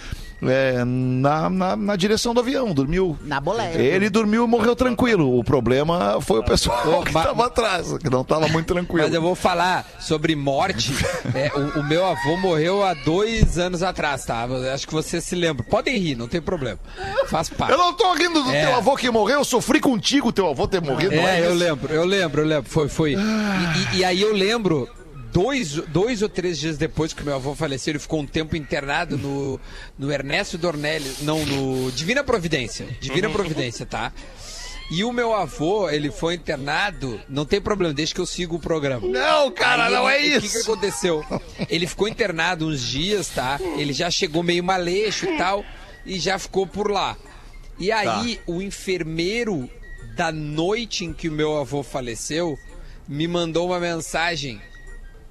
é, 0.43 0.85
na, 0.85 1.49
na, 1.51 1.77
na 1.77 1.97
direção 1.97 2.35
do 2.35 2.41
avião. 2.41 2.73
Dormiu. 2.75 3.19
Na 3.23 3.41
boleia. 3.41 3.77
Ele 3.79 4.09
dormiu 4.11 4.45
e 4.45 4.49
morreu 4.49 4.75
tranquilo. 4.77 5.39
O 5.39 5.45
problema 5.45 6.21
foi 6.21 6.41
o 6.41 6.45
pessoal 6.45 7.03
que 7.03 7.09
estava 7.09 7.47
atrás, 7.47 7.97
que 7.99 8.11
não 8.11 8.23
estava 8.23 8.49
muito 8.49 8.67
tranquilo. 8.73 9.05
Mas 9.07 9.15
eu 9.15 9.23
vou 9.23 9.35
falar 9.35 9.87
sobre 10.01 10.35
morte. 10.37 10.93
É, 11.35 11.51
o, 11.57 11.81
o 11.81 11.85
meu 11.85 12.05
avô 12.05 12.37
morreu 12.37 12.85
há 12.85 12.93
dois 12.95 13.57
anos 13.59 13.83
atrás, 13.83 14.25
tá? 14.25 14.47
Acho 14.75 14.87
que 14.87 14.93
você 14.93 15.21
se 15.21 15.35
lembra. 15.35 15.65
Podem 15.65 15.97
rir, 15.99 16.15
não 16.15 16.29
tem 16.29 16.43
problema. 16.43 16.79
Faz 17.29 17.49
parte. 17.49 17.73
Eu 17.73 17.79
não 17.79 17.93
tô 17.95 18.13
rindo 18.15 18.43
do 18.43 18.51
É. 18.51 18.67
teu 18.67 18.75
avô 18.77 18.97
que 18.97 19.11
morreu, 19.11 19.39
eu 19.39 19.45
sofri 19.45 19.81
contigo, 19.81 20.31
teu 20.33 20.49
avô 20.51 20.67
ter 20.69 20.83
morrido. 20.83 21.15
não 21.17 21.27
É, 21.27 21.41
eu 21.41 21.51
isso? 21.55 21.59
lembro, 21.65 21.93
eu 21.95 22.05
lembro, 22.05 22.41
eu 22.43 22.47
lembro. 22.47 22.69
Foi, 22.71 22.89
foi. 22.89 23.13
E, 23.15 23.17
e- 23.17 23.99
e 23.99 24.05
aí 24.05 24.21
eu 24.21 24.35
lembro, 24.35 24.89
dois, 25.33 25.73
dois 25.89 26.23
ou 26.23 26.29
três 26.29 26.59
dias 26.59 26.77
depois 26.79 27.13
que 27.13 27.23
meu 27.25 27.35
avô 27.35 27.55
faleceu, 27.55 27.93
ele 27.93 27.99
ficou 27.99 28.21
um 28.21 28.27
tempo 28.27 28.55
internado 28.57 29.17
no, 29.19 29.61
no 29.99 30.13
Ernesto 30.13 30.59
Dornelles, 30.59 31.23
não, 31.23 31.45
no 31.45 31.91
Divina 31.93 32.23
Providência. 32.23 32.87
Divina 33.01 33.29
Providência, 33.31 33.87
tá? 33.87 34.13
E 34.91 35.05
o 35.05 35.13
meu 35.13 35.35
avô, 35.35 35.89
ele 35.89 36.11
foi 36.11 36.35
internado, 36.35 37.19
não 37.29 37.47
tem 37.47 37.61
problema, 37.63 37.95
deixa 37.95 38.13
que 38.13 38.21
eu 38.21 38.27
siga 38.27 38.55
o 38.55 38.59
programa. 38.61 39.09
Não, 39.09 39.51
cara, 39.51 39.87
Aí 39.87 39.93
não 39.95 40.09
é 40.09 40.23
ele- 40.23 40.37
O 40.39 40.41
que, 40.43 40.49
que 40.51 40.57
isso. 40.59 40.71
aconteceu? 40.71 41.25
Ele 41.71 41.87
ficou 41.87 42.07
internado 42.09 42.67
uns 42.67 42.83
dias, 42.83 43.29
tá? 43.29 43.59
Ele 43.79 43.93
já 43.95 44.11
chegou 44.11 44.43
meio 44.43 44.63
maleixo 44.63 45.25
e 45.25 45.39
tal, 45.39 45.65
e 46.05 46.19
já 46.19 46.39
ficou 46.39 46.67
por 46.67 46.91
lá. 46.91 47.17
E 47.79 47.91
aí, 47.91 48.39
o 48.47 48.61
enfermeiro 48.61 49.69
da 50.15 50.31
noite 50.31 51.07
em 51.07 51.13
que 51.15 51.29
o 51.29 51.33
meu 51.33 51.59
avô 51.59 51.83
faleceu 51.83 52.59
me 53.09 53.27
mandou 53.27 53.69
uma 53.69 53.81
mensagem 53.81 54.61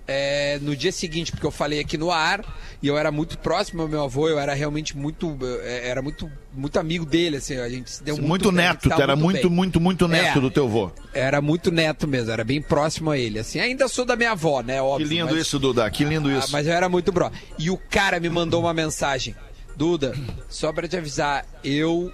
é, 0.07 0.59
no 0.61 0.75
dia 0.75 0.91
seguinte, 0.91 1.31
porque 1.31 1.45
eu 1.45 1.51
falei 1.51 1.79
aqui 1.79 1.97
no 1.97 2.11
ar 2.11 2.43
e 2.81 2.87
eu 2.87 2.97
era 2.97 3.11
muito 3.11 3.37
próximo 3.37 3.81
ao 3.83 3.87
meu 3.87 4.03
avô, 4.03 4.27
eu 4.27 4.39
era 4.39 4.53
realmente 4.53 4.97
muito, 4.97 5.37
eh, 5.63 5.87
era 5.87 6.01
muito, 6.01 6.29
muito 6.53 6.79
amigo 6.79 7.05
dele, 7.05 7.37
assim, 7.37 7.55
a 7.57 7.69
gente 7.69 7.91
se 7.91 8.03
deu 8.03 8.15
muito, 8.15 8.27
Muito 8.27 8.51
neto, 8.51 8.91
era 8.91 9.15
muito, 9.15 9.47
bem. 9.47 9.55
muito, 9.55 9.79
muito 9.79 10.07
neto 10.07 10.39
É. 10.39 10.41
do 10.41 10.49
teu 10.51 10.65
avô. 10.65 10.91
Era 11.13 11.39
muito 11.41 11.71
neto 11.71 12.07
mesmo, 12.07 12.31
era 12.31 12.43
bem 12.43 12.61
próximo 12.61 13.11
a 13.11 13.17
ele, 13.17 13.39
assim, 13.39 13.59
ainda 13.59 13.87
sou 13.87 14.03
da 14.03 14.15
minha 14.15 14.31
avó, 14.31 14.61
né, 14.61 14.75
Que 14.75 14.79
óbvio. 14.81 15.07
lindo 15.07 15.25
mas- 15.33 15.37
isso, 15.47 15.59
Duda, 15.59 15.89
que 15.91 16.03
lindo 16.03 16.27
ah, 16.29 16.39
isso. 16.39 16.51
mas 16.51 16.65
eu 16.67 16.73
era 16.73 16.89
muito 16.89 17.11
bro. 17.11 17.31
E 17.57 17.69
o 17.69 17.77
cara 17.77 18.19
me 18.19 18.29
mandou 18.29 18.61
uma 18.61 18.73
mensagem. 18.73 19.35
Duda, 19.75 20.13
só 20.49 20.73
pra 20.73 20.87
te 20.87 20.97
avisar, 20.97 21.45
eu 21.63 22.11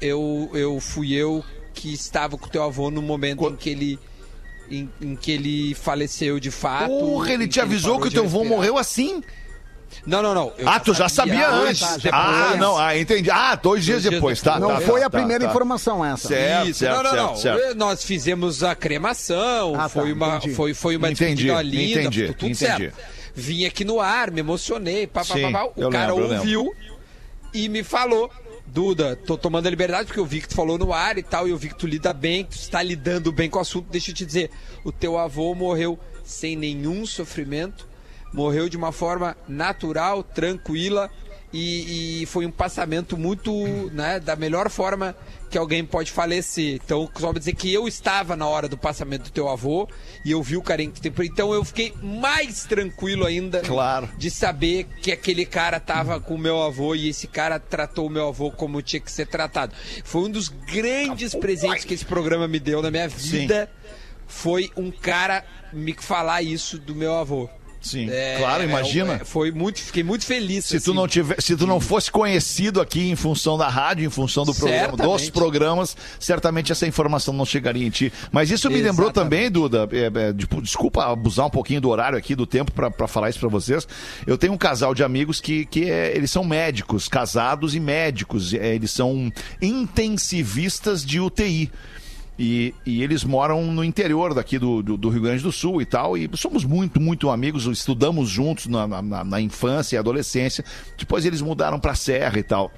eu 0.00 0.50
eu 0.54 0.80
fui 0.80 1.12
eu 1.14 1.44
que 1.74 1.92
estava 1.92 2.36
com 2.36 2.48
teu 2.48 2.62
avô 2.62 2.90
no 2.90 3.00
momento 3.00 3.46
em 3.48 3.56
que 3.56 3.70
ele 3.70 3.98
em, 4.70 4.88
em 5.00 5.16
que 5.16 5.32
ele 5.32 5.74
faleceu 5.74 6.38
de 6.40 6.50
fato. 6.50 6.88
Porra, 6.88 7.32
ele 7.32 7.48
te 7.48 7.60
avisou 7.60 8.00
que 8.00 8.08
o 8.08 8.10
teu 8.10 8.24
avô 8.24 8.44
morreu 8.44 8.78
assim? 8.78 9.22
Não, 10.06 10.22
não, 10.22 10.32
não. 10.32 10.52
eu 10.56 10.68
ah, 10.68 10.78
tu 10.78 10.94
já 10.94 11.08
sabia 11.08 11.50
dois 11.50 11.82
antes. 11.82 12.00
dias 12.00 12.12
Ah, 12.14 12.42
depois. 12.44 12.60
não, 12.60 12.78
ah, 12.78 12.96
entendi. 12.96 13.28
Ah, 13.30 13.56
dois 13.56 13.84
dias 13.84 14.02
dias 14.02 14.14
depois, 14.14 14.40
tá? 14.40 14.58
Não 14.58 14.68
tá, 14.68 14.80
foi 14.80 15.00
tá, 15.00 15.06
a 15.06 15.10
tá, 15.10 15.18
primeira 15.18 15.44
tá. 15.44 15.50
informação 15.50 16.04
essa. 16.04 16.28
Certo, 16.28 16.68
Isso, 16.68 16.78
certo, 16.78 17.02
não, 17.02 17.02
não, 17.02 17.10
certo, 17.12 17.26
não. 17.28 17.36
certo. 17.36 17.76
Nós 17.76 18.04
fizemos 18.04 18.62
a 18.62 18.74
cremação, 18.76 19.74
Ah, 19.74 19.78
tá, 19.82 19.88
foi 19.88 20.12
uma, 20.12 20.36
entendi. 20.36 20.54
foi, 20.54 20.74
foi 20.74 20.96
uma 20.96 21.10
Entendi, 21.10 21.42
despedida 21.44 21.62
linda, 21.62 22.00
entendi, 22.02 22.26
tudo 22.28 22.46
entendi. 22.46 22.54
certo. 22.56 22.96
vim 23.34 23.64
aqui 23.66 23.84
no 23.84 24.00
ar, 24.00 24.30
me 24.30 24.40
emocionei, 24.40 25.06
pá, 25.08 25.24
pá, 25.24 25.34
Sim, 25.34 25.50
pá, 25.52 25.64
pá. 25.66 25.72
O 25.76 25.90
cara 25.90 26.14
lembro, 26.14 26.34
ouviu 26.36 26.72
e 27.52 27.68
me 27.68 27.82
falou. 27.82 28.30
Duda, 28.72 29.16
tô 29.16 29.36
tomando 29.36 29.66
a 29.66 29.70
liberdade 29.70 30.06
porque 30.06 30.20
eu 30.20 30.24
vi 30.24 30.40
que 30.40 30.48
tu 30.48 30.54
falou 30.54 30.78
no 30.78 30.92
ar 30.92 31.18
e 31.18 31.24
tal, 31.24 31.48
e 31.48 31.50
eu 31.50 31.56
vi 31.56 31.70
que 31.70 31.74
tu 31.74 31.88
lida 31.88 32.12
bem, 32.12 32.44
que 32.44 32.50
tu 32.50 32.60
está 32.60 32.80
lidando 32.80 33.32
bem 33.32 33.50
com 33.50 33.58
o 33.58 33.62
assunto. 33.62 33.88
Deixa 33.90 34.12
eu 34.12 34.14
te 34.14 34.24
dizer, 34.24 34.50
o 34.84 34.92
teu 34.92 35.18
avô 35.18 35.52
morreu 35.56 35.98
sem 36.22 36.54
nenhum 36.54 37.04
sofrimento, 37.04 37.88
morreu 38.32 38.68
de 38.68 38.76
uma 38.76 38.92
forma 38.92 39.36
natural, 39.48 40.22
tranquila, 40.22 41.10
e, 41.52 42.22
e 42.22 42.26
foi 42.26 42.46
um 42.46 42.50
passamento 42.50 43.16
muito, 43.16 43.52
né, 43.92 44.20
da 44.20 44.36
melhor 44.36 44.70
forma 44.70 45.16
que 45.50 45.58
alguém 45.58 45.84
pode 45.84 46.12
falecer. 46.12 46.80
Então, 46.82 47.10
só 47.18 47.30
pra 47.30 47.38
dizer 47.40 47.54
que 47.54 47.72
eu 47.72 47.88
estava 47.88 48.36
na 48.36 48.46
hora 48.46 48.68
do 48.68 48.78
passamento 48.78 49.24
do 49.24 49.30
teu 49.30 49.48
avô 49.48 49.88
e 50.24 50.30
eu 50.30 50.42
vi 50.42 50.56
o 50.56 50.62
carinho 50.62 50.92
que 50.92 51.00
tem 51.00 51.12
Então, 51.26 51.52
eu 51.52 51.64
fiquei 51.64 51.92
mais 52.00 52.64
tranquilo 52.64 53.26
ainda 53.26 53.60
Claro. 53.60 54.08
de 54.16 54.30
saber 54.30 54.84
que 55.02 55.10
aquele 55.10 55.44
cara 55.44 55.80
tava 55.80 56.20
com 56.20 56.34
o 56.36 56.38
meu 56.38 56.62
avô 56.62 56.94
e 56.94 57.08
esse 57.08 57.26
cara 57.26 57.58
tratou 57.58 58.06
o 58.06 58.10
meu 58.10 58.28
avô 58.28 58.50
como 58.52 58.80
tinha 58.80 59.00
que 59.00 59.10
ser 59.10 59.26
tratado. 59.26 59.74
Foi 60.04 60.22
um 60.22 60.30
dos 60.30 60.48
grandes 60.48 61.34
presentes 61.34 61.84
que 61.84 61.94
esse 61.94 62.04
programa 62.04 62.46
me 62.46 62.60
deu 62.60 62.80
na 62.80 62.90
minha 62.90 63.08
vida. 63.08 63.68
Foi 64.28 64.70
um 64.76 64.92
cara 64.92 65.44
me 65.72 65.92
falar 65.94 66.42
isso 66.42 66.78
do 66.78 66.94
meu 66.94 67.14
avô. 67.14 67.48
Sim, 67.80 68.08
É, 68.10 68.36
claro, 68.38 68.62
imagina. 68.62 69.14
é, 69.14 69.24
foi 69.24 69.50
muito, 69.50 69.80
fiquei 69.80 70.02
muito 70.02 70.26
feliz. 70.26 70.66
Se 70.66 70.78
tu 70.78 70.90
assim. 70.90 70.94
não 70.94 71.08
tiver, 71.08 71.40
se 71.40 71.56
tu 71.56 71.66
não 71.66 71.80
fosse 71.80 72.10
conhecido 72.10 72.78
aqui 72.80 73.08
em 73.10 73.16
função 73.16 73.56
da 73.56 73.68
rádio, 73.68 74.04
em 74.06 74.10
função 74.10 74.44
do 74.44 74.54
programa, 74.54 74.96
dos 74.98 75.30
programas, 75.30 75.96
certamente 76.18 76.70
essa 76.72 76.86
informação 76.86 77.32
não 77.32 77.46
chegaria 77.46 77.86
em 77.86 77.90
ti. 77.90 78.12
Mas 78.30 78.50
isso 78.50 78.68
me 78.70 78.82
lembrou 78.82 79.10
também, 79.10 79.50
Duda, 79.50 79.88
é, 79.92 80.28
é, 80.28 80.32
desculpa 80.60 81.06
abusar 81.10 81.46
um 81.46 81.50
pouquinho 81.50 81.80
do 81.80 81.88
horário 81.88 82.18
aqui, 82.18 82.34
do 82.34 82.46
tempo 82.46 82.70
pra 82.70 83.08
falar 83.08 83.30
isso 83.30 83.40
pra 83.40 83.48
vocês. 83.48 83.88
Eu 84.26 84.36
tenho 84.36 84.52
um 84.52 84.58
casal 84.58 84.94
de 84.94 85.02
amigos 85.02 85.40
que, 85.40 85.64
que 85.64 85.90
é- 85.90 86.14
eles 86.14 86.30
são 86.30 86.44
médicos, 86.44 87.08
casados 87.08 87.74
e 87.74 87.80
médicos. 87.80 88.52
É, 88.52 88.74
eles 88.74 88.90
são 88.90 89.32
intensivistas 89.60 91.04
de 91.04 91.18
UTI. 91.20 91.70
E, 92.42 92.74
e 92.86 93.02
eles 93.02 93.22
moram 93.22 93.66
no 93.66 93.84
interior 93.84 94.32
daqui 94.32 94.58
do, 94.58 94.82
do, 94.82 94.96
do 94.96 95.10
Rio 95.10 95.20
Grande 95.20 95.42
do 95.42 95.52
Sul 95.52 95.82
e 95.82 95.84
tal. 95.84 96.16
E 96.16 96.26
somos 96.36 96.64
muito, 96.64 96.98
muito 96.98 97.28
amigos, 97.28 97.66
estudamos 97.66 98.30
juntos 98.30 98.66
na, 98.66 98.86
na, 98.86 99.22
na 99.22 99.40
infância 99.42 99.96
e 99.96 99.98
adolescência. 99.98 100.64
Depois 100.96 101.26
eles 101.26 101.42
mudaram 101.42 101.78
pra 101.78 101.94
Serra 101.94 102.38
e 102.38 102.42
tal. 102.42 102.72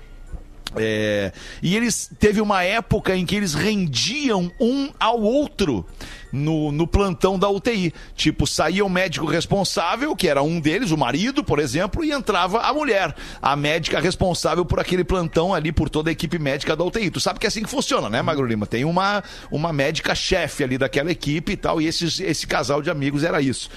É, 0.74 1.32
e 1.62 1.76
eles 1.76 2.10
teve 2.18 2.40
uma 2.40 2.64
época 2.64 3.14
em 3.14 3.24
que 3.24 3.36
eles 3.36 3.54
rendiam 3.54 4.50
um 4.58 4.90
ao 4.98 5.20
outro 5.20 5.86
no, 6.32 6.72
no 6.72 6.86
plantão 6.86 7.38
da 7.38 7.48
UTI. 7.48 7.92
Tipo, 8.16 8.46
saía 8.46 8.84
o 8.84 8.88
médico 8.88 9.26
responsável, 9.26 10.16
que 10.16 10.28
era 10.28 10.42
um 10.42 10.58
deles, 10.58 10.90
o 10.90 10.96
marido, 10.96 11.44
por 11.44 11.58
exemplo, 11.58 12.04
e 12.04 12.10
entrava 12.10 12.60
a 12.60 12.72
mulher, 12.72 13.14
a 13.40 13.54
médica 13.54 14.00
responsável 14.00 14.64
por 14.64 14.80
aquele 14.80 15.04
plantão 15.04 15.52
ali, 15.52 15.70
por 15.70 15.90
toda 15.90 16.10
a 16.10 16.12
equipe 16.12 16.38
médica 16.38 16.74
da 16.74 16.84
UTI. 16.84 17.10
Tu 17.10 17.20
sabe 17.20 17.38
que 17.38 17.46
é 17.46 17.48
assim 17.48 17.62
que 17.62 17.68
funciona, 17.68 18.08
né, 18.08 18.22
Magro 18.22 18.46
Lima? 18.46 18.66
Tem 18.66 18.84
uma, 18.84 19.22
uma 19.50 19.72
médica 19.72 20.14
chefe 20.14 20.64
ali 20.64 20.78
daquela 20.78 21.10
equipe 21.10 21.52
e 21.52 21.56
tal, 21.56 21.80
e 21.80 21.86
esses, 21.86 22.18
esse 22.20 22.46
casal 22.46 22.80
de 22.80 22.90
amigos 22.90 23.24
era 23.24 23.40
isso. 23.40 23.68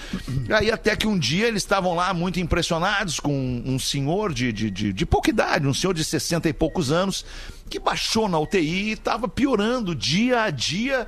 Aí 0.49 0.71
até 0.71 0.95
que 0.95 1.07
um 1.07 1.17
dia 1.17 1.47
eles 1.47 1.63
estavam 1.63 1.95
lá 1.95 2.13
muito 2.13 2.39
impressionados 2.39 3.19
com 3.19 3.63
um 3.65 3.77
senhor 3.77 4.33
de, 4.33 4.53
de, 4.53 4.71
de, 4.71 4.93
de 4.93 5.05
pouca 5.05 5.29
idade, 5.29 5.67
um 5.67 5.73
senhor 5.73 5.93
de 5.93 6.03
60 6.03 6.47
e 6.49 6.53
poucos 6.53 6.91
anos, 6.91 7.25
que 7.69 7.79
baixou 7.79 8.29
na 8.29 8.39
UTI 8.39 8.89
e 8.89 8.91
estava 8.91 9.27
piorando 9.27 9.95
dia 9.95 10.43
a 10.43 10.49
dia. 10.49 11.07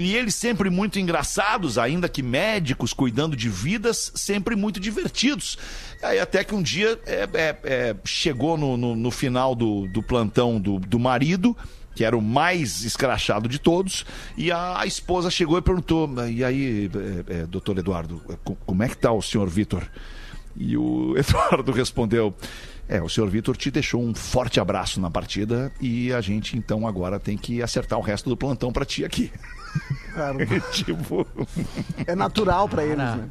E 0.00 0.16
eles 0.16 0.34
sempre 0.34 0.70
muito 0.70 0.98
engraçados, 0.98 1.76
ainda 1.76 2.08
que 2.08 2.22
médicos, 2.22 2.94
cuidando 2.94 3.36
de 3.36 3.50
vidas, 3.50 4.10
sempre 4.14 4.56
muito 4.56 4.80
divertidos. 4.80 5.58
Aí 6.02 6.18
até 6.18 6.42
que 6.42 6.54
um 6.54 6.62
dia 6.62 6.98
é, 7.04 7.28
é, 7.34 7.56
é, 7.64 7.96
chegou 8.02 8.56
no, 8.56 8.78
no, 8.78 8.96
no 8.96 9.10
final 9.10 9.54
do, 9.54 9.86
do 9.88 10.02
plantão 10.02 10.58
do, 10.58 10.78
do 10.80 10.98
marido, 10.98 11.54
que 11.94 12.02
era 12.02 12.16
o 12.16 12.22
mais 12.22 12.82
escrachado 12.82 13.46
de 13.46 13.58
todos, 13.58 14.06
e 14.38 14.50
a, 14.50 14.86
esposa 14.86 15.30
chegou 15.30 15.58
e 15.58 15.60
perguntou: 15.62 16.08
E 16.30 16.42
aí, 16.42 16.90
é, 17.28 17.40
é, 17.40 17.46
doutor 17.46 17.76
Eduardo, 17.76 18.22
co- 18.42 18.56
como 18.64 18.82
é 18.82 18.88
que 18.88 18.96
tá 18.96 19.12
o 19.12 19.20
senhor 19.20 19.50
Vitor? 19.50 19.86
E 20.56 20.78
o 20.78 21.14
Eduardo 21.20 21.72
respondeu: 21.72 22.34
É, 22.90 23.00
o 23.00 23.08
senhor 23.08 23.30
Vitor 23.30 23.56
te 23.56 23.70
deixou 23.70 24.02
um 24.02 24.12
forte 24.12 24.58
abraço 24.58 25.00
na 25.00 25.08
partida 25.08 25.70
e 25.80 26.12
a 26.12 26.20
gente 26.20 26.58
então 26.58 26.88
agora 26.88 27.20
tem 27.20 27.38
que 27.38 27.62
acertar 27.62 27.96
o 27.96 28.02
resto 28.02 28.28
do 28.28 28.36
plantão 28.36 28.72
pra 28.72 28.84
ti 28.84 29.04
aqui. 29.04 29.30
tipo. 30.74 31.24
É 32.04 32.16
natural 32.16 32.68
pra 32.68 32.82
eles, 32.82 32.98
né? 32.98 33.30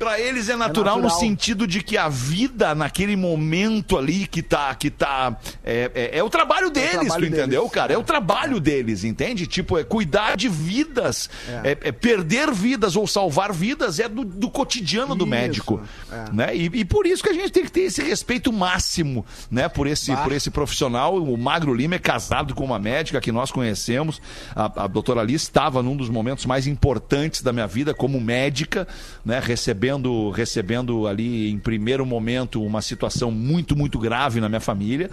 Pra 0.00 0.18
eles 0.18 0.48
é 0.48 0.56
natural, 0.56 0.96
no 0.96 1.02
natural. 1.02 1.20
sentido 1.20 1.66
de 1.66 1.82
que 1.82 1.98
a 1.98 2.08
vida 2.08 2.74
naquele 2.74 3.14
momento 3.16 3.98
ali 3.98 4.26
que 4.26 4.40
tá. 4.40 4.74
Que 4.74 4.88
tá 4.88 5.36
é, 5.62 5.90
é- 5.94 6.18
é 6.18 6.22
o 6.24 6.30
trabalho 6.30 6.70
deles, 6.70 6.90
trabalho 7.00 7.26
tu 7.26 7.32
entendeu, 7.34 7.60
deles. 7.60 7.74
cara? 7.74 7.92
É 7.92 7.98
o 7.98 8.02
trabalho 8.02 8.58
deles, 8.58 9.04
entende? 9.04 9.46
Tipo, 9.46 9.76
é 9.78 9.84
cuidar 9.84 10.38
de 10.38 10.48
vidas. 10.48 11.28
É, 11.62 11.76
é 11.82 11.92
perder 11.92 12.50
vidas 12.50 12.96
ou 12.96 13.06
salvar 13.06 13.52
vidas 13.52 14.00
é 14.00 14.08
do, 14.08 14.24
do 14.24 14.48
cotidiano 14.50 15.14
do 15.14 15.24
Isso, 15.24 15.30
médico. 15.30 15.82
é. 16.10 16.32
Né? 16.32 16.56
E, 16.56 16.64
e 16.72 16.84
por 16.86 17.04
isso 17.06 17.22
que 17.22 17.28
a 17.28 17.34
gente 17.34 17.50
tem 17.52 17.64
que 17.64 17.70
ter 17.70 17.82
esse 17.82 18.02
respeito 18.02 18.50
máximo 18.50 19.26
né? 19.50 19.68
por, 19.68 19.86
esse, 19.86 20.16
por 20.16 20.32
esse 20.32 20.50
profissional. 20.50 21.14
O 21.22 21.36
Magro 21.36 21.74
Lima 21.74 21.96
é 21.96 21.98
casado 21.98 22.54
com 22.54 22.64
uma 22.64 22.78
médica 22.78 23.20
que 23.20 23.30
nós 23.30 23.52
conhecemos. 23.52 24.18
A, 24.56 24.84
a 24.84 24.86
doutora 24.86 25.20
Alice 25.20 25.44
estava 25.44 25.82
num 25.82 25.94
dos 25.94 26.08
momentos 26.08 26.46
mais 26.46 26.66
importantes 26.66 27.42
da 27.42 27.52
minha 27.52 27.66
vida 27.66 27.92
como 27.92 28.18
médica, 28.18 28.88
né? 29.22 29.38
recebendo, 29.44 29.89
recebendo 30.30 31.06
ali 31.06 31.50
em 31.50 31.58
primeiro 31.58 32.04
momento 32.06 32.62
uma 32.62 32.80
situação 32.82 33.30
muito, 33.30 33.74
muito 33.76 33.98
grave 33.98 34.40
na 34.40 34.48
minha 34.48 34.60
família. 34.60 35.10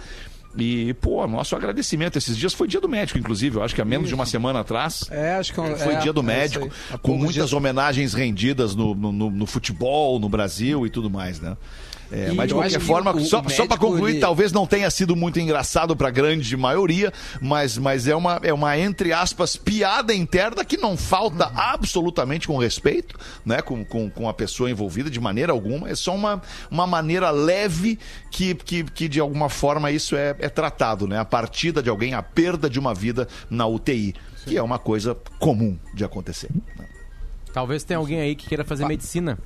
E, 0.56 0.94
pô, 0.94 1.26
nosso 1.28 1.54
agradecimento. 1.54 2.16
Esses 2.16 2.36
dias 2.36 2.52
foi 2.54 2.66
dia 2.66 2.80
do 2.80 2.88
médico, 2.88 3.18
inclusive. 3.18 3.56
Eu 3.56 3.62
acho 3.62 3.74
que 3.74 3.82
há 3.82 3.84
menos 3.84 4.08
de 4.08 4.14
uma 4.14 4.26
semana 4.26 4.60
atrás. 4.60 5.04
É, 5.10 5.34
acho 5.34 5.52
que 5.52 5.60
Foi 5.76 5.94
é, 5.94 5.98
dia 5.98 6.12
do 6.12 6.20
é 6.20 6.24
médico, 6.24 6.66
isso 6.66 6.98
com 6.98 7.16
muitas 7.16 7.34
dias. 7.34 7.52
homenagens 7.52 8.14
rendidas 8.14 8.74
no, 8.74 8.94
no, 8.94 9.12
no- 9.12 9.30
no 9.30 9.46
futebol, 9.46 10.18
no 10.18 10.28
Brasil 10.28 10.86
e 10.86 10.90
tudo 10.90 11.08
mais, 11.10 11.38
né? 11.38 11.56
É, 12.10 12.32
mas 12.32 12.48
de 12.48 12.54
qualquer 12.54 12.80
forma, 12.80 13.10
o- 13.14 13.20
só, 13.20 13.40
o 13.40 13.50
só 13.50 13.66
para 13.66 13.76
concluir, 13.76 14.12
ele- 14.12 14.20
talvez 14.20 14.50
não 14.50 14.66
tenha 14.66 14.90
sido 14.90 15.14
muito 15.14 15.38
engraçado 15.38 15.94
para 15.94 16.08
a 16.08 16.10
grande 16.10 16.56
maioria, 16.56 17.12
mas, 17.40 17.76
mas 17.76 18.08
é, 18.08 18.16
uma, 18.16 18.40
é 18.42 18.52
uma, 18.52 18.78
entre 18.78 19.12
aspas, 19.12 19.56
piada 19.56 20.14
interna 20.14 20.64
que 20.64 20.76
não 20.78 20.96
falta 20.96 21.52
absolutamente 21.54 22.46
com 22.46 22.56
respeito, 22.56 23.18
né? 23.44 23.60
Com, 23.60 23.84
com, 23.84 24.08
com 24.08 24.28
a 24.28 24.32
pessoa 24.32 24.70
envolvida 24.70 25.10
de 25.10 25.20
maneira 25.20 25.52
alguma. 25.52 25.88
É 25.90 25.94
só 25.94 26.14
uma, 26.14 26.40
uma 26.70 26.86
maneira 26.86 27.30
leve 27.30 27.98
que, 28.30 28.54
que, 28.54 28.84
que 28.84 29.08
de 29.08 29.20
alguma 29.20 29.48
forma 29.50 29.90
isso 29.90 30.16
é, 30.16 30.34
é 30.38 30.48
tratado, 30.48 31.06
né? 31.06 31.18
A 31.18 31.24
partida 31.26 31.82
de 31.82 31.90
alguém, 31.90 32.14
a 32.14 32.22
perda 32.22 32.70
de 32.70 32.78
uma 32.78 32.94
vida 32.94 33.28
na 33.50 33.66
UTI, 33.66 34.14
que 34.46 34.56
é 34.56 34.62
uma 34.62 34.78
coisa 34.78 35.14
comum 35.38 35.78
de 35.92 36.04
acontecer. 36.04 36.48
Talvez 37.52 37.84
tenha 37.84 37.98
alguém 37.98 38.20
aí 38.20 38.34
que 38.34 38.46
queira 38.48 38.64
fazer 38.64 38.86
medicina. 38.86 39.38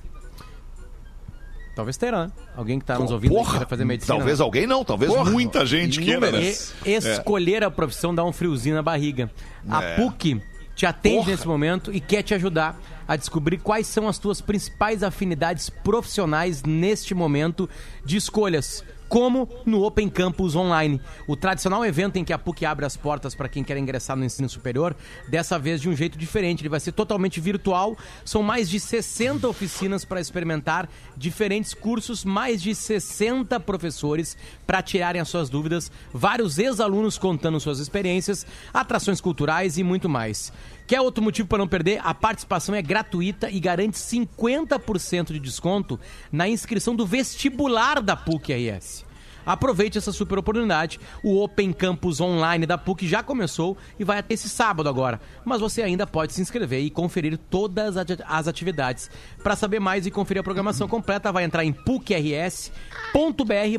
Talvez 1.74 1.96
terá, 1.96 2.26
né? 2.26 2.32
Alguém 2.54 2.78
que 2.78 2.84
tá 2.84 2.98
nos 2.98 3.10
ouvindo 3.10 3.32
Porra, 3.32 3.44
que 3.46 3.50
queira 3.52 3.66
fazer 3.66 3.84
medicina. 3.84 4.16
talvez 4.16 4.38
né? 4.38 4.44
alguém 4.44 4.66
não, 4.66 4.84
talvez 4.84 5.10
muita 5.30 5.64
gente 5.64 6.00
queira, 6.00 6.30
né? 6.30 6.52
Escolher 6.84 7.64
a 7.64 7.70
profissão 7.70 8.14
dá 8.14 8.22
um 8.24 8.32
friozinho 8.32 8.74
na 8.74 8.82
barriga. 8.82 9.30
A 9.68 9.82
É. 9.82 9.96
PUC 9.96 10.42
te 10.74 10.84
atende 10.86 11.16
Porra. 11.16 11.30
nesse 11.30 11.46
momento 11.48 11.92
e 11.92 12.00
quer 12.00 12.22
te 12.22 12.34
ajudar 12.34 12.78
a 13.08 13.16
descobrir 13.16 13.58
quais 13.58 13.86
são 13.86 14.06
as 14.08 14.18
tuas 14.18 14.40
principais 14.40 15.02
afinidades 15.02 15.68
profissionais 15.70 16.62
neste 16.62 17.14
momento 17.14 17.68
de 18.04 18.16
escolhas. 18.16 18.84
Como 19.12 19.46
no 19.66 19.82
Open 19.82 20.08
Campus 20.08 20.56
Online, 20.56 20.98
o 21.26 21.36
tradicional 21.36 21.84
evento 21.84 22.16
em 22.16 22.24
que 22.24 22.32
a 22.32 22.38
PUC 22.38 22.64
abre 22.64 22.86
as 22.86 22.96
portas 22.96 23.34
para 23.34 23.46
quem 23.46 23.62
quer 23.62 23.76
ingressar 23.76 24.16
no 24.16 24.24
ensino 24.24 24.48
superior, 24.48 24.96
dessa 25.28 25.58
vez 25.58 25.82
de 25.82 25.90
um 25.90 25.94
jeito 25.94 26.16
diferente. 26.16 26.62
Ele 26.62 26.70
vai 26.70 26.80
ser 26.80 26.92
totalmente 26.92 27.38
virtual. 27.38 27.94
São 28.24 28.42
mais 28.42 28.70
de 28.70 28.80
60 28.80 29.46
oficinas 29.46 30.02
para 30.02 30.18
experimentar 30.18 30.88
diferentes 31.14 31.74
cursos, 31.74 32.24
mais 32.24 32.62
de 32.62 32.74
60 32.74 33.60
professores 33.60 34.34
para 34.66 34.80
tirarem 34.80 35.20
as 35.20 35.28
suas 35.28 35.50
dúvidas, 35.50 35.92
vários 36.10 36.58
ex-alunos 36.58 37.18
contando 37.18 37.60
suas 37.60 37.80
experiências, 37.80 38.46
atrações 38.72 39.20
culturais 39.20 39.76
e 39.76 39.82
muito 39.82 40.08
mais. 40.08 40.50
Quer 40.86 41.00
outro 41.00 41.22
motivo 41.22 41.48
para 41.48 41.58
não 41.58 41.68
perder? 41.68 42.00
A 42.04 42.12
participação 42.12 42.74
é 42.74 42.82
gratuita 42.82 43.50
e 43.50 43.58
garante 43.60 43.96
50% 43.96 45.32
de 45.32 45.38
desconto 45.40 45.98
na 46.30 46.48
inscrição 46.48 46.94
do 46.94 47.06
vestibular 47.06 48.00
da 48.02 48.14
PUC-RS. 48.16 49.04
Aproveite 49.44 49.98
essa 49.98 50.12
super 50.12 50.38
oportunidade. 50.38 51.00
O 51.22 51.42
Open 51.42 51.72
Campus 51.72 52.20
Online 52.20 52.64
da 52.64 52.78
PUC 52.78 53.08
já 53.08 53.24
começou 53.24 53.76
e 53.98 54.04
vai 54.04 54.18
até 54.18 54.34
esse 54.34 54.48
sábado 54.48 54.88
agora. 54.88 55.20
Mas 55.44 55.60
você 55.60 55.82
ainda 55.82 56.06
pode 56.06 56.32
se 56.32 56.40
inscrever 56.40 56.80
e 56.84 56.90
conferir 56.90 57.36
todas 57.50 57.96
as 57.96 58.02
ati- 58.10 58.22
as 58.24 58.46
atividades. 58.46 59.10
Para 59.42 59.56
saber 59.56 59.80
mais 59.80 60.06
e 60.06 60.12
conferir 60.12 60.40
a 60.40 60.44
programação 60.44 60.86
completa, 60.86 61.32
vai 61.32 61.42
entrar 61.42 61.64
em 61.64 61.72
pucrs.br 61.72 62.70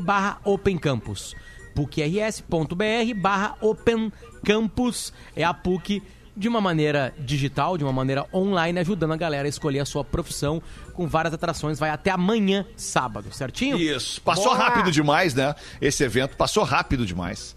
barra 0.01 0.39
Open 0.43 0.77
Campus. 0.77 1.33
pucrs.br 1.75 3.13
barra 3.15 3.55
Open 3.61 4.11
Campus. 4.45 5.13
É 5.35 5.43
a 5.45 5.53
PUC 5.53 6.03
de 6.35 6.47
uma 6.47 6.59
maneira 6.59 7.13
digital, 7.19 7.77
de 7.77 7.83
uma 7.83 7.93
maneira 7.93 8.25
online, 8.33 8.79
ajudando 8.79 9.13
a 9.13 9.17
galera 9.17 9.47
a 9.47 9.49
escolher 9.49 9.79
a 9.79 9.85
sua 9.85 10.03
profissão 10.03 10.61
com 10.93 11.07
várias 11.07 11.33
atrações. 11.33 11.79
Vai 11.79 11.89
até 11.89 12.09
amanhã, 12.11 12.65
sábado, 12.75 13.31
certinho? 13.31 13.77
Isso. 13.77 14.21
Passou 14.21 14.55
Bora! 14.55 14.63
rápido 14.63 14.91
demais, 14.91 15.33
né? 15.33 15.55
Esse 15.79 16.03
evento 16.03 16.35
passou 16.35 16.63
rápido 16.63 17.05
demais. 17.05 17.55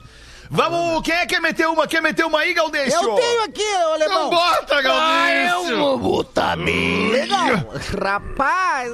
Vamos, 0.49 1.03
quem 1.03 1.15
é 1.15 1.21
que 1.21 1.35
quer 1.35 1.41
meter 1.41 1.67
uma? 1.67 1.87
Quer 1.89 2.01
meter 2.01 2.25
uma 2.25 2.39
aí, 2.41 2.55
Galdêncio? 2.55 3.03
Eu 3.03 3.15
tenho 3.17 3.43
aqui, 3.45 3.75
alemão. 3.75 4.29
Então 4.29 4.31
bota, 4.31 4.83
Galdêncio. 4.83 4.97
Ah, 4.97 5.71
eu 5.71 5.79
vou 5.79 5.99
botar 5.99 6.57
bem. 6.57 7.11
Legal. 7.11 7.49
Rapaz, 8.01 8.93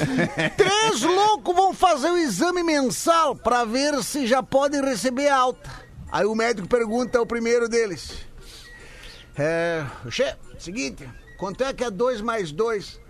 três 0.56 1.02
loucos 1.02 1.54
vão 1.54 1.74
fazer 1.74 2.10
o 2.10 2.16
exame 2.16 2.62
mensal 2.62 3.36
pra 3.36 3.64
ver 3.64 4.02
se 4.02 4.26
já 4.26 4.42
podem 4.42 4.82
receber 4.82 5.28
alta. 5.28 5.70
Aí 6.10 6.24
o 6.24 6.34
médico 6.34 6.66
pergunta 6.66 7.18
ao 7.18 7.26
primeiro 7.26 7.68
deles. 7.68 8.25
É, 9.38 9.84
che, 10.10 10.34
seguinte, 10.58 11.08
quanto 11.36 11.62
é 11.62 11.72
que 11.74 11.84
é 11.84 11.90
dois 11.90 12.20
mais 12.20 12.50
dois? 12.52 13.00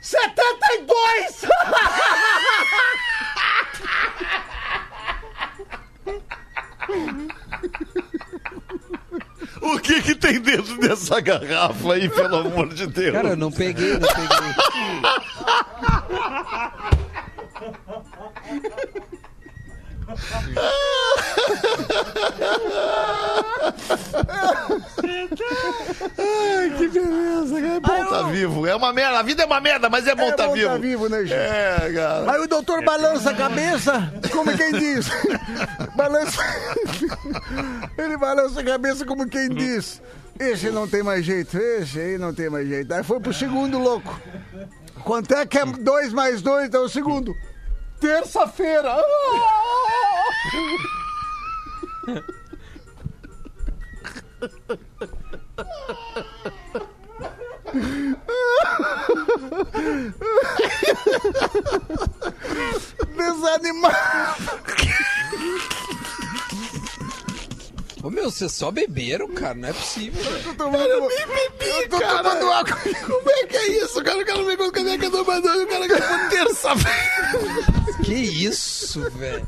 72! 0.00 1.46
O 9.60 9.78
que 9.78 10.00
que 10.00 10.14
tem 10.14 10.40
dentro 10.40 10.78
dessa 10.78 11.20
garrafa 11.20 11.92
aí, 11.92 12.08
pelo 12.08 12.36
amor 12.36 12.72
de 12.72 12.86
Deus? 12.86 13.12
Cara, 13.12 13.28
eu 13.30 13.36
não 13.36 13.50
peguei, 13.52 13.98
não 13.98 14.08
peguei. 14.08 14.38
Ai, 26.18 26.70
que 26.76 26.88
beleza, 26.88 27.60
cara. 27.60 27.74
É 27.74 27.80
bom 27.80 28.06
tá 28.10 28.22
vivo. 28.30 28.66
É 28.66 28.74
uma 28.74 28.92
merda. 28.92 29.18
A 29.18 29.22
vida 29.22 29.42
é 29.42 29.46
uma 29.46 29.60
merda, 29.60 29.88
mas 29.88 30.06
é 30.06 30.14
bom 30.14 30.28
É 30.28 30.32
tá 30.32 30.46
bom 30.46 30.54
vivo. 30.54 30.68
tá 30.68 30.76
vivo, 30.76 31.08
né, 31.08 31.20
gente? 31.20 31.32
É, 31.34 31.92
cara. 31.94 32.32
Aí 32.32 32.40
o 32.40 32.46
doutor 32.48 32.84
balança 32.84 33.30
a 33.30 33.34
cabeça, 33.34 34.12
como 34.30 34.56
quem 34.56 34.72
diz. 34.72 35.08
balança. 35.96 36.42
Ele 37.96 38.16
balança 38.16 38.60
a 38.60 38.64
cabeça 38.64 39.04
como 39.04 39.28
quem 39.28 39.48
diz. 39.48 40.00
Esse 40.38 40.70
não 40.70 40.86
tem 40.86 41.02
mais 41.02 41.24
jeito, 41.24 41.56
esse 41.58 41.98
aí 41.98 42.16
não 42.16 42.32
tem 42.32 42.48
mais 42.48 42.68
jeito. 42.68 42.92
Aí 42.94 43.02
foi 43.02 43.18
pro 43.18 43.34
segundo 43.34 43.76
louco. 43.78 44.20
Quanto 45.04 45.34
é 45.34 45.44
que 45.44 45.58
é 45.58 45.64
dois 45.66 46.12
mais 46.12 46.40
dois? 46.42 46.66
Então 46.68 46.84
o 46.84 46.88
segundo. 46.88 47.34
Terça-feira. 48.00 48.94
Desanimado. 63.16 63.98
Ô 68.02 68.10
meu, 68.10 68.30
vocês 68.30 68.52
só 68.52 68.70
beberam, 68.70 69.28
cara? 69.28 69.54
Não 69.54 69.68
é 69.68 69.72
possível, 69.72 70.22
velho. 70.22 70.54
Cara, 70.54 70.78
eu 70.78 71.08
nem 71.08 71.26
bebi, 71.26 71.82
eu 71.82 71.88
tô 71.88 71.98
cara. 71.98 72.22
tomando 72.22 72.52
água. 72.52 72.76
Como 73.06 73.30
é 73.30 73.46
que 73.46 73.56
é 73.56 73.68
isso, 73.84 74.02
cara? 74.04 74.18
O 74.18 74.24
cara 74.24 74.42
me 74.44 74.56
eu 75.04 75.10
tô 75.10 75.24
mandando 75.24 75.62
e 75.62 75.64
o 75.64 75.68
cara 75.68 75.88
quer 75.88 76.28
terça-feira. 76.30 78.02
Que 78.04 78.14
isso, 78.14 79.10
velho? 79.10 79.46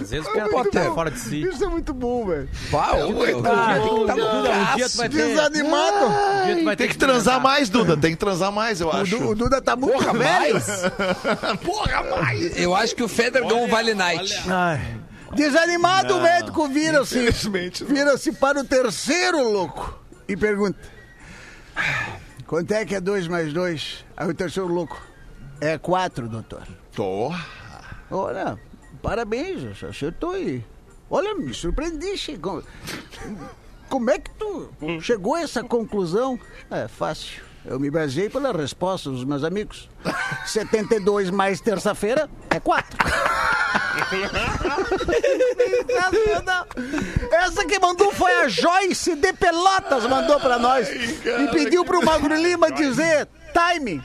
Às 0.00 0.10
vezes 0.10 0.26
o 0.26 0.30
Ô, 0.30 0.32
cara 0.34 0.48
tá 0.48 0.56
Potter, 0.56 0.92
fora 0.94 1.10
de 1.10 1.18
si. 1.20 1.42
Isso 1.42 1.62
é 1.64 1.68
muito 1.68 1.92
bom, 1.92 2.26
velho. 2.26 2.48
Meu. 2.70 2.80
Ah, 2.80 3.78
Duda, 3.78 4.06
tá 4.06 4.14
Duda, 4.14 4.50
um 4.50 4.76
dia 4.76 4.88
tu 4.88 4.96
vai 4.96 5.08
ter- 5.08 5.16
Desanimado. 5.28 6.06
Um 6.06 6.44
dia 6.46 6.56
tu 6.56 6.64
vai 6.64 6.76
ter 6.76 6.84
Tem 6.84 6.88
que 6.92 6.98
transar 6.98 7.40
mais, 7.40 7.68
Duda. 7.68 7.96
Tem 7.96 8.10
que 8.12 8.16
transar 8.16 8.50
mais, 8.50 8.80
eu 8.80 8.88
O, 8.88 8.90
acho. 8.92 9.16
O 9.28 9.34
Duda 9.34 9.60
tá 9.60 9.76
muito 9.76 9.92
Porra, 9.92 10.12
velho. 10.14 10.54
mais? 10.54 10.66
Porra, 11.64 12.02
mais. 12.16 12.58
Eu 12.58 12.74
acho 12.74 12.94
que 12.96 13.02
o 13.02 13.08
Feder 13.08 13.42
ganhou 13.42 13.64
um 13.64 13.68
Vale 13.68 13.94
Night. 13.94 14.42
Ai. 14.48 14.80
Desanimado, 15.34 16.16
o 16.16 16.20
médico 16.22 16.68
vira-se. 16.68 17.18
não. 17.18 17.86
Vira-se 17.88 18.32
para 18.32 18.60
o 18.60 18.64
terceiro 18.64 19.42
louco 19.50 19.98
e 20.28 20.36
pergunta: 20.36 20.78
Quanto 22.46 22.72
é 22.72 22.84
que 22.84 22.94
é 22.94 23.00
dois 23.00 23.26
mais 23.28 23.52
dois? 23.52 24.04
Aí 24.16 24.28
o 24.28 24.34
terceiro 24.34 24.68
louco: 24.68 25.00
É 25.60 25.78
quatro, 25.78 26.28
doutor. 26.28 26.62
Tô. 26.94 27.32
Olha, 28.10 28.58
parabéns, 29.00 29.82
acertou 29.82 30.30
aí. 30.32 30.64
Olha, 31.10 31.34
me 31.34 31.52
surpreendi. 31.52 32.16
Chegou. 32.16 32.62
Como 33.88 34.10
é 34.10 34.18
que 34.18 34.30
tu 34.32 34.70
chegou 35.00 35.34
a 35.34 35.42
essa 35.42 35.62
conclusão? 35.62 36.38
É 36.70 36.88
fácil. 36.88 37.42
Eu 37.64 37.78
me 37.78 37.90
baseei 37.90 38.28
pela 38.28 38.50
resposta 38.52 39.10
dos 39.10 39.24
meus 39.24 39.44
amigos. 39.44 39.88
72 40.46 41.30
mais 41.30 41.60
terça-feira 41.60 42.28
é 42.50 42.58
4. 42.58 42.98
Essa 47.30 47.64
que 47.64 47.78
mandou 47.78 48.10
foi 48.12 48.32
a 48.40 48.48
Joyce 48.48 49.14
de 49.14 49.32
Pelotas, 49.32 50.06
mandou 50.06 50.40
pra 50.40 50.58
nós. 50.58 50.88
e 50.88 51.48
pediu 51.52 51.84
pro 51.84 52.04
Magro 52.04 52.34
Lima 52.34 52.70
dizer 52.72 53.28
time. 53.52 54.02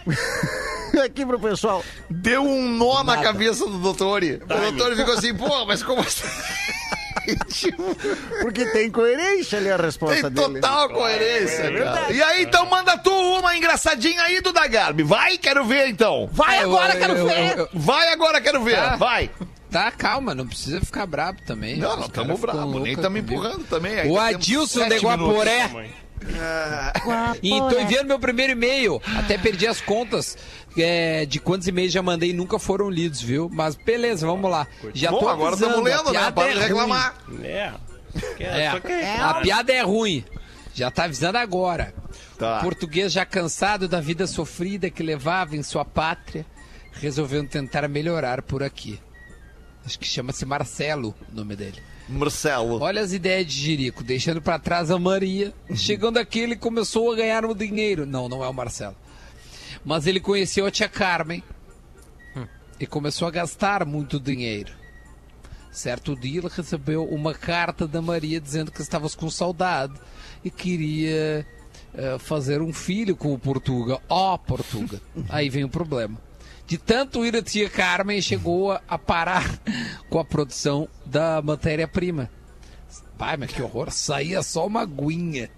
Aqui 1.05 1.25
pro 1.25 1.39
pessoal. 1.39 1.83
Deu 2.09 2.43
um 2.43 2.69
nó 2.69 3.03
na 3.03 3.17
cabeça 3.17 3.65
do 3.65 3.77
doutor. 3.79 4.21
O 4.23 4.71
doutor 4.71 4.95
ficou 4.95 5.13
assim, 5.13 5.33
pô, 5.33 5.65
mas 5.65 5.83
como 5.83 6.01
assim? 6.01 6.23
Porque 8.41 8.65
tem 8.67 8.89
coerência 8.89 9.57
ali 9.57 9.69
a 9.69 9.75
resposta 9.77 10.29
Tem 10.31 10.47
dele. 10.47 10.61
total 10.61 10.89
coerência, 10.89 11.71
cara. 11.83 12.11
E 12.11 12.21
aí, 12.23 12.43
então 12.43 12.65
manda 12.67 12.97
tu 12.97 13.11
uma 13.11 13.55
engraçadinha 13.57 14.21
aí 14.21 14.39
do 14.39 14.53
Dagarbi. 14.53 15.03
Vai, 15.03 15.37
quero 15.37 15.65
ver 15.65 15.87
então. 15.89 16.29
Vai 16.31 16.57
Eu- 16.63 16.69
agora, 16.71 16.93
eu- 16.93 16.99
quero 16.99 17.13
eu- 17.17 17.27
ver. 17.27 17.67
Vai 17.73 18.13
agora, 18.13 18.39
quero 18.41 18.63
ver. 18.63 18.75
Tá. 18.77 18.95
Vai. 18.95 19.29
Tá, 19.69 19.91
calma, 19.91 20.33
não 20.33 20.47
precisa 20.47 20.79
ficar 20.79 21.05
brabo 21.05 21.41
também. 21.45 21.75
Não, 21.75 21.89
não, 21.89 21.95
caras 21.97 22.11
tamo 22.13 22.37
ficam 22.37 22.53
bravo, 22.55 22.79
nem 22.79 22.95
comigo. 22.95 23.33
empurrando 23.33 23.65
também. 23.65 24.09
O 24.09 24.17
Adilson 24.17 24.87
de 24.87 24.97
Guaporé. 24.99 25.69
E 27.41 27.49
tô 27.49 27.79
enviando 27.79 28.07
meu 28.07 28.19
primeiro 28.19 28.53
e-mail. 28.53 29.01
Até 29.17 29.37
perdi 29.37 29.67
as 29.67 29.79
contas 29.81 30.37
é, 30.77 31.25
de 31.25 31.39
quantos 31.39 31.67
e-mails 31.67 31.91
já 31.91 32.01
mandei 32.01 32.29
e 32.31 32.33
nunca 32.33 32.59
foram 32.59 32.89
lidos, 32.89 33.21
viu? 33.21 33.49
Mas 33.51 33.75
beleza, 33.75 34.25
vamos 34.25 34.49
lá. 34.49 34.67
Já 34.93 35.11
Bom, 35.11 35.19
tô 35.19 35.29
agora 35.29 35.51
avisando, 35.53 35.71
estamos 35.87 35.89
lendo, 35.89 36.09
a 36.09 36.11
né? 36.13 36.19
piada 36.19 36.31
Para 36.33 36.47
é 36.49 36.51
de 36.53 36.57
ruim. 36.59 36.67
reclamar. 36.67 37.15
É. 37.43 37.73
É, 38.39 38.71
Só 38.71 38.79
que- 38.79 38.91
a 38.93 39.33
piada 39.35 39.71
é 39.73 39.81
ruim. 39.81 40.23
Já 40.73 40.91
tá 40.91 41.05
avisando 41.05 41.37
agora. 41.37 41.93
Tá. 42.37 42.59
O 42.59 42.61
português 42.61 43.11
já 43.11 43.25
cansado 43.25 43.87
da 43.87 43.99
vida 43.99 44.27
sofrida 44.27 44.89
que 44.89 45.01
levava 45.01 45.55
em 45.55 45.63
sua 45.63 45.83
pátria, 45.83 46.45
resolveu 46.93 47.47
tentar 47.47 47.87
melhorar 47.87 48.41
por 48.43 48.61
aqui. 48.61 48.99
Acho 49.85 49.97
que 49.97 50.05
chama-se 50.07 50.45
Marcelo 50.45 51.15
o 51.31 51.35
nome 51.35 51.55
dele. 51.55 51.81
Marcelo. 52.07 52.81
Olha 52.81 53.01
as 53.01 53.11
ideias 53.13 53.45
de 53.45 53.53
Jirico, 53.53 54.03
deixando 54.03 54.41
pra 54.41 54.57
trás 54.57 54.89
a 54.89 54.97
Maria. 54.97 55.53
Chegando 55.75 56.17
aqui, 56.17 56.39
ele 56.39 56.55
começou 56.55 57.11
a 57.11 57.15
ganhar 57.15 57.45
um 57.45 57.53
dinheiro. 57.53 58.05
Não, 58.05 58.29
não 58.29 58.43
é 58.43 58.47
o 58.47 58.53
Marcelo. 58.53 58.95
Mas 59.83 60.07
ele 60.07 60.19
conheceu 60.19 60.65
a 60.65 60.71
tia 60.71 60.89
Carmen 60.89 61.43
e 62.79 62.85
começou 62.85 63.27
a 63.27 63.31
gastar 63.31 63.85
muito 63.85 64.19
dinheiro. 64.19 64.71
Certo 65.71 66.15
dia 66.15 66.39
ele 66.39 66.49
recebeu 66.49 67.03
uma 67.05 67.33
carta 67.33 67.87
da 67.87 68.01
Maria 68.01 68.39
dizendo 68.41 68.71
que 68.71 68.81
estava 68.81 69.07
com 69.09 69.29
saudade 69.29 69.93
e 70.43 70.49
queria 70.49 71.45
eh, 71.93 72.17
fazer 72.19 72.61
um 72.61 72.73
filho 72.73 73.15
com 73.15 73.33
o 73.33 73.39
Portuga. 73.39 73.99
Ó, 74.09 74.37
Portuga. 74.37 75.01
Aí 75.29 75.49
vem 75.49 75.63
o 75.63 75.69
problema. 75.69 76.17
De 76.67 76.77
tanto 76.77 77.25
ir 77.25 77.35
a 77.35 77.41
tia 77.41 77.69
Carmen, 77.69 78.21
chegou 78.21 78.73
a, 78.73 78.81
a 78.87 78.97
parar 78.97 79.57
com 80.09 80.19
a 80.19 80.25
produção 80.25 80.87
da 81.05 81.41
matéria-prima. 81.41 82.29
Pai, 83.17 83.37
mas 83.37 83.51
que 83.51 83.61
horror, 83.61 83.89
saía 83.89 84.43
só 84.43 84.67
uma 84.67 84.81
aguinha. 84.81 85.49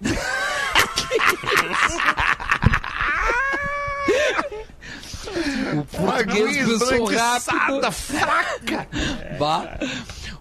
O 5.72 5.84
português 5.84 6.66
pensou 6.66 7.04
rápido. 7.04 7.92
fraca. 7.92 8.88
Vá. 9.38 9.78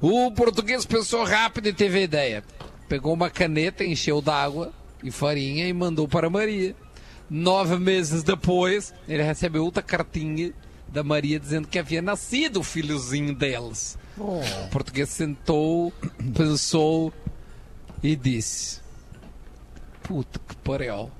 O 0.01 0.31
português 0.31 0.85
pensou 0.85 1.23
rápido 1.23 1.67
e 1.67 1.73
teve 1.73 1.99
a 1.99 2.01
ideia. 2.01 2.43
Pegou 2.87 3.13
uma 3.13 3.29
caneta, 3.29 3.83
encheu 3.83 4.21
d'água 4.21 4.73
e 5.03 5.11
farinha 5.11 5.67
e 5.67 5.73
mandou 5.73 6.07
para 6.07 6.29
Maria. 6.29 6.75
Nove 7.29 7.77
meses 7.77 8.23
depois, 8.23 8.93
ele 9.07 9.21
recebeu 9.21 9.63
outra 9.63 9.83
cartinha 9.83 10.51
da 10.87 11.03
Maria 11.03 11.39
dizendo 11.39 11.67
que 11.67 11.77
havia 11.77 12.01
nascido 12.01 12.59
o 12.61 12.63
filhozinho 12.63 13.35
delas. 13.35 13.97
O 14.17 14.69
português 14.71 15.09
sentou, 15.09 15.93
pensou 16.35 17.13
e 18.01 18.15
disse: 18.15 18.81
Puta 20.01 20.39
que 20.47 20.55
pariu. 20.57 21.11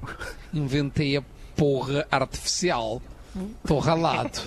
Inventei 0.54 1.18
a 1.18 1.24
porra 1.56 2.08
artificial. 2.10 3.02
Tô 3.66 3.78
ralado. 3.78 4.42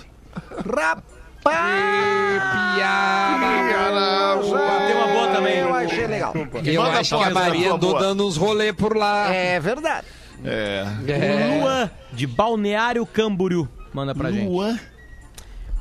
Tem 4.87 4.95
uma 4.95 5.07
boa 5.07 5.27
também. 5.33 5.59
Eu 5.59 5.73
achei 5.73 6.07
legal. 6.07 6.33
Eu 6.65 6.81
acho 6.81 7.17
que 7.17 7.23
a 7.23 7.29
Maria 7.29 7.73
andou 7.73 7.97
dando 7.97 8.27
uns 8.27 8.37
rolê 8.37 8.73
por 8.73 8.95
lá. 8.95 9.33
É 9.33 9.59
verdade. 9.59 10.07
É. 10.43 10.85
É. 11.07 11.59
Luan, 11.61 11.91
de 12.11 12.27
Balneário 12.27 13.05
Camboriú. 13.05 13.67
Manda 13.93 14.13
pra 14.15 14.31
gente. 14.31 14.49
Luan. 14.49 14.79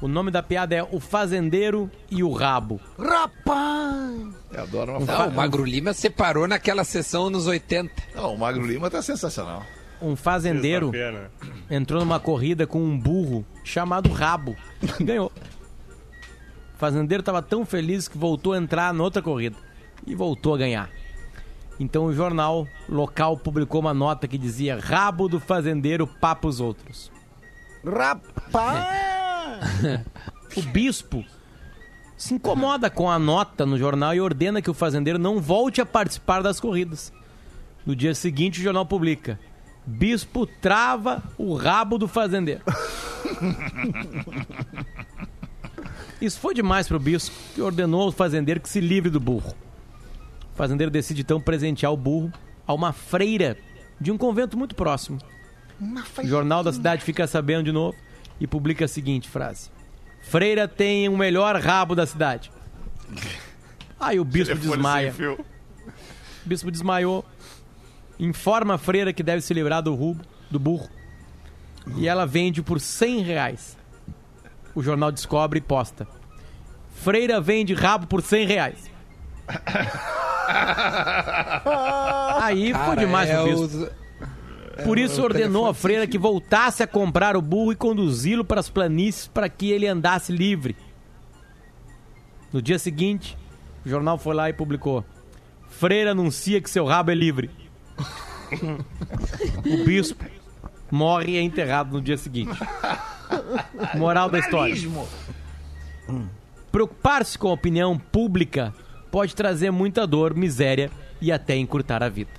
O 0.01 0.09
nome 0.09 0.31
da 0.33 0.43
piada 0.43 0.75
é 0.75 0.83
O 0.83 0.99
Fazendeiro 0.99 1.89
e 2.11 2.23
o 2.25 2.33
Rabo. 2.33 2.81
Rapaz! 2.99 4.35
Eu 4.53 4.63
adoro 4.63 4.93
uma 4.93 5.01
Não, 5.01 5.07
foto. 5.07 5.29
o 5.31 5.35
Magro 5.35 5.65
Lima 5.65 5.93
separou 5.93 6.49
naquela 6.49 6.83
sessão 6.85 7.31
nos 7.31 7.47
80. 7.47 7.93
Não, 8.15 8.35
o 8.35 8.39
Magro 8.39 8.67
Lima 8.67 8.91
tá 8.91 9.01
sensacional. 9.01 9.63
Um 10.01 10.17
fazendeiro 10.17 10.91
entrou 11.71 12.01
numa 12.01 12.19
corrida 12.19 12.67
com 12.67 12.83
um 12.83 12.99
burro 12.99 13.47
chamado 13.63 14.11
Rabo. 14.11 14.57
e 14.83 14.87
Ganhou. 15.05 15.31
O 16.75 16.79
fazendeiro 16.79 17.21
estava 17.23 17.41
tão 17.41 17.65
feliz 17.65 18.09
que 18.09 18.19
voltou 18.19 18.55
a 18.55 18.59
entrar 18.59 18.93
noutra 18.93 19.23
corrida. 19.23 19.57
E 20.05 20.17
voltou 20.17 20.53
a 20.55 20.59
ganhar. 20.59 20.91
Então 21.83 22.05
o 22.05 22.13
jornal 22.13 22.69
local 22.89 23.37
publicou 23.37 23.81
uma 23.81 23.93
nota 23.93 24.29
que 24.29 24.39
dizia 24.39 24.79
Rabo 24.79 25.29
do 25.29 25.41
fazendeiro 25.41 26.07
papa 26.07 26.47
os 26.47 26.61
outros. 26.61 27.11
Rapaz! 27.85 29.67
O 30.55 30.61
bispo 30.61 31.25
se 32.15 32.35
incomoda 32.35 32.91
com 32.91 33.11
a 33.11 33.19
nota 33.19 33.65
no 33.65 33.79
jornal 33.79 34.15
e 34.15 34.21
ordena 34.21 34.61
que 34.61 34.69
o 34.69 34.75
fazendeiro 34.75 35.19
não 35.19 35.41
volte 35.41 35.81
a 35.81 35.87
participar 35.87 36.43
das 36.43 36.61
corridas. 36.61 37.11
No 37.87 37.97
dia 37.97 38.15
seguinte, 38.15 38.61
o 38.61 38.63
jornal 38.63 38.85
publica: 38.85 39.41
Bispo 39.87 40.47
trava 40.47 41.23
o 41.39 41.55
rabo 41.55 41.97
do 41.97 42.07
fazendeiro. 42.07 42.61
Isso 46.21 46.39
foi 46.39 46.53
demais 46.53 46.87
para 46.87 46.99
o 46.99 47.01
bispo, 47.01 47.35
que 47.55 47.63
ordenou 47.63 48.03
ao 48.03 48.13
fazendeiro 48.13 48.61
que 48.61 48.69
se 48.69 48.79
livre 48.79 49.09
do 49.09 49.19
burro. 49.19 49.55
O 50.53 50.57
fazendeiro 50.57 50.91
decide 50.91 51.23
então 51.23 51.41
presentear 51.41 51.93
o 51.93 51.97
burro 51.97 52.33
a 52.67 52.75
uma 52.75 52.93
freira 52.93 53.57
de 54.01 54.11
um 54.11 54.19
convento 54.19 54.57
muito 54.57 54.75
próximo. 54.75 55.19
O 56.19 56.27
jornal 56.27 56.63
da 56.63 56.73
cidade 56.73 57.03
fica 57.03 57.27
sabendo 57.27 57.65
de 57.65 57.73
novo 57.73 57.97
e 58.39 58.47
publica 58.47 58.85
a 58.85 58.89
seguinte 58.89 59.29
frase: 59.29 59.71
Freira 60.21 60.69
tem 60.69 61.09
o 61.09 61.17
melhor 61.17 61.57
rabo 61.61 61.95
da 61.95 62.07
cidade. 62.07 62.51
Aí 63.99 64.21
o 64.21 64.25
bispo 64.25 64.55
desmaia. 64.55 65.13
fio. 65.13 65.39
O 66.45 66.49
bispo 66.49 66.71
desmaiou. 66.71 67.25
Informa 68.19 68.75
a 68.75 68.79
freira 68.79 69.13
que 69.13 69.23
deve 69.23 69.43
se 69.43 69.53
livrar 69.55 69.83
do, 69.83 69.95
rubo, 69.95 70.25
do 70.51 70.59
burro. 70.59 70.89
E 71.97 72.07
ela 72.07 72.27
vende 72.27 72.63
por 72.63 72.81
100 72.81 73.23
reais. 73.23 73.77
O 74.75 74.83
jornal 74.83 75.11
descobre 75.11 75.59
e 75.59 75.63
posta. 75.63 76.07
Freira 76.95 77.41
vende 77.41 77.75
rabo 77.75 78.07
por 78.07 78.23
100 78.23 78.47
reais. 78.47 78.91
Aí 82.43 82.73
foi 82.73 82.81
Cara, 82.81 82.97
demais 82.97 83.31
é 83.31 83.35
pro 83.37 83.45
bispo. 83.45 83.63
os- 83.65 83.91
Por 84.85 84.99
É, 84.99 85.03
isso 85.03 85.21
o 85.21 85.25
ordenou 85.25 85.67
a 85.67 85.75
freira 85.75 86.07
que 86.07 86.19
voltasse 86.19 86.83
a 86.83 86.87
comprar 86.87 87.37
o 87.37 87.43
burro 87.43 87.73
e 87.73 87.77
conduzi-lo 87.77 88.45
para 88.45 88.61
as 88.61 88.69
planícies 88.71 89.27
para 89.29 89.49
que 89.49 89.71
ele 89.71 89.87
andasse 89.87 90.33
livre. 90.33 90.75
No 92.53 92.61
dia 92.63 92.79
seguinte, 92.79 93.37
o 93.85 93.89
jornal 93.89 94.17
foi 94.19 94.35
lá 94.35 94.49
e 94.49 94.53
publicou: 94.53 95.05
Freira 95.69 96.13
anuncia 96.13 96.61
que 96.61 96.71
seu 96.71 96.85
rabo 96.87 97.11
é 97.11 97.15
livre. 97.15 97.51
o 99.65 99.85
bispo 99.85 100.25
morre 100.91 101.33
e 101.33 101.37
é 101.37 101.41
enterrado 101.43 101.93
no 101.93 102.01
dia 102.03 102.17
seguinte. 102.19 102.59
Moral 103.95 104.29
da 104.31 104.39
história. 104.39 104.75
Preocupar-se 106.71 107.39
com 107.39 107.49
a 107.49 107.53
opinião 107.53 107.99
pública 107.99 108.75
pode 109.13 109.37
trazer 109.37 109.71
muita 109.71 110.07
dor, 110.07 110.35
miséria 110.35 110.91
e 111.21 111.31
até 111.31 111.55
encurtar 111.57 112.03
a 112.03 112.09
vida. 112.09 112.31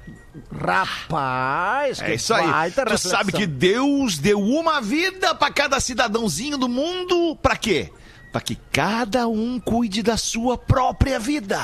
Rapaz, 0.51 2.01
É 2.01 2.15
isso 2.15 2.33
aí. 2.33 2.47
baita 2.47 2.81
Tu 2.83 2.89
reflexão. 2.89 3.11
sabe 3.11 3.31
que 3.31 3.45
Deus 3.45 4.17
deu 4.17 4.41
uma 4.41 4.81
vida 4.81 5.33
pra 5.35 5.51
cada 5.51 5.79
cidadãozinho 5.79 6.57
do 6.57 6.67
mundo. 6.67 7.35
Pra 7.41 7.55
quê? 7.55 7.91
Pra 8.31 8.41
que 8.41 8.55
cada 8.71 9.27
um 9.27 9.59
cuide 9.59 10.01
da 10.01 10.17
sua 10.17 10.57
própria 10.57 11.19
vida. 11.19 11.59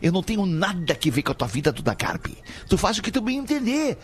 Eu 0.00 0.12
não 0.12 0.22
tenho 0.22 0.46
nada 0.46 0.94
que 0.94 1.10
ver 1.10 1.22
com 1.22 1.32
a 1.32 1.34
tua 1.34 1.48
vida, 1.48 1.72
Duda 1.72 1.94
Carpe. 1.94 2.36
Tu 2.68 2.78
faz 2.78 2.96
o 2.98 3.02
que 3.02 3.10
tu 3.10 3.20
bem 3.20 3.38
entender. 3.38 3.98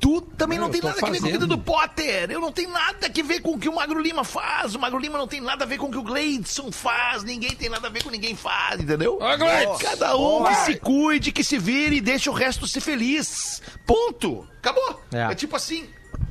Tu 0.00 0.20
também 0.36 0.58
Não, 0.58 0.66
não, 0.66 0.72
tem 0.72 0.80
eu 0.80 0.86
nada 0.86 1.00
que 1.02 1.10
ver 1.10 1.18
com 1.18 1.26
a 1.26 1.28
vida 1.28 1.40
fazendo. 1.40 1.56
do 1.56 1.58
Potter. 1.58 2.30
Eu 2.30 2.40
não 2.40 2.52
tenho 2.52 2.70
nada 2.70 3.10
que 3.10 3.22
ver 3.22 3.40
com 3.40 3.54
o 3.54 3.58
que 3.58 3.68
o 3.68 3.74
Magro 3.74 4.00
Lima 4.00 4.22
faz. 4.22 4.74
O 4.74 4.78
Magro 4.78 4.98
Lima 4.98 5.18
não 5.18 5.26
tem 5.26 5.40
nada 5.40 5.64
a 5.64 5.66
ver 5.66 5.76
com 5.76 5.86
o 5.86 5.90
que 5.90 5.98
o 5.98 6.02
Gleidson 6.02 6.70
faz. 6.70 7.24
Ninguém 7.24 7.50
tem 7.50 7.68
nada 7.68 7.88
a 7.88 7.90
ver 7.90 8.04
com 8.04 8.10
ninguém 8.10 8.36
faz, 8.36 8.80
entendeu? 8.80 9.18
Gleidson! 9.18 9.78
Cada 9.78 10.16
um 10.16 10.42
Ó, 10.42 10.48
que 10.48 10.54
se 10.54 10.76
cuide, 10.76 11.32
que 11.32 11.42
se 11.42 11.58
vire 11.58 11.96
e 11.96 12.00
deixe 12.00 12.30
o 12.30 12.32
resto 12.32 12.66
ser 12.68 12.80
feliz. 12.80 13.60
Ponto. 13.84 14.46
Acabou. 14.58 15.02
É. 15.12 15.32
É, 15.32 15.34
tipo 15.34 15.56
assim. 15.56 15.84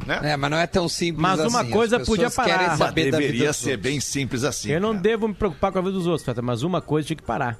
Né? 0.05 0.19
É, 0.23 0.37
mas 0.37 0.49
não 0.49 0.57
é 0.57 0.65
tão 0.65 0.87
simples 0.87 1.21
Mas 1.21 1.39
uma 1.41 1.61
assim. 1.61 1.69
coisa 1.69 1.99
podia 1.99 2.31
parar. 2.31 2.77
saber 2.77 3.11
deveria 3.11 3.51
ser 3.51 3.71
outros. 3.71 3.83
bem 3.83 3.99
simples 3.99 4.43
assim. 4.45 4.71
Eu 4.71 4.79
não 4.79 4.91
cara. 4.91 5.01
devo 5.01 5.27
me 5.27 5.33
preocupar 5.33 5.71
com 5.73 5.79
a 5.79 5.81
vida 5.81 5.93
dos 5.93 6.07
outros, 6.07 6.23
Feta, 6.25 6.41
mas 6.41 6.63
uma 6.63 6.79
coisa 6.81 7.05
tinha 7.07 7.17
que 7.17 7.23
parar. 7.23 7.57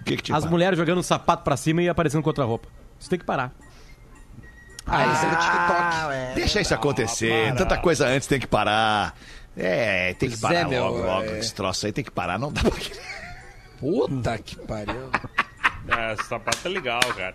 O 0.00 0.04
que 0.04 0.16
que 0.16 0.32
As 0.32 0.38
fala? 0.44 0.50
mulheres 0.52 0.78
jogando 0.78 0.98
um 0.98 1.02
sapato 1.02 1.42
pra 1.42 1.56
cima 1.56 1.82
e 1.82 1.88
aparecendo 1.88 2.22
com 2.22 2.30
outra 2.30 2.44
roupa. 2.44 2.68
Isso 3.00 3.10
tem 3.10 3.18
que 3.18 3.24
parar. 3.24 3.52
Ah, 4.88 5.06
isso 5.12 5.26
é 5.26 5.30
do 5.30 5.36
TikTok. 5.36 6.12
é. 6.14 6.32
Deixa 6.34 6.60
isso 6.60 6.74
acontecer. 6.74 7.54
Tanta 7.54 7.76
coisa 7.78 8.06
antes 8.06 8.26
tem 8.26 8.40
que 8.40 8.46
parar. 8.46 9.14
É, 9.56 10.14
tem 10.14 10.28
que 10.30 10.36
Pois 10.36 10.40
parar 10.40 10.60
é, 10.60 10.64
meu, 10.64 10.84
logo, 10.84 10.98
logo. 11.02 11.30
é. 11.30 11.38
Esse 11.40 11.52
troço 11.54 11.86
aí 11.86 11.92
tem 11.92 12.04
que 12.04 12.10
parar. 12.10 12.38
Não 12.38 12.52
dá 12.52 12.60
pra... 12.62 12.70
Puta 13.80 14.38
que 14.38 14.56
pariu. 14.56 15.10
É, 15.90 16.12
esse 16.12 16.24
sapato 16.24 16.58
é 16.66 16.68
legal, 16.68 17.00
cara. 17.16 17.34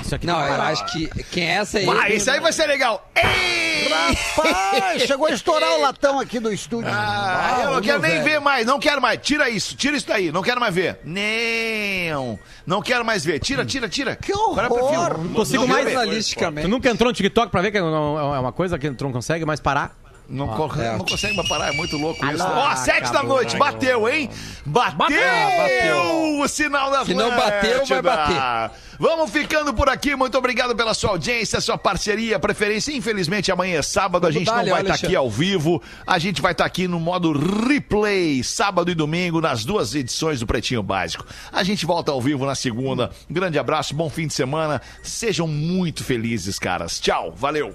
Isso 0.00 0.14
aqui 0.14 0.26
Não, 0.26 0.36
que 0.36 0.42
eu 0.42 0.48
parar. 0.48 0.68
acho 0.68 0.84
que 0.92 1.08
quem 1.24 1.44
é 1.48 1.54
essa 1.56 1.78
aí. 1.78 1.86
Vai, 1.86 2.12
isso 2.12 2.30
aí 2.30 2.40
vai 2.40 2.52
ser 2.52 2.66
legal. 2.66 3.10
Ei! 3.14 3.88
Rapaz, 3.88 5.02
chegou 5.02 5.26
a 5.26 5.30
estourar 5.30 5.72
o 5.72 5.80
latão 5.82 6.18
aqui 6.20 6.38
do 6.38 6.52
estúdio. 6.52 6.90
Ah, 6.92 7.62
eu 7.64 7.70
não 7.72 7.80
quero 7.80 8.00
nem 8.00 8.12
velho. 8.12 8.24
ver 8.24 8.40
mais, 8.40 8.64
não 8.66 8.78
quero 8.78 9.02
mais. 9.02 9.18
Tira 9.20 9.50
isso, 9.50 9.76
tira 9.76 9.96
isso 9.96 10.06
daí, 10.06 10.30
não 10.32 10.42
quero 10.42 10.60
mais 10.60 10.74
ver. 10.74 10.98
Não, 11.04 12.38
não 12.66 12.80
quero 12.80 13.04
mais 13.04 13.24
ver. 13.24 13.38
Tira, 13.40 13.64
tira, 13.64 13.88
tira. 13.88 14.16
Que 14.16 14.32
horror! 14.32 14.58
Agora 14.58 14.66
eu 14.68 14.74
prefiro. 14.88 15.18
Não 15.24 15.34
consigo 15.34 15.66
Não 15.66 15.68
mais. 15.68 15.84
Jornalisticamente. 15.92 16.66
Tu 16.66 16.70
nunca 16.70 16.88
entrou 16.88 17.10
no 17.10 17.14
TikTok 17.14 17.50
pra 17.50 17.60
ver 17.60 17.70
que 17.72 17.78
é 17.78 17.82
uma 17.82 18.52
coisa 18.52 18.78
que 18.78 18.90
tu 18.92 19.04
não 19.04 19.12
consegue 19.12 19.44
mais 19.44 19.60
parar? 19.60 19.96
Não, 20.32 20.48
co- 20.48 20.80
é. 20.80 20.96
não 20.96 21.04
consegue 21.04 21.36
mais 21.36 21.46
parar, 21.46 21.68
é 21.68 21.72
muito 21.76 21.96
louco 21.98 22.24
isso. 22.24 22.42
Ó, 22.42 22.74
sete 22.76 23.12
da 23.12 23.22
noite, 23.22 23.54
bateu, 23.58 24.08
hein? 24.08 24.30
Bateu, 24.64 24.96
Bateu. 24.98 26.40
o 26.40 26.48
sinal 26.48 26.90
da 26.90 27.04
Se 27.04 27.12
não 27.12 27.30
bateu, 27.36 27.84
vai 27.84 28.00
bater. 28.00 28.70
Vamos 28.98 29.30
ficando 29.30 29.74
por 29.74 29.88
aqui, 29.88 30.14
muito 30.16 30.38
obrigado 30.38 30.74
pela 30.74 30.94
sua 30.94 31.10
audiência, 31.10 31.60
sua 31.60 31.76
parceria, 31.76 32.38
preferência. 32.38 32.92
Infelizmente 32.96 33.52
amanhã 33.52 33.78
é 33.80 33.82
sábado, 33.82 34.26
a 34.26 34.30
gente 34.30 34.46
não 34.46 34.54
vai 34.54 34.64
estar 34.64 34.76
Alexandre. 34.78 35.06
aqui 35.06 35.16
ao 35.16 35.28
vivo, 35.30 35.82
a 36.06 36.18
gente 36.18 36.40
vai 36.40 36.52
estar 36.52 36.64
aqui 36.64 36.88
no 36.88 36.98
modo 36.98 37.32
replay, 37.32 38.42
sábado 38.42 38.90
e 38.90 38.94
domingo, 38.94 39.40
nas 39.40 39.64
duas 39.64 39.94
edições 39.94 40.40
do 40.40 40.46
Pretinho 40.46 40.82
Básico. 40.82 41.26
A 41.52 41.62
gente 41.62 41.84
volta 41.84 42.10
ao 42.12 42.20
vivo 42.22 42.46
na 42.46 42.54
segunda. 42.54 43.10
Grande 43.28 43.58
abraço, 43.58 43.94
bom 43.94 44.08
fim 44.08 44.26
de 44.26 44.34
semana, 44.34 44.80
sejam 45.02 45.46
muito 45.46 46.02
felizes, 46.04 46.58
caras. 46.58 46.98
Tchau, 47.00 47.32
valeu. 47.36 47.74